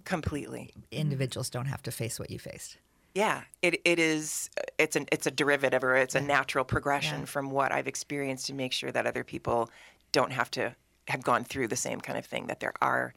completely 0.05 0.73
individuals 0.91 1.49
don't 1.49 1.67
have 1.67 1.83
to 1.83 1.91
face 1.91 2.19
what 2.19 2.31
you 2.31 2.39
faced. 2.39 2.77
Yeah, 3.15 3.41
it, 3.61 3.81
it 3.85 3.99
is. 3.99 4.49
It's 4.77 4.95
an 4.95 5.07
it's 5.11 5.25
a 5.27 5.31
derivative 5.31 5.83
or 5.83 5.95
it's 5.95 6.15
a 6.15 6.21
natural 6.21 6.63
progression 6.63 7.21
yeah. 7.21 7.25
from 7.25 7.49
what 7.49 7.71
I've 7.71 7.87
experienced 7.87 8.47
to 8.47 8.53
make 8.53 8.71
sure 8.71 8.91
that 8.91 9.05
other 9.05 9.23
people 9.23 9.69
don't 10.11 10.31
have 10.31 10.51
to 10.51 10.75
have 11.07 11.23
gone 11.23 11.43
through 11.43 11.67
the 11.67 11.75
same 11.75 11.99
kind 11.99 12.17
of 12.17 12.25
thing. 12.25 12.47
That 12.47 12.59
there 12.59 12.73
are 12.81 13.13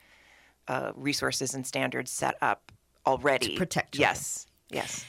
uh, 0.68 0.92
resources 0.94 1.54
and 1.54 1.66
standards 1.66 2.10
set 2.10 2.36
up 2.40 2.72
already 3.06 3.48
to 3.48 3.56
protect. 3.56 3.94
Children. 3.94 4.10
Yes, 4.10 4.46
yes. 4.70 5.04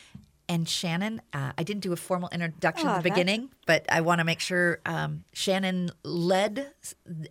And 0.50 0.68
Shanan, 0.68 1.20
uh, 1.34 1.54
I 1.58 1.64
didn't 1.64 1.82
do 1.82 1.94
a 1.94 1.96
formal 1.96 2.30
introduction 2.32 2.88
oh, 2.88 2.92
at 2.92 3.04
the 3.04 3.10
beginning, 3.10 3.50
but 3.66 3.86
I 3.90 4.02
want 4.02 4.20
to 4.20 4.26
make 4.26 4.40
sure 4.40 4.80
um, 4.86 5.24
Shanan 5.34 5.92
led 6.04 6.68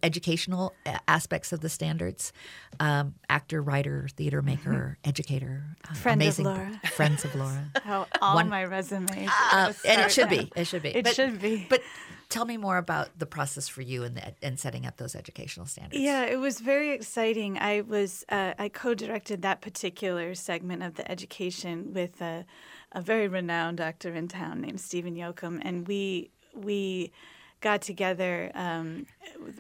educational 0.03 0.75
aspects 1.07 1.53
of 1.53 1.61
the 1.61 1.69
standards. 1.69 2.33
Um, 2.81 3.15
actor, 3.29 3.61
writer, 3.63 4.09
theater 4.17 4.43
maker, 4.43 4.71
mm-hmm. 4.71 4.93
educator, 5.09 5.65
uh, 5.89 5.95
friend 5.95 6.21
amazing, 6.23 6.47
of 6.47 6.57
Laura, 6.57 6.81
friends 6.93 7.25
of 7.25 7.35
Laura. 7.35 7.71
How 7.83 8.07
all 8.23 8.35
One, 8.35 8.49
my 8.49 8.65
resumes, 8.65 9.31
uh, 9.53 9.73
and 9.87 10.01
it 10.01 10.11
should 10.11 10.29
be, 10.29 10.51
it 10.57 10.67
should 10.67 10.83
be, 10.83 10.91
it 10.91 11.05
but, 11.05 11.15
should 11.15 11.41
be. 11.41 11.67
But 11.69 11.83
tell 12.29 12.45
me 12.47 12.57
more 12.57 12.79
about 12.79 13.11
the 13.19 13.27
process 13.27 13.69
for 13.69 13.83
you 13.83 14.05
in 14.05 14.57
setting 14.57 14.87
up 14.87 14.97
those 14.97 15.15
educational 15.15 15.67
standards. 15.67 16.01
Yeah, 16.01 16.25
it 16.25 16.37
was 16.37 16.61
very 16.61 16.93
exciting. 16.93 17.59
I 17.59 17.83
was 17.83 18.25
uh, 18.31 18.55
I 18.59 18.69
co-directed 18.69 19.43
that 19.43 19.61
particular 19.61 20.35
segment 20.35 20.83
of 20.83 20.95
the 20.95 21.11
education 21.11 21.93
with 21.93 22.21
a 22.21 22.47
a 22.93 23.01
very 23.01 23.29
renowned 23.29 23.81
actor 23.81 24.15
in 24.15 24.29
town 24.29 24.61
named 24.61 24.81
Stephen 24.81 25.15
Yoakam, 25.15 25.61
and 25.63 25.87
we 25.89 26.31
we 26.55 27.13
got 27.61 27.81
together 27.81 28.51
um, 28.55 29.07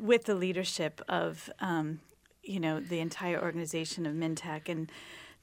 with 0.01 0.25
the 0.25 0.35
leadership 0.35 1.01
of 1.09 1.51
um, 1.61 2.01
you 2.42 2.61
know 2.61 2.81
the 2.81 3.01
entire 3.01 3.40
organization 3.40 4.07
of 4.07 4.14
MnTAC 4.14 4.68
and 4.68 4.90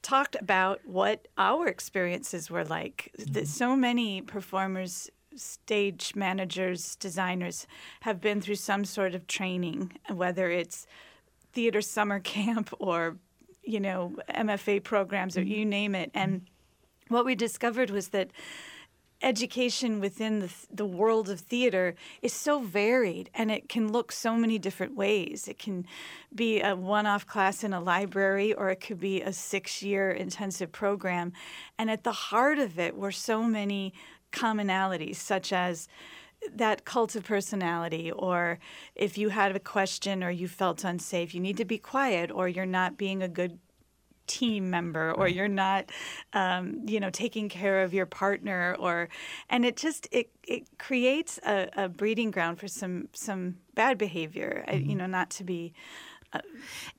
talked 0.02 0.36
about 0.40 0.80
what 0.86 1.28
our 1.36 1.66
experiences 1.66 2.50
were 2.50 2.64
like. 2.64 3.12
Mm-hmm. 3.18 3.44
So 3.44 3.76
many 3.76 4.22
performers 4.22 5.10
stage 5.36 6.14
managers, 6.16 6.96
designers 6.96 7.66
have 8.00 8.20
been 8.20 8.40
through 8.40 8.56
some 8.56 8.84
sort 8.84 9.14
of 9.14 9.26
training, 9.26 9.92
whether 10.08 10.50
it's 10.50 10.86
theater 11.52 11.80
summer 11.80 12.20
camp 12.34 12.72
or 12.78 13.16
you 13.62 13.80
know 13.80 14.14
MFA 14.30 14.82
programs 14.82 15.36
or 15.36 15.42
mm-hmm. 15.42 15.50
you 15.50 15.66
name 15.66 15.94
it, 15.94 16.10
and 16.14 16.46
what 17.10 17.24
we 17.24 17.34
discovered 17.34 17.90
was 17.90 18.08
that 18.08 18.30
education 19.22 20.00
within 20.00 20.38
the, 20.38 20.50
the 20.72 20.86
world 20.86 21.28
of 21.28 21.40
theater 21.40 21.94
is 22.22 22.32
so 22.32 22.60
varied 22.60 23.28
and 23.34 23.50
it 23.50 23.68
can 23.68 23.92
look 23.92 24.10
so 24.12 24.34
many 24.34 24.58
different 24.58 24.96
ways. 24.96 25.46
It 25.46 25.58
can 25.58 25.86
be 26.34 26.60
a 26.60 26.74
one 26.74 27.06
off 27.06 27.26
class 27.26 27.62
in 27.62 27.74
a 27.74 27.80
library 27.80 28.54
or 28.54 28.70
it 28.70 28.80
could 28.80 29.00
be 29.00 29.20
a 29.20 29.32
six 29.32 29.82
year 29.82 30.10
intensive 30.10 30.72
program. 30.72 31.32
And 31.78 31.90
at 31.90 32.04
the 32.04 32.12
heart 32.12 32.58
of 32.58 32.78
it 32.78 32.96
were 32.96 33.12
so 33.12 33.42
many 33.42 33.92
commonalities, 34.32 35.16
such 35.16 35.52
as 35.52 35.88
that 36.54 36.86
cult 36.86 37.14
of 37.14 37.24
personality, 37.24 38.10
or 38.10 38.58
if 38.94 39.18
you 39.18 39.28
had 39.28 39.54
a 39.54 39.60
question 39.60 40.24
or 40.24 40.30
you 40.30 40.48
felt 40.48 40.84
unsafe, 40.84 41.34
you 41.34 41.40
need 41.40 41.58
to 41.58 41.66
be 41.66 41.76
quiet, 41.76 42.30
or 42.30 42.48
you're 42.48 42.64
not 42.64 42.96
being 42.96 43.22
a 43.22 43.28
good 43.28 43.58
team 44.30 44.70
member 44.70 45.12
or 45.12 45.26
you're 45.26 45.48
not 45.48 45.90
um, 46.34 46.82
you 46.86 47.00
know 47.00 47.10
taking 47.10 47.48
care 47.48 47.82
of 47.82 47.92
your 47.92 48.06
partner 48.06 48.76
or 48.78 49.08
and 49.48 49.64
it 49.64 49.76
just 49.76 50.06
it, 50.12 50.30
it 50.46 50.62
creates 50.78 51.40
a, 51.44 51.68
a 51.76 51.88
breeding 51.88 52.30
ground 52.30 52.60
for 52.60 52.68
some 52.68 53.08
some 53.12 53.56
bad 53.74 53.98
behavior 53.98 54.64
mm-hmm. 54.68 54.88
you 54.88 54.94
know 54.94 55.06
not 55.06 55.30
to 55.30 55.42
be 55.42 55.72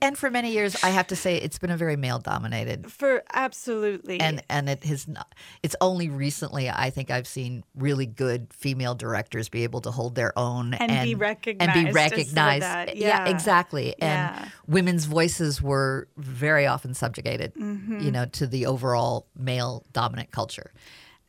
and 0.02 0.18
for 0.18 0.30
many 0.30 0.52
years, 0.52 0.76
I 0.84 0.90
have 0.90 1.08
to 1.08 1.16
say, 1.16 1.38
it's 1.38 1.58
been 1.58 1.70
a 1.70 1.78
very 1.78 1.96
male 1.96 2.20
dominated. 2.20 2.92
For 2.92 3.24
absolutely, 3.32 4.20
and 4.20 4.44
and 4.50 4.70
it 4.70 4.84
has 4.84 5.08
not. 5.08 5.34
It's 5.64 5.76
only 5.80 6.10
recently 6.10 6.70
I 6.70 6.90
think 6.90 7.12
I've 7.12 7.28
seen 7.28 7.64
really 7.76 8.06
good 8.06 8.54
female 8.54 8.96
directors 8.96 9.48
be 9.50 9.64
able 9.64 9.82
to 9.82 9.92
hold 9.92 10.16
their 10.16 10.38
own 10.38 10.74
and, 10.74 10.92
and 10.92 11.08
be 11.08 11.16
recognized 11.16 11.78
and 11.78 11.86
be 11.88 11.92
recognized. 11.92 12.64
Yeah. 12.64 13.26
yeah. 13.26 13.30
exactly. 13.30 13.94
And 14.02 14.36
yeah. 14.36 14.50
women's 14.68 15.06
voices 15.06 15.62
were 15.62 16.08
very 16.18 16.66
often 16.66 16.94
subjugated, 16.94 17.54
mm-hmm. 17.56 18.00
you 18.00 18.12
know, 18.12 18.26
to 18.26 18.48
the 18.48 18.66
overall 18.66 19.28
male 19.38 19.86
dominant 19.94 20.32
culture. 20.32 20.72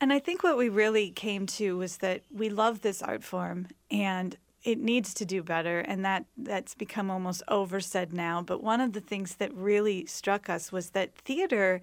And 0.01 0.13
I 0.13 0.19
think 0.19 0.43
what 0.43 0.57
we 0.57 0.69
really 0.69 1.11
came 1.11 1.47
to 1.47 1.77
was 1.77 1.99
that 1.99 2.23
we 2.33 2.49
love 2.49 2.81
this 2.81 3.03
art 3.03 3.23
form 3.23 3.69
and 3.89 4.37
it 4.65 4.79
needs 4.79 5.13
to 5.15 5.25
do 5.25 5.43
better 5.43 5.81
and 5.81 6.05
that 6.05 6.25
that's 6.37 6.75
become 6.75 7.11
almost 7.11 7.43
oversaid 7.49 8.13
now. 8.13 8.43
But 8.43 8.63
one 8.63 8.81
of 8.81 8.93
the 8.93 9.01
things 9.01 9.37
that 9.37 9.53
really 9.55 10.07
struck 10.07 10.49
us 10.49 10.71
was 10.71 10.91
that 10.91 11.15
theater 11.15 11.81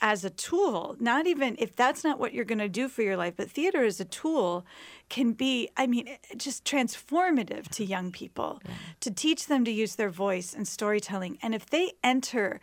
as 0.00 0.24
a 0.24 0.30
tool 0.30 0.96
not 0.98 1.26
even 1.26 1.54
if 1.58 1.74
that's 1.76 2.02
not 2.02 2.18
what 2.18 2.34
you're 2.34 2.44
going 2.44 2.58
to 2.58 2.68
do 2.68 2.88
for 2.88 3.02
your 3.02 3.16
life 3.16 3.34
but 3.36 3.48
theater 3.48 3.84
as 3.84 4.00
a 4.00 4.04
tool 4.04 4.66
can 5.08 5.32
be 5.32 5.68
i 5.76 5.86
mean 5.86 6.08
eh, 6.08 6.16
just 6.36 6.64
transformative 6.64 7.68
to 7.68 7.84
young 7.84 8.10
people 8.10 8.60
yeah. 8.64 8.72
to 8.98 9.10
teach 9.10 9.46
them 9.46 9.64
to 9.64 9.70
use 9.70 9.94
their 9.94 10.10
voice 10.10 10.52
and 10.52 10.66
storytelling. 10.66 11.38
And 11.42 11.54
if 11.54 11.66
they 11.66 11.92
enter 12.02 12.60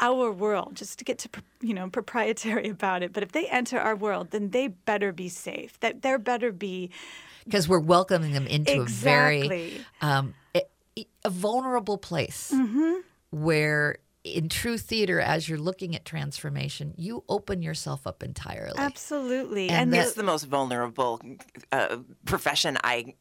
our 0.00 0.30
world 0.30 0.76
just 0.76 0.98
to 0.98 1.04
get 1.04 1.18
to 1.18 1.28
you 1.60 1.74
know 1.74 1.88
proprietary 1.88 2.68
about 2.78 3.02
it 3.02 3.12
but 3.12 3.22
if 3.22 3.32
they 3.32 3.46
enter 3.46 3.78
our 3.78 3.96
world 3.96 4.30
then 4.30 4.50
they 4.50 4.68
better 4.68 5.12
be 5.12 5.28
safe. 5.28 5.78
That 5.80 6.02
there 6.02 6.18
better 6.18 6.52
be 6.52 6.90
because 7.48 7.68
we're 7.68 7.78
welcoming 7.78 8.32
them 8.32 8.46
into 8.46 8.82
exactly. 8.82 9.40
a 9.40 9.48
very 9.48 9.80
um, 10.02 10.34
a, 10.54 10.62
a, 11.24 11.30
vulnerable 11.30 11.96
place 11.96 12.52
mm-hmm. 12.54 13.00
where 13.30 13.96
in 14.24 14.48
true 14.48 14.78
theater, 14.78 15.20
as 15.20 15.48
you're 15.48 15.58
looking 15.58 15.94
at 15.94 16.04
transformation, 16.04 16.92
you 16.96 17.24
open 17.28 17.62
yourself 17.62 18.06
up 18.06 18.22
entirely. 18.22 18.76
Absolutely, 18.76 19.68
and, 19.68 19.82
and 19.82 19.92
that, 19.92 20.06
it's 20.06 20.14
the 20.14 20.22
most 20.22 20.44
vulnerable 20.44 21.20
uh, 21.72 21.98
profession 22.24 22.78
I 22.82 23.14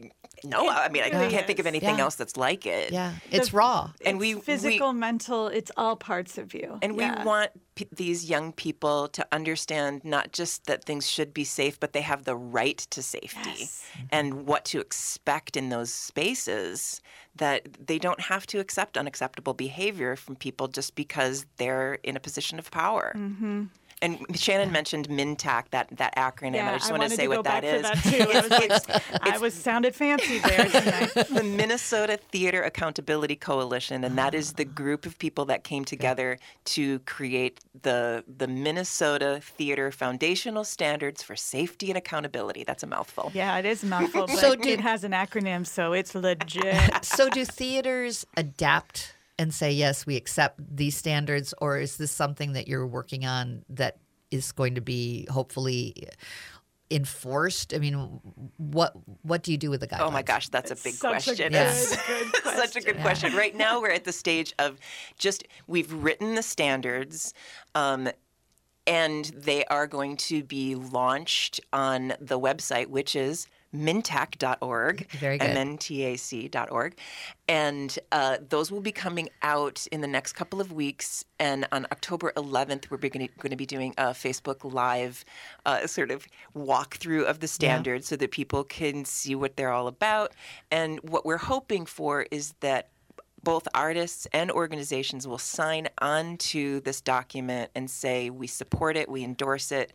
know. 0.44 0.70
I 0.70 0.90
mean, 0.90 1.04
I 1.04 1.10
really 1.10 1.30
can't 1.30 1.42
is. 1.42 1.48
think 1.48 1.60
of 1.60 1.68
anything 1.68 1.98
yeah. 1.98 2.04
else 2.04 2.16
that's 2.16 2.38
like 2.38 2.66
it. 2.66 2.92
Yeah, 2.92 3.14
it's 3.32 3.50
the, 3.50 3.58
raw, 3.58 3.92
and 4.06 4.20
we 4.20 4.34
physical, 4.36 4.94
we, 4.94 5.00
mental. 5.00 5.48
It's 5.48 5.72
all 5.78 5.96
parts 5.96 6.38
of 6.38 6.54
you, 6.54 6.80
and 6.82 6.96
yeah. 6.96 7.20
we 7.20 7.26
want 7.26 7.52
p- 7.76 7.88
these 7.96 8.30
young 8.30 8.52
people 8.52 9.08
to 9.10 9.26
understand 9.32 10.04
not 10.04 10.34
just 10.34 10.66
that 10.66 10.84
things 10.84 11.08
should 11.08 11.34
be 11.34 11.44
safe, 11.44 11.80
but 11.80 11.94
they 11.94 12.02
have 12.02 12.26
the 12.26 12.36
right 12.36 12.78
to 12.78 13.02
safety 13.02 13.52
yes. 13.60 13.86
and 14.12 14.48
what 14.48 14.66
to 14.66 14.80
expect 14.80 15.56
in 15.56 15.70
those 15.70 15.94
spaces. 15.94 17.02
That 17.38 17.68
they 17.86 18.00
don't 18.00 18.22
have 18.22 18.46
to 18.48 18.60
accept 18.60 18.98
unacceptable 18.98 19.54
behavior 19.54 20.16
from 20.16 20.36
people 20.36 20.68
just 20.68 20.96
because 20.96 21.46
they're 21.58 21.96
in 22.04 22.16
a 22.16 22.20
position 22.20 22.60
of 22.60 22.72
power. 22.72 23.14
Mm-hmm. 23.16 23.66
And 24.02 24.20
Shanan 24.30 24.72
mentioned 24.72 25.10
MnTAC, 25.10 25.70
that 25.72 25.90
that 25.98 26.16
acronym. 26.16 26.56
Yeah, 26.56 26.74
I 26.74 26.78
just 26.78 26.92
I 26.92 26.98
want 26.98 27.10
to 27.10 27.16
say 27.16 27.28
what 27.28 27.44
that 27.46 27.64
is. 27.64 27.82
That 27.82 28.06
I, 28.30 28.70
was 28.70 28.86
I 29.22 29.38
was 29.40 29.54
sounded 29.56 29.96
fancy 29.96 30.38
there. 30.40 30.66
the 31.32 31.44
Minnesota 31.44 32.18
Theater 32.18 32.62
Accountability 32.62 33.36
Coalition, 33.36 34.04
and 34.04 34.18
that 34.18 34.36
is 34.36 34.54
the 34.54 34.66
ah. 34.66 34.74
group 34.76 35.06
of 35.08 35.18
people 35.18 35.46
that 35.46 35.64
came 35.64 35.84
together 35.84 36.38
to 36.66 37.00
create 37.00 37.60
the 37.82 38.24
the 38.38 38.48
Minnesota 38.48 39.40
Theater 39.42 39.92
Foundational 39.92 40.64
Standards 40.64 41.24
for 41.24 41.36
Safety 41.36 41.90
and 41.90 41.98
Accountability. 41.98 42.64
That's 42.64 42.84
a 42.84 42.88
mouthful. 42.88 43.32
Yeah, 43.34 43.58
it 43.58 43.66
is 43.66 43.84
a 43.84 43.88
mouthful, 43.88 44.28
but 44.28 44.38
so 44.38 44.56
do, 44.56 44.70
it 44.70 44.80
has 44.80 45.04
an 45.04 45.12
acronym, 45.12 45.66
so 45.66 45.94
it's 45.94 46.14
legit. 46.14 47.04
so 47.04 47.30
do 47.30 47.44
theaters 47.46 48.28
adapt? 48.36 49.16
And 49.40 49.54
say, 49.54 49.72
yes, 49.72 50.06
we 50.06 50.16
accept 50.16 50.60
these 50.76 50.96
standards? 50.96 51.54
Or 51.60 51.78
is 51.78 51.98
this 51.98 52.12
something 52.12 52.54
that 52.54 52.68
you're 52.68 52.88
working 52.88 53.26
on 53.26 53.64
that 53.70 53.98
is 54.32 54.52
going 54.52 54.76
to 54.76 54.82
be 54.82 55.28
hopefully 55.30 56.08
enforced? 56.90 57.74
I 57.74 57.80
mean, 57.80 57.96
what 58.58 58.94
what 59.24 59.44
do 59.44 59.52
you 59.52 59.58
do 59.58 59.70
with 59.70 59.82
the 59.82 59.88
guidelines? 59.88 60.08
Oh 60.08 60.12
my 60.12 60.24
gosh, 60.24 60.50
that's 60.50 60.72
a 60.72 60.76
big 60.76 60.94
Such 60.94 61.28
a 61.28 61.36
question. 61.36 61.52
good, 61.52 61.62
It's 61.62 62.08
good 62.08 62.28
Such 62.56 62.76
a 62.76 62.82
good 62.82 62.96
Yeah. 62.96 63.02
question. 63.02 63.36
Right 63.36 63.56
now, 63.56 63.82
we're 63.82 63.92
at 63.92 64.04
the 64.06 64.12
stage 64.12 64.54
of 64.60 64.80
just 65.18 65.44
we've 65.68 65.92
written 65.92 66.36
the 66.36 66.44
standards. 66.44 67.34
Um, 67.76 68.10
and 68.86 69.26
they 69.36 69.66
are 69.66 69.86
going 69.86 70.16
to 70.16 70.46
be 70.46 70.74
launched 70.74 71.60
on 71.74 72.14
the 72.22 72.40
website, 72.40 72.88
which 72.88 73.18
is 73.18 73.46
mintac.org, 73.76 75.10
Very 75.12 75.38
good. 75.38 75.50
M-N-T-A-C.org. 75.50 76.96
And 77.48 78.00
uh, 78.12 78.38
those 78.50 78.72
will 78.72 78.82
be 78.82 78.92
coming 78.92 79.30
out 79.42 79.88
in 79.92 80.02
the 80.02 80.08
next 80.08 80.34
couple 80.34 80.60
of 80.60 80.72
weeks. 80.72 81.26
And 81.40 81.68
on 81.72 81.86
October 81.92 82.34
11th, 82.36 82.90
we're 82.90 82.98
going 82.98 83.30
to 83.30 83.56
be 83.56 83.66
doing 83.66 83.94
a 83.98 84.08
Facebook 84.08 84.72
Live 84.72 85.24
uh, 85.66 85.88
sort 85.88 86.12
of 86.12 86.26
walkthrough 86.56 87.26
of 87.26 87.40
the 87.40 87.48
standards 87.48 88.08
so 88.08 88.16
that 88.16 88.32
people 88.32 88.64
can 88.64 89.06
see 89.06 89.36
what 89.36 89.56
they're 89.58 89.72
all 89.72 89.88
about. 89.88 90.34
And 90.72 91.00
what 91.02 91.26
we're 91.26 91.38
hoping 91.38 91.86
for 91.86 92.26
is 92.32 92.54
that 92.60 92.90
both 93.44 93.68
artists 93.74 94.28
and 94.34 94.52
organizations 94.52 95.26
will 95.26 95.38
sign 95.38 95.88
on 96.00 96.36
to 96.38 96.82
this 96.82 97.00
document 97.00 97.72
and 97.76 97.90
say 97.90 98.30
we 98.30 98.48
support 98.48 98.98
it, 98.98 99.08
we 99.08 99.24
endorse 99.24 99.72
it, 99.72 99.94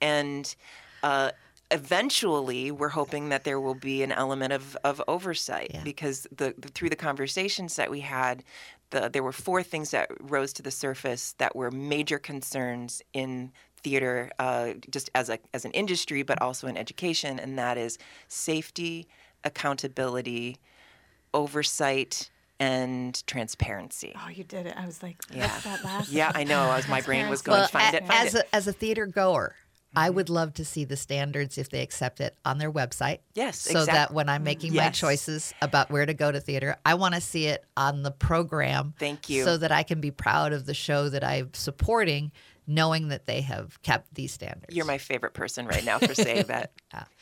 and 0.00 0.54
uh, 1.02 1.30
eventually 1.74 2.70
we're 2.70 2.88
hoping 3.00 3.28
that 3.30 3.44
there 3.44 3.60
will 3.60 3.74
be 3.74 4.02
an 4.02 4.12
element 4.12 4.52
of, 4.52 4.76
of 4.84 5.02
oversight 5.08 5.70
Yeah. 5.74 5.82
because 5.84 6.26
the, 6.34 6.54
the 6.58 6.68
through 6.68 6.90
the 6.90 6.96
conversations 6.96 7.76
that 7.76 7.90
we 7.90 8.00
had. 8.00 8.44
The, 8.90 9.08
there 9.12 9.24
were 9.24 9.32
four 9.32 9.62
things 9.64 9.90
that 9.90 10.08
rose 10.20 10.52
to 10.52 10.62
the 10.62 10.70
surface 10.70 11.34
that 11.38 11.56
were 11.56 11.70
major 11.72 12.18
concerns 12.18 13.02
in 13.12 13.50
theater, 13.82 14.30
uh, 14.38 14.74
just 14.88 15.10
as 15.16 15.28
a 15.30 15.38
as 15.52 15.64
an 15.64 15.72
industry, 15.72 16.22
but 16.22 16.40
also 16.40 16.68
in 16.68 16.76
education, 16.76 17.40
and 17.40 17.58
that 17.58 17.76
is 17.76 17.98
safety, 18.28 19.08
accountability, 19.42 20.58
oversight, 21.32 22.30
and 22.60 23.26
transparency. 23.26 24.12
Oh, 24.16 24.28
you 24.28 24.44
did 24.44 24.66
it. 24.66 24.74
I 24.76 24.86
was 24.86 25.02
like, 25.02 25.16
Yeah. 25.32 25.58
that 25.64 25.84
last? 25.84 26.12
Yeah, 26.12 26.30
I 26.34 26.44
know. 26.44 26.70
As 26.70 26.86
my 26.86 27.00
brain 27.00 27.28
was 27.28 27.42
going, 27.42 27.58
well, 27.60 27.68
find 27.68 27.94
a- 27.94 27.98
it, 27.98 28.06
find 28.06 28.28
as 28.28 28.34
it. 28.34 28.46
a 28.52 28.54
as 28.56 28.68
a 28.68 28.72
theater 28.72 29.06
goer, 29.06 29.56
I 29.96 30.06
Mm-hmm. 30.08 30.16
would 30.16 30.28
love 30.30 30.54
to 30.54 30.64
see 30.64 30.84
the 30.84 30.96
standards 30.96 31.58
if 31.58 31.70
they 31.70 31.80
accept 31.82 32.20
it 32.20 32.36
on 32.44 32.58
their 32.58 32.70
website. 32.72 33.18
Yes, 33.34 33.58
so 33.60 33.84
that 33.84 34.12
when 34.12 34.28
I'm 34.28 34.42
making 34.44 34.74
my 34.74 34.90
choices 34.90 35.52
about 35.62 35.90
where 35.90 36.06
to 36.06 36.14
go 36.14 36.30
to 36.32 36.40
theater, 36.40 36.76
I 36.84 36.94
want 36.94 37.14
to 37.14 37.20
see 37.20 37.46
it 37.46 37.64
on 37.76 38.02
the 38.02 38.10
program. 38.10 38.94
Thank 38.98 39.28
you. 39.28 39.44
So 39.44 39.56
that 39.56 39.72
I 39.72 39.82
can 39.82 40.00
be 40.00 40.10
proud 40.10 40.52
of 40.52 40.66
the 40.66 40.74
show 40.74 41.08
that 41.08 41.22
I'm 41.24 41.52
supporting, 41.54 42.32
knowing 42.66 43.08
that 43.08 43.26
they 43.26 43.40
have 43.42 43.80
kept 43.82 44.14
these 44.14 44.32
standards. 44.32 44.74
You're 44.74 44.84
my 44.86 44.98
favorite 44.98 45.34
person 45.34 45.66
right 45.66 45.84
now 45.84 45.98
for 45.98 46.14
saying 46.14 46.44
that. 46.48 46.72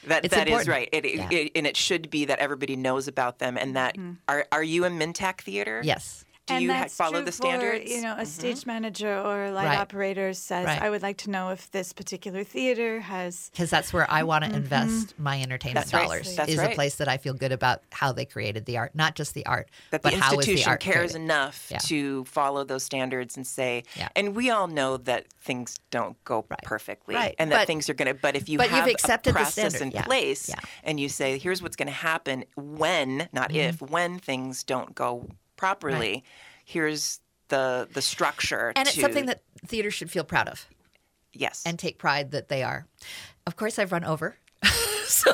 That 0.07 0.25
It's 0.25 0.35
that 0.35 0.49
is 0.49 0.69
right. 0.69 0.89
It, 0.93 1.05
Yeah. 1.05 1.29
it- 1.31 1.53
and 1.55 1.67
it 1.67 1.77
should 1.77 2.11
be 2.11 2.27
that 2.27 2.39
everybody 2.39 2.77
knows 2.77 3.09
about 3.09 3.39
them. 3.39 3.57
And 3.57 3.77
that 3.77 3.97
are 4.29 4.47
are 4.53 4.63
you 4.63 4.85
a 4.85 4.91
MnTAC 4.91 5.41
theater? 5.41 5.81
yes. 5.85 6.25
Do 6.53 6.57
and 6.57 6.65
you 6.65 6.73
ha- 6.73 6.87
follow 6.89 7.23
the 7.23 7.33
standards? 7.33 7.85
For, 7.91 7.97
you 7.97 8.03
know, 8.03 8.15
a 8.19 8.27
stage 8.27 8.67
manager 8.67 9.17
or 9.19 9.47
a 9.47 9.53
light 9.53 9.67
Right. 9.67 9.79
operator 9.79 10.33
says, 10.35 10.67
Right. 10.67 10.83
"I 10.83 10.91
would 10.91 11.03
like 11.03 11.17
to 11.19 11.31
know 11.31 11.51
if 11.51 11.71
this 11.71 11.93
particular 11.93 12.45
theater 12.45 13.01
has." 13.01 13.51
because 13.53 13.71
that's 13.71 13.93
where 13.93 14.11
I 14.11 14.23
want 14.23 14.45
to 14.45 14.55
invest 14.55 15.15
my 15.19 15.41
entertainment 15.41 15.87
That's 15.87 15.93
right. 15.95 16.03
dollars. 16.03 16.37
That's 16.37 16.51
is 16.51 16.59
right. 16.59 16.73
a 16.73 16.75
place 16.75 16.97
that 16.97 17.09
I 17.09 17.17
feel 17.17 17.35
good 17.35 17.53
about 17.53 17.83
how 17.93 18.13
they 18.13 18.25
created 18.25 18.67
the 18.67 18.79
art, 18.79 18.95
not 18.95 19.15
just 19.15 19.35
the 19.35 19.45
art, 19.47 19.69
that 19.91 20.03
but 20.03 20.13
the 20.13 20.19
the 20.19 20.25
institution 20.25 20.69
art 20.71 20.81
cares 20.81 21.13
created. 21.13 21.17
enough 21.25 21.67
Yeah. 21.71 21.79
to 21.79 22.25
follow 22.25 22.65
those 22.65 22.85
standards 22.85 23.37
and 23.37 23.47
say 23.47 23.85
Yeah. 23.97 24.09
and 24.17 24.35
we 24.37 24.51
all 24.51 24.67
know 24.69 24.97
that 24.99 25.27
things 25.41 25.79
don't 25.91 26.23
go 26.25 26.45
Right. 26.49 26.63
perfectly 26.63 27.15
Right. 27.15 27.35
and 27.39 27.51
that 27.53 27.59
But- 27.63 27.67
things 27.67 27.89
are 27.89 27.95
going 27.95 28.09
to 28.09 28.15
but 28.15 28.37
if 28.37 28.49
you 28.49 28.59
but 28.59 28.71
you've 28.71 28.87
accepted 28.87 29.31
a 29.31 29.33
the 29.33 29.39
process 29.41 29.81
in 29.81 29.91
Yeah. 29.91 30.03
place 30.03 30.51
and 30.85 31.01
you 31.01 31.09
say 31.09 31.39
here's 31.39 31.63
what's 31.63 31.77
going 31.77 31.89
to 31.89 31.93
happen 31.93 32.45
when 32.57 33.29
not 33.33 33.51
Mm-hmm. 33.51 33.57
if 33.57 33.83
when 33.83 34.19
things 34.19 34.63
don't 34.63 34.95
go 34.95 35.29
properly 35.63 36.25
here's 36.65 37.21
the 37.49 37.89
the 37.93 38.03
structure 38.03 38.73
and 38.75 38.89
it's 38.89 39.01
something 39.01 39.27
that 39.27 39.43
theater 39.67 39.91
should 39.91 40.11
feel 40.11 40.25
proud 40.25 40.49
of. 40.49 40.67
yes 41.33 41.63
and 41.67 41.79
take 41.79 41.99
pride 41.99 42.31
that 42.33 42.49
they 42.49 42.63
are. 42.63 42.87
Of 43.47 43.55
course, 43.57 43.79
I've 43.79 43.93
run 43.93 44.05
over. 44.05 44.37
so 45.07 45.31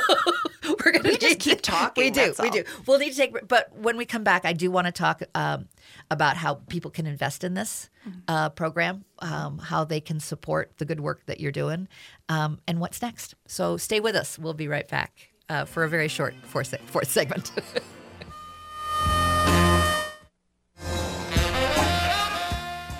we're 0.68 0.92
going 0.92 1.02
to 1.04 1.18
just 1.18 1.38
keep 1.40 1.60
talking, 1.60 2.04
We 2.04 2.10
do. 2.10 2.34
We 2.42 2.50
do. 2.50 2.64
We'll 2.86 2.98
need 2.98 3.12
to 3.12 3.16
take. 3.16 3.46
But 3.46 3.64
when 3.76 3.96
we 3.98 4.04
come 4.06 4.24
back, 4.24 4.44
I 4.46 4.52
do 4.54 4.70
want 4.70 4.86
to 4.86 4.92
talk 4.92 5.22
um, 5.34 5.68
about 6.10 6.36
how 6.36 6.54
people 6.68 6.90
can 6.90 7.06
invest 7.06 7.44
in 7.44 7.54
this 7.54 7.90
Mm-hmm. 8.08 8.18
uh, 8.28 8.48
program, 8.50 9.04
um, 9.18 9.58
how 9.58 9.84
they 9.84 10.00
can 10.00 10.18
support 10.20 10.72
the 10.78 10.86
good 10.86 11.00
work 11.00 11.26
that 11.26 11.40
you're 11.40 11.52
doing, 11.52 11.88
um, 12.30 12.58
and 12.66 12.80
what's 12.80 13.02
next. 13.02 13.34
So 13.46 13.76
stay 13.76 14.00
with 14.00 14.14
us. 14.16 14.38
We'll 14.38 14.54
be 14.54 14.68
right 14.68 14.88
back 14.88 15.28
uh, 15.50 15.66
for 15.66 15.84
a 15.84 15.88
very 15.90 16.08
short 16.08 16.34
fourth, 16.44 16.74
fourth 16.86 17.10
segment. 17.10 17.52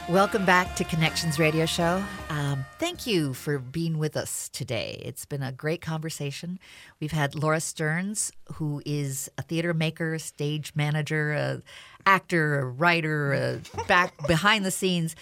Welcome 0.09 0.47
back 0.47 0.75
to 0.77 0.85
Connections 0.85 1.39
Radio 1.39 1.67
Show. 1.67 2.03
Um, 2.31 2.65
thank 2.79 3.07
you 3.07 3.35
for 3.35 3.59
being 3.59 3.99
with 3.99 4.17
us 4.17 4.49
today. 4.49 5.03
It's 5.05 5.27
been 5.27 5.43
a 5.43 5.53
great 5.53 5.83
conversation. 5.83 6.59
We've 6.99 7.13
had 7.13 7.35
Laura 7.35 7.61
Stearns, 7.61 8.33
who 8.55 8.81
is 8.87 9.31
a 9.37 9.43
theater 9.43 9.75
maker, 9.75 10.19
stage 10.19 10.73
manager, 10.75 11.33
a 11.33 11.63
actor, 12.07 12.61
a 12.61 12.65
writer, 12.65 13.35
a 13.35 13.85
back 13.87 14.15
behind 14.27 14.65
the 14.65 14.71
scenes, 14.71 15.15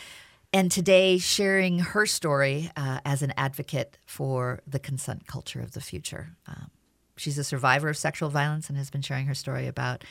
and 0.53 0.71
today 0.71 1.19
sharing 1.19 1.81
her 1.81 2.07
story 2.07 2.71
uh, 2.77 3.01
as 3.05 3.23
an 3.23 3.35
advocate 3.37 3.99
for 4.07 4.61
the 4.69 4.79
consent 4.79 5.27
culture 5.27 5.61
of 5.61 5.73
the 5.73 5.81
future. 5.81 6.37
Um, 6.47 6.71
she's 7.17 7.39
a 7.39 7.45
survivor 7.45 7.89
of 7.89 7.97
sexual 7.97 8.29
violence 8.29 8.69
and 8.69 8.79
has 8.79 8.91
been 8.91 9.03
sharing 9.03 9.27
her 9.27 9.35
story 9.35 9.67
about 9.67 10.05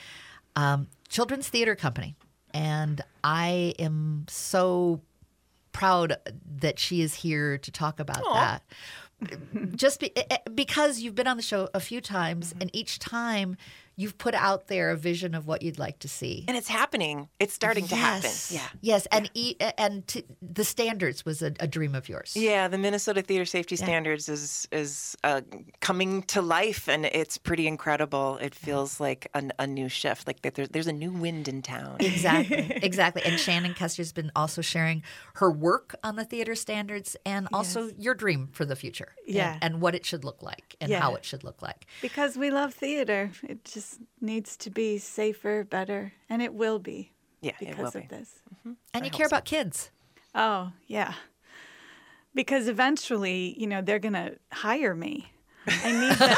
um, 0.58 0.88
Children's 1.08 1.48
Theater 1.48 1.76
Company. 1.76 2.18
And 2.56 3.02
I 3.22 3.76
am 3.80 4.26
so 4.30 5.02
proud 5.74 6.16
that 6.60 6.80
she 6.80 7.02
is 7.02 7.14
here 7.14 7.58
to 7.58 7.70
talk 7.70 8.00
about 8.00 8.24
that. 8.34 8.64
Just 9.76 10.00
be, 10.00 10.16
eh, 10.16 10.24
eh, 10.30 10.38
because 10.54 11.00
you've 11.02 11.16
been 11.16 11.28
on 11.28 11.36
the 11.36 11.44
show 11.44 11.68
a 11.74 11.82
few 11.82 12.00
times, 12.00 12.56
and 12.62 12.70
each 12.74 12.98
time 12.98 13.58
you've 13.96 14.18
put 14.18 14.34
out 14.36 14.68
there 14.68 14.90
a 14.92 14.98
vision 14.98 15.34
of 15.36 15.48
what 15.48 15.62
you'd 15.62 15.80
like 15.80 16.00
to 16.00 16.08
see. 16.08 16.44
and 16.48 16.58
it's 16.58 16.68
happening 16.68 17.28
it's 17.40 17.54
starting 17.54 17.88
to 17.88 17.96
happen 17.96 18.24
Yes. 18.30 18.52
yeah 18.52 18.68
Yes, 18.82 19.08
and 19.12 19.30
e- 19.34 19.56
and 19.78 20.06
to, 20.10 20.24
the 20.42 20.64
standards 20.64 21.26
was 21.26 21.42
a, 21.42 21.52
a 21.60 21.68
dream 21.68 21.96
of 21.96 22.08
yours. 22.10 22.34
Yeah, 22.36 22.68
the 22.68 22.78
Minnesota 22.78 23.22
Theater 23.22 23.46
Safety 23.46 23.76
Standards 23.76 24.30
is 24.30 24.68
is 24.72 25.16
uh, 25.24 25.42
coming 25.80 26.24
to 26.24 26.42
life, 26.42 26.88
and 26.88 27.06
it's 27.06 27.38
pretty 27.38 27.68
incredible. 27.68 28.38
It 28.42 28.54
feels 28.56 29.00
like 29.00 29.28
a, 29.34 29.42
a 29.60 29.68
new 29.68 29.90
shift, 29.90 30.28
like 30.28 30.42
that 30.44 30.56
there's, 30.56 30.70
there's 30.70 30.88
a 30.88 30.94
new 30.94 31.12
wind 31.12 31.48
in 31.48 31.62
town. 31.62 31.98
Exactly, 32.00 32.80
exactly. 32.84 33.22
And 33.24 33.36
Shanan 33.36 33.76
Custer's 33.76 34.12
been 34.12 34.32
also 34.36 34.62
sharing 34.62 35.04
her 35.36 35.52
work 35.52 35.96
on 36.04 36.16
the 36.16 36.26
theater 36.26 36.56
standards 36.56 37.16
and 37.26 37.48
also 37.54 37.90
your 37.98 38.14
dream 38.16 38.50
for 38.52 38.66
the 38.66 38.76
future. 38.76 39.14
and- 39.26 39.36
Yeah. 39.36 39.58
And, 39.62 39.82
what 39.82 39.94
it 39.96 40.06
should 40.06 40.24
look 40.24 40.42
like 40.42 40.76
and 40.80 40.90
Yeah. 40.90 41.00
how 41.02 41.16
it 41.16 41.26
should 41.26 41.44
look 41.44 41.62
like. 41.62 41.86
Because 42.02 42.38
we 42.38 42.50
love 42.50 42.74
theater, 42.74 43.32
it 43.44 43.66
just 43.66 43.85
needs 44.22 44.58
to 44.58 44.70
be 44.70 44.98
safer, 44.98 45.64
better, 45.64 46.14
and 46.30 46.42
it 46.42 46.54
will 46.54 46.80
be. 46.80 47.12
Yeah, 47.42 47.52
it 47.60 47.70
because 47.70 47.78
will 47.78 48.02
of 48.02 48.10
be. 48.10 48.16
this. 48.16 48.40
And 48.94 49.06
you 49.06 49.12
care 49.12 49.28
about 49.28 49.46
kids. 49.46 49.92
Oh 50.34 50.72
yeah, 50.88 51.14
because 52.34 52.68
eventually, 52.68 53.56
you 53.58 53.68
know, 53.68 53.82
they're 53.82 54.00
gonna 54.00 54.32
hire 54.52 54.96
me. 54.96 55.32
I 55.68 55.92
need 55.92 56.18
them, 56.18 56.36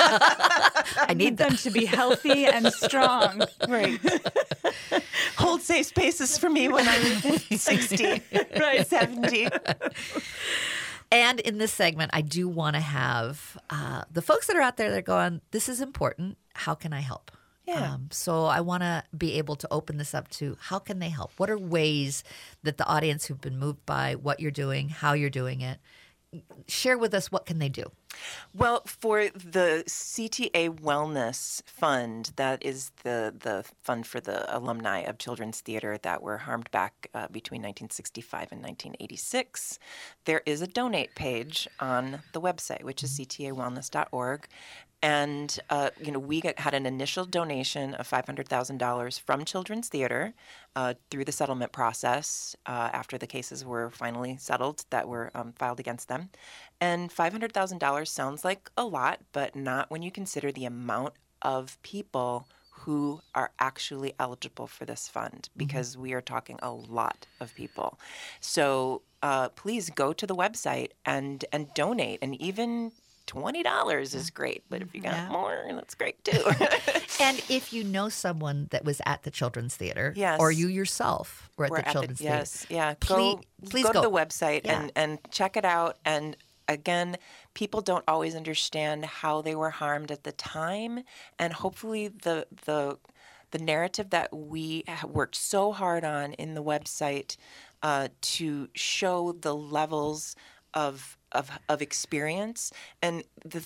I 1.10 1.14
need 1.14 1.38
them. 1.38 1.50
them 1.50 1.58
to 1.58 1.72
be 1.72 1.86
healthy 1.86 2.46
and 2.46 2.72
strong. 2.74 3.44
Right. 3.68 4.00
Hold 5.38 5.62
safe 5.62 5.88
spaces 5.88 6.38
for 6.38 6.50
me 6.50 6.68
when 6.70 6.88
I'm 6.88 7.38
60, 7.58 8.22
right. 8.60 8.88
70. 8.88 9.48
And 11.12 11.40
in 11.42 11.58
this 11.58 11.72
segment, 11.74 12.12
I 12.14 12.22
do 12.22 12.48
want 12.48 12.76
to 12.76 12.82
have 12.82 13.58
uh, 13.70 14.04
the 14.12 14.22
folks 14.22 14.48
that 14.48 14.56
are 14.56 14.62
out 14.62 14.78
there 14.78 14.90
that 14.90 14.98
are 14.98 15.02
going, 15.02 15.42
this 15.52 15.70
is 15.70 15.82
important. 15.82 16.38
How 16.54 16.76
can 16.76 16.94
I 16.94 17.02
help? 17.02 17.32
Yeah. 17.68 17.94
Um, 17.94 18.08
so 18.12 18.46
I 18.46 18.62
want 18.62 18.84
to 18.84 19.04
be 19.16 19.34
able 19.34 19.58
to 19.58 19.68
open 19.70 19.98
this 19.98 20.14
up 20.14 20.30
to 20.30 20.58
how 20.60 20.80
can 20.80 21.00
they 21.00 21.10
help? 21.10 21.32
What 21.36 21.50
are 21.50 21.58
ways 21.58 22.24
that 22.64 22.78
the 22.78 22.86
audience 22.86 23.26
who've 23.26 23.42
been 23.42 23.60
moved 23.60 23.86
by 23.86 24.16
what 24.16 24.40
you're 24.40 24.52
doing, 24.52 24.88
how 24.88 25.12
you're 25.14 25.30
doing 25.30 25.60
it, 25.60 25.80
share 26.68 26.98
with 26.98 27.14
us 27.14 27.32
what 27.32 27.46
can 27.46 27.60
they 27.60 27.70
do? 27.70 27.92
Well, 28.54 28.82
for 28.86 29.30
the 29.30 29.84
CTA 29.86 30.80
Wellness 30.80 31.62
Fund, 31.66 32.32
that 32.36 32.64
is 32.66 32.92
the, 33.04 33.34
the 33.38 33.66
fund 33.84 34.08
for 34.08 34.20
the 34.20 34.56
alumni 34.56 35.00
of 35.00 35.18
children's 35.18 35.62
theater 35.62 35.98
that 36.02 36.22
were 36.22 36.40
harmed 36.40 36.72
back 36.72 37.10
uh, 37.14 37.28
between 37.28 37.62
1965 37.62 38.52
and 38.52 38.62
1986, 38.62 39.80
there 40.26 40.42
is 40.46 40.62
a 40.62 40.68
donate 40.68 41.16
page 41.16 41.68
on 41.80 42.20
the 42.34 42.42
website, 42.42 42.84
which 42.84 43.04
is 43.04 43.18
ctawellness.org. 43.18 44.48
And 45.02 45.60
uh, 45.70 45.92
you 46.02 46.12
know, 46.12 46.20
we 46.20 46.42
got, 46.42 46.60
had 46.60 46.74
an 46.74 46.86
initial 46.86 47.26
donation 47.26 47.94
of 47.96 48.08
five 48.08 48.26
hundred 48.26 48.48
thousand 48.50 48.80
dollars 48.80 49.18
from 49.18 49.46
Children's 49.46 49.90
Theater 49.90 50.34
uh, 50.76 50.96
through 51.12 51.26
the 51.26 51.32
settlement 51.32 51.72
process 51.72 52.56
uh, 52.66 52.90
after 52.94 53.18
the 53.18 53.28
cases 53.28 53.64
were 53.66 53.90
finally 53.92 54.38
settled 54.38 54.86
that 54.90 55.08
were 55.08 55.32
um, 55.36 55.54
filed 55.54 55.80
against 55.80 56.08
them, 56.08 56.30
And 56.82 57.10
$500,000 57.10 58.08
sounds 58.08 58.46
like 58.46 58.70
a 58.78 58.86
lot, 58.86 59.22
but 59.34 59.56
not 59.56 59.90
when 59.90 60.02
you 60.02 60.12
consider 60.12 60.52
the 60.52 60.66
amount 60.66 61.14
of 61.42 61.82
people 61.84 62.48
who 62.72 63.22
are 63.34 63.52
actually 63.60 64.14
eligible 64.20 64.68
for 64.68 64.86
this 64.86 65.08
fund 65.08 65.50
because 65.58 65.98
we 65.98 66.14
are 66.14 66.22
talking 66.22 66.60
a 66.62 66.72
lot 66.72 67.28
of 67.40 67.54
people. 67.56 68.00
So 68.40 69.02
uh, 69.24 69.50
please 69.50 69.90
go 69.90 70.14
to 70.14 70.28
the 70.28 70.36
website 70.36 70.92
and 71.06 71.44
and 71.52 71.74
donate, 71.74 72.20
and 72.22 72.40
even 72.40 72.92
twenty 73.28 73.62
dollars 73.62 74.16
is 74.16 74.30
great. 74.32 74.64
But 74.70 74.82
if 74.82 74.96
you 74.96 75.02
got 75.02 75.14
Yeah. 75.14 75.30
more, 75.30 75.64
that's 75.74 75.94
great 75.96 76.24
too. 76.24 76.42
And 77.20 77.42
if 77.50 77.74
you 77.74 77.84
know 77.84 78.10
someone 78.10 78.68
that 78.72 78.86
was 78.86 79.02
at 79.06 79.24
the 79.24 79.32
Children's 79.32 79.76
Theater, 79.76 80.14
Yes. 80.16 80.40
or 80.40 80.52
you 80.52 80.68
yourself 80.68 81.50
were 81.58 81.66
at 81.66 81.72
We're 81.72 81.82
the 81.82 81.92
Children's 81.92 82.20
Theater, 82.20 82.36
yes, 82.38 82.66
yeah. 82.70 82.94
Please- 83.00 83.36
go 83.36 83.42
please 83.70 83.84
go, 83.86 83.92
go. 83.94 84.02
to 84.02 84.08
the 84.08 84.12
website 84.16 84.62
Yeah. 84.66 84.82
and 84.82 84.92
and 84.96 85.20
check 85.32 85.58
it 85.58 85.66
out. 85.66 85.98
And 86.06 86.38
again, 86.68 87.18
people 87.56 87.82
don't 87.82 88.04
always 88.08 88.36
understand 88.36 89.06
how 89.06 89.42
they 89.42 89.56
were 89.56 89.72
harmed 89.72 90.12
at 90.12 90.24
the 90.26 90.32
time, 90.32 91.04
and 91.40 91.54
hopefully 91.54 92.08
the 92.08 92.46
the 92.66 92.98
the 93.52 93.58
narrative 93.60 94.10
that 94.12 94.32
we 94.36 94.84
worked 95.06 95.36
so 95.36 95.72
hard 95.72 96.04
on 96.04 96.34
in 96.34 96.54
the 96.54 96.62
website 96.64 97.36
uh, 97.82 98.10
to 98.22 98.68
show 98.74 99.32
the 99.32 99.56
levels 99.56 100.36
of 100.74 101.17
of 101.38 101.52
of 101.70 101.82
experience 101.82 102.72
and 103.02 103.24
the 103.46 103.64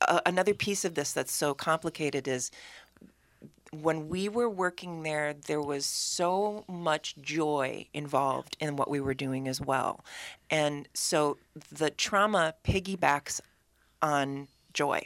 uh, 0.00 0.20
another 0.26 0.54
piece 0.54 0.84
of 0.84 0.94
this 0.94 1.12
that's 1.12 1.32
so 1.32 1.54
complicated 1.54 2.28
is 2.28 2.50
when 3.72 4.08
we 4.08 4.28
were 4.28 4.48
working 4.48 5.02
there, 5.02 5.34
there 5.34 5.60
was 5.60 5.84
so 5.84 6.64
much 6.68 7.16
joy 7.16 7.86
involved 7.92 8.56
in 8.60 8.76
what 8.76 8.88
we 8.88 9.00
were 9.00 9.14
doing 9.14 9.48
as 9.48 9.60
well. 9.60 10.04
And 10.50 10.88
so 10.94 11.38
the 11.72 11.90
trauma 11.90 12.54
piggybacks 12.64 13.40
on 14.02 14.48
joy. 14.72 15.02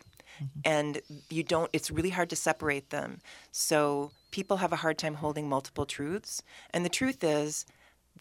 And 0.65 1.01
you 1.29 1.43
don't, 1.43 1.69
it's 1.73 1.91
really 1.91 2.11
hard 2.11 2.31
to 2.31 2.37
separate 2.37 2.89
them. 2.91 3.21
So 3.53 4.11
people 4.31 4.59
have 4.59 4.73
a 4.73 4.77
hard 4.77 4.97
time 4.97 5.15
holding 5.15 5.49
multiple 5.49 5.85
truths. 5.85 6.43
And 6.73 6.83
the 6.83 6.89
truth 6.89 7.23
is, 7.23 7.67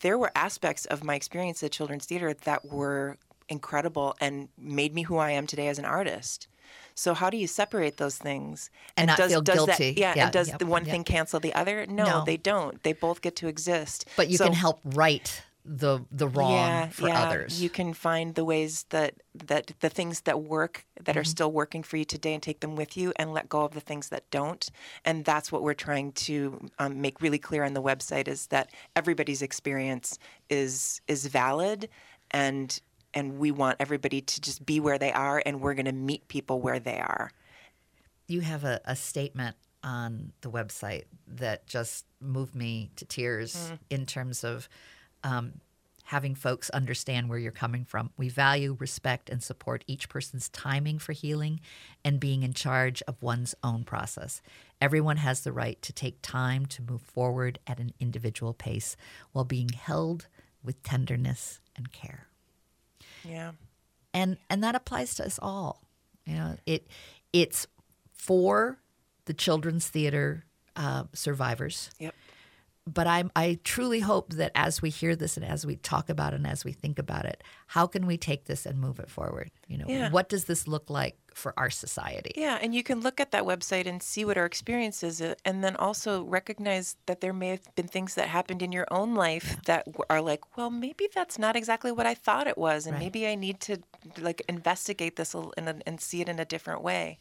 there 0.02 0.18
were 0.18 0.32
aspects 0.36 0.86
of 0.86 1.04
my 1.04 1.16
experience 1.16 1.64
at 1.64 1.72
Children's 1.72 2.06
Theater 2.06 2.34
that 2.34 2.66
were 2.66 3.18
incredible 3.50 4.16
and 4.22 4.50
made 4.58 4.94
me 4.94 5.04
who 5.04 5.18
I 5.18 5.32
am 5.32 5.46
today 5.48 5.68
as 5.68 5.80
an 5.80 5.86
artist. 5.86 6.48
So 6.96 7.14
how 7.14 7.30
do 7.30 7.38
you 7.38 7.48
separate 7.48 7.98
those 7.98 8.18
things? 8.18 8.70
And 8.98 9.08
not 9.08 9.18
does, 9.18 9.32
feel 9.32 9.42
does 9.42 9.56
guilty. 9.66 9.92
That, 9.92 9.98
yeah, 10.00 10.14
Yeah, 10.16 10.24
and 10.26 10.34
does 10.34 10.50
yep, 10.50 10.60
the 10.60 10.66
one 10.66 10.84
yep. 10.86 10.92
thing 10.92 11.04
cancel 11.04 11.40
the 11.40 11.54
other? 11.54 11.86
No, 11.88 12.04
No. 12.06 12.24
they 12.26 12.38
don't. 12.38 12.82
They 12.84 12.94
both 12.94 13.22
get 13.22 13.36
to 13.38 13.48
exist. 13.48 14.06
but 14.16 14.30
you 14.30 14.38
So- 14.38 14.46
can 14.46 14.54
help 14.54 14.80
right 14.84 15.42
the 15.66 16.00
the 16.10 16.28
wrong 16.28 16.54
yeah, 16.54 16.88
for 16.90 17.10
yeah. 17.10 17.24
others. 17.24 17.62
You 17.62 17.70
can 17.70 17.94
find 17.94 18.34
the 18.34 18.46
ways 18.46 18.86
that 18.90 19.16
that 19.36 19.74
the 19.82 19.90
things 19.90 20.22
that 20.22 20.42
work 20.42 20.86
that 20.96 21.12
Mm-hmm. 21.12 21.20
are 21.20 21.24
still 21.24 21.52
working 21.52 21.84
for 21.84 21.98
you 21.98 22.06
today 22.06 22.34
and 22.34 22.42
take 22.42 22.62
them 22.62 22.76
with 22.76 22.96
you, 22.98 23.14
and 23.18 23.34
let 23.34 23.50
go 23.50 23.62
of 23.66 23.74
the 23.74 23.82
things 23.82 24.10
that 24.10 24.24
don't. 24.32 24.70
And 25.06 25.26
that's 25.26 25.52
what 25.52 25.62
we're 25.62 25.74
trying 25.76 26.14
to 26.14 26.70
um, 26.80 27.02
make 27.02 27.22
really 27.22 27.38
clear 27.40 27.64
on 27.66 27.74
the 27.74 27.84
website 27.84 28.28
is 28.28 28.48
that 28.48 28.72
everybody's 28.96 29.42
experience 29.42 30.18
is 30.50 31.02
is 31.08 31.26
valid, 31.28 31.90
and 32.32 32.82
and 33.14 33.40
we 33.40 33.52
want 33.52 33.78
everybody 33.80 34.22
to 34.22 34.42
just 34.42 34.66
be 34.66 34.80
where 34.80 34.98
they 34.98 35.12
are, 35.12 35.42
and 35.46 35.62
we're 35.62 35.74
going 35.74 35.86
to 35.86 35.92
meet 35.92 36.28
people 36.28 36.60
where 36.62 36.80
they 36.80 37.00
are. 37.00 37.32
you 38.28 38.42
have 38.42 38.64
a, 38.64 38.80
a 38.86 38.96
statement 38.96 39.56
on 39.84 40.32
the 40.42 40.52
website 40.52 41.06
that 41.28 41.66
just 41.66 42.06
moved 42.22 42.54
me 42.54 42.92
to 42.96 43.06
tears 43.06 43.56
Mm. 43.72 43.80
in 43.90 44.06
terms 44.06 44.44
of 44.44 44.70
um, 45.24 45.54
having 46.04 46.36
folks 46.36 46.70
understand 46.72 47.28
where 47.30 47.40
you're 47.40 47.52
coming 47.52 47.86
from. 47.86 48.12
We 48.18 48.30
value, 48.30 48.76
respect, 48.80 49.30
and 49.30 49.42
support 49.42 49.84
each 49.88 50.10
person's 50.10 50.50
timing 50.50 51.00
for 51.00 51.14
healing 51.14 51.60
and 52.06 52.20
being 52.20 52.44
in 52.44 52.54
charge 52.54 53.02
of 53.08 53.22
one's 53.24 53.56
own 53.64 53.84
process. 53.84 54.42
Everyone 54.80 55.18
has 55.18 55.42
the 55.42 55.52
right 55.52 55.82
to 55.82 55.92
take 55.94 56.22
time 56.22 56.66
to 56.68 56.82
move 56.84 57.02
forward 57.02 57.58
at 57.66 57.80
an 57.80 57.94
individual 58.00 58.54
pace 58.54 58.96
while 59.32 59.46
being 59.46 59.70
held 59.70 60.28
with 60.64 60.84
tenderness 60.84 61.62
and 61.76 61.92
care 61.92 62.28
Yeah. 63.30 63.52
and 64.14 64.38
and 64.50 64.64
that 64.64 64.76
applies 64.76 65.16
to 65.16 65.26
us 65.26 65.40
all. 65.42 65.82
You 66.26 66.36
know, 66.36 66.56
it 66.66 66.88
it's 67.34 67.68
for 68.14 68.80
the 69.26 69.34
children's 69.34 69.88
theater 69.88 70.44
uh, 70.76 71.04
survivors. 71.14 71.92
Yep. 72.00 72.16
But 72.92 73.06
I'm 73.08 73.32
I 73.36 73.60
truly 73.64 74.00
hope 74.00 74.34
that 74.34 74.52
as 74.56 74.82
we 74.82 74.90
hear 74.90 75.16
this 75.16 75.38
and 75.38 75.46
as 75.46 75.66
we 75.66 75.76
talk 75.76 76.10
about 76.10 76.34
it 76.34 76.38
and 76.38 76.48
as 76.48 76.66
we 76.66 76.72
think 76.72 76.98
about 76.98 77.26
it, 77.26 77.44
how 77.68 77.86
can 77.86 78.08
we 78.08 78.18
take 78.18 78.46
this 78.46 78.66
and 78.66 78.80
move 78.80 79.00
it 79.00 79.10
forward? 79.10 79.52
You 79.68 79.78
know, 79.78 79.86
Yeah. 79.88 80.10
what 80.10 80.28
does 80.30 80.46
this 80.46 80.68
look 80.68 80.90
like 80.90 81.18
for 81.40 81.54
our 81.58 81.70
society? 81.70 82.34
Yeah, 82.36 82.58
and 82.62 82.76
you 82.76 82.84
can 82.84 83.00
look 83.00 83.20
at 83.20 83.32
that 83.32 83.44
website 83.44 83.88
and 83.88 84.04
see 84.04 84.24
what 84.26 84.38
our 84.38 84.46
experience 84.46 85.02
is, 85.04 85.22
uh, 85.22 85.36
and 85.44 85.64
then 85.64 85.76
also 85.76 86.24
recognize 86.24 86.98
that 87.08 87.22
there 87.22 87.34
may 87.34 87.50
have 87.56 87.76
been 87.76 87.88
things 87.88 88.16
that 88.16 88.28
happened 88.28 88.62
in 88.62 88.72
your 88.72 88.88
own 88.92 89.16
life 89.16 89.58
that 89.66 89.88
are 90.10 90.22
like, 90.22 90.44
well, 90.58 90.70
maybe 90.70 91.08
that's 91.16 91.40
not 91.40 91.56
exactly 91.56 91.92
what 91.92 92.06
I 92.06 92.14
thought 92.14 92.48
it 92.48 92.58
was, 92.58 92.86
and 92.86 92.94
Right. 92.96 93.06
maybe 93.06 93.26
I 93.28 93.36
need 93.36 93.60
to 93.62 93.78
like 94.20 94.42
investigate 94.48 95.16
this 95.16 95.34
a 95.34 95.38
l- 95.38 95.54
in 95.58 95.68
a, 95.68 95.76
and 95.88 96.00
see 96.00 96.22
it 96.22 96.30
in 96.30 96.40
a 96.40 96.46
different 96.46 96.82
way. 96.84 97.18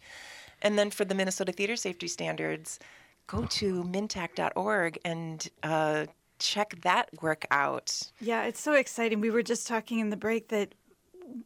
And 0.61 0.79
then 0.79 0.91
for 0.91 1.05
the 1.05 1.15
Minnesota 1.15 1.53
Theater 1.53 1.77
Safety 1.77 2.09
Standards, 2.09 2.79
go 3.27 3.45
to 3.45 3.85
mintac.org 3.85 4.99
and 5.05 5.49
uh, 5.63 6.07
check 6.39 6.81
that 6.83 7.09
work 7.23 7.47
out. 7.51 8.03
Yeah, 8.21 8.45
it's 8.45 8.61
so 8.61 8.73
exciting. 8.75 9.21
We 9.21 9.31
were 9.31 9.43
just 9.43 9.67
talking 9.67 9.99
in 9.99 10.11
the 10.11 10.17
break 10.17 10.49
that 10.49 10.75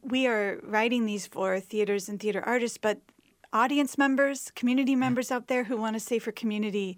we 0.01 0.27
are 0.27 0.59
writing 0.63 1.05
these 1.05 1.27
for 1.27 1.59
theaters 1.59 2.09
and 2.09 2.19
theater 2.19 2.41
artists, 2.45 2.77
but 2.77 3.01
audience 3.51 3.97
members, 3.97 4.51
community 4.55 4.95
members 4.95 5.31
out 5.31 5.47
there 5.47 5.65
who 5.65 5.77
want 5.77 5.95
a 5.95 5.99
safer 5.99 6.31
community, 6.31 6.97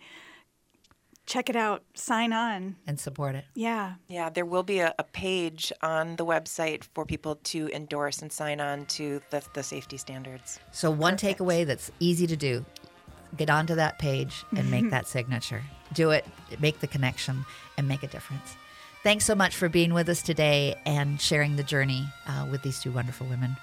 check 1.26 1.50
it 1.50 1.56
out, 1.56 1.84
sign 1.94 2.32
on. 2.34 2.76
And 2.88 3.00
support 3.00 3.36
it. 3.36 3.46
Yeah. 3.54 3.96
Yeah, 4.08 4.30
there 4.30 4.46
will 4.46 4.64
be 4.64 4.80
a, 4.80 4.94
a 4.98 5.04
page 5.04 5.72
on 5.82 6.16
the 6.16 6.26
website 6.26 6.84
for 6.94 7.06
people 7.06 7.36
to 7.36 7.70
endorse 7.74 8.22
and 8.22 8.32
sign 8.32 8.60
on 8.60 8.86
to 8.88 9.22
the, 9.32 9.44
the 9.54 9.64
safety 9.64 9.98
standards. 9.98 10.60
So 10.72 10.92
one 10.92 11.14
Perfect. 11.14 11.40
takeaway 11.40 11.66
that's 11.66 11.92
easy 12.00 12.28
to 12.28 12.36
do: 12.36 12.66
get 13.36 13.50
onto 13.50 13.76
that 13.76 14.00
page 14.00 14.44
and 14.56 14.70
make 14.70 14.90
that 14.96 15.08
signature. 15.08 15.64
Do 15.94 16.12
it, 16.12 16.26
make 16.60 16.80
the 16.80 16.88
connection, 16.88 17.46
and 17.78 17.88
make 17.88 18.04
a 18.04 18.08
difference. 18.08 18.56
Thanks 19.06 19.24
so 19.24 19.36
much 19.36 19.56
for 19.56 19.70
being 19.70 19.94
with 19.94 20.10
us 20.10 20.24
today 20.24 20.74
and 20.84 21.22
sharing 21.22 21.58
the 21.58 21.64
journey 21.64 22.08
uh, 22.26 22.48
with 22.50 22.64
these 22.64 22.80
two 22.80 22.90
wonderful 22.92 23.28
women. 23.28 23.56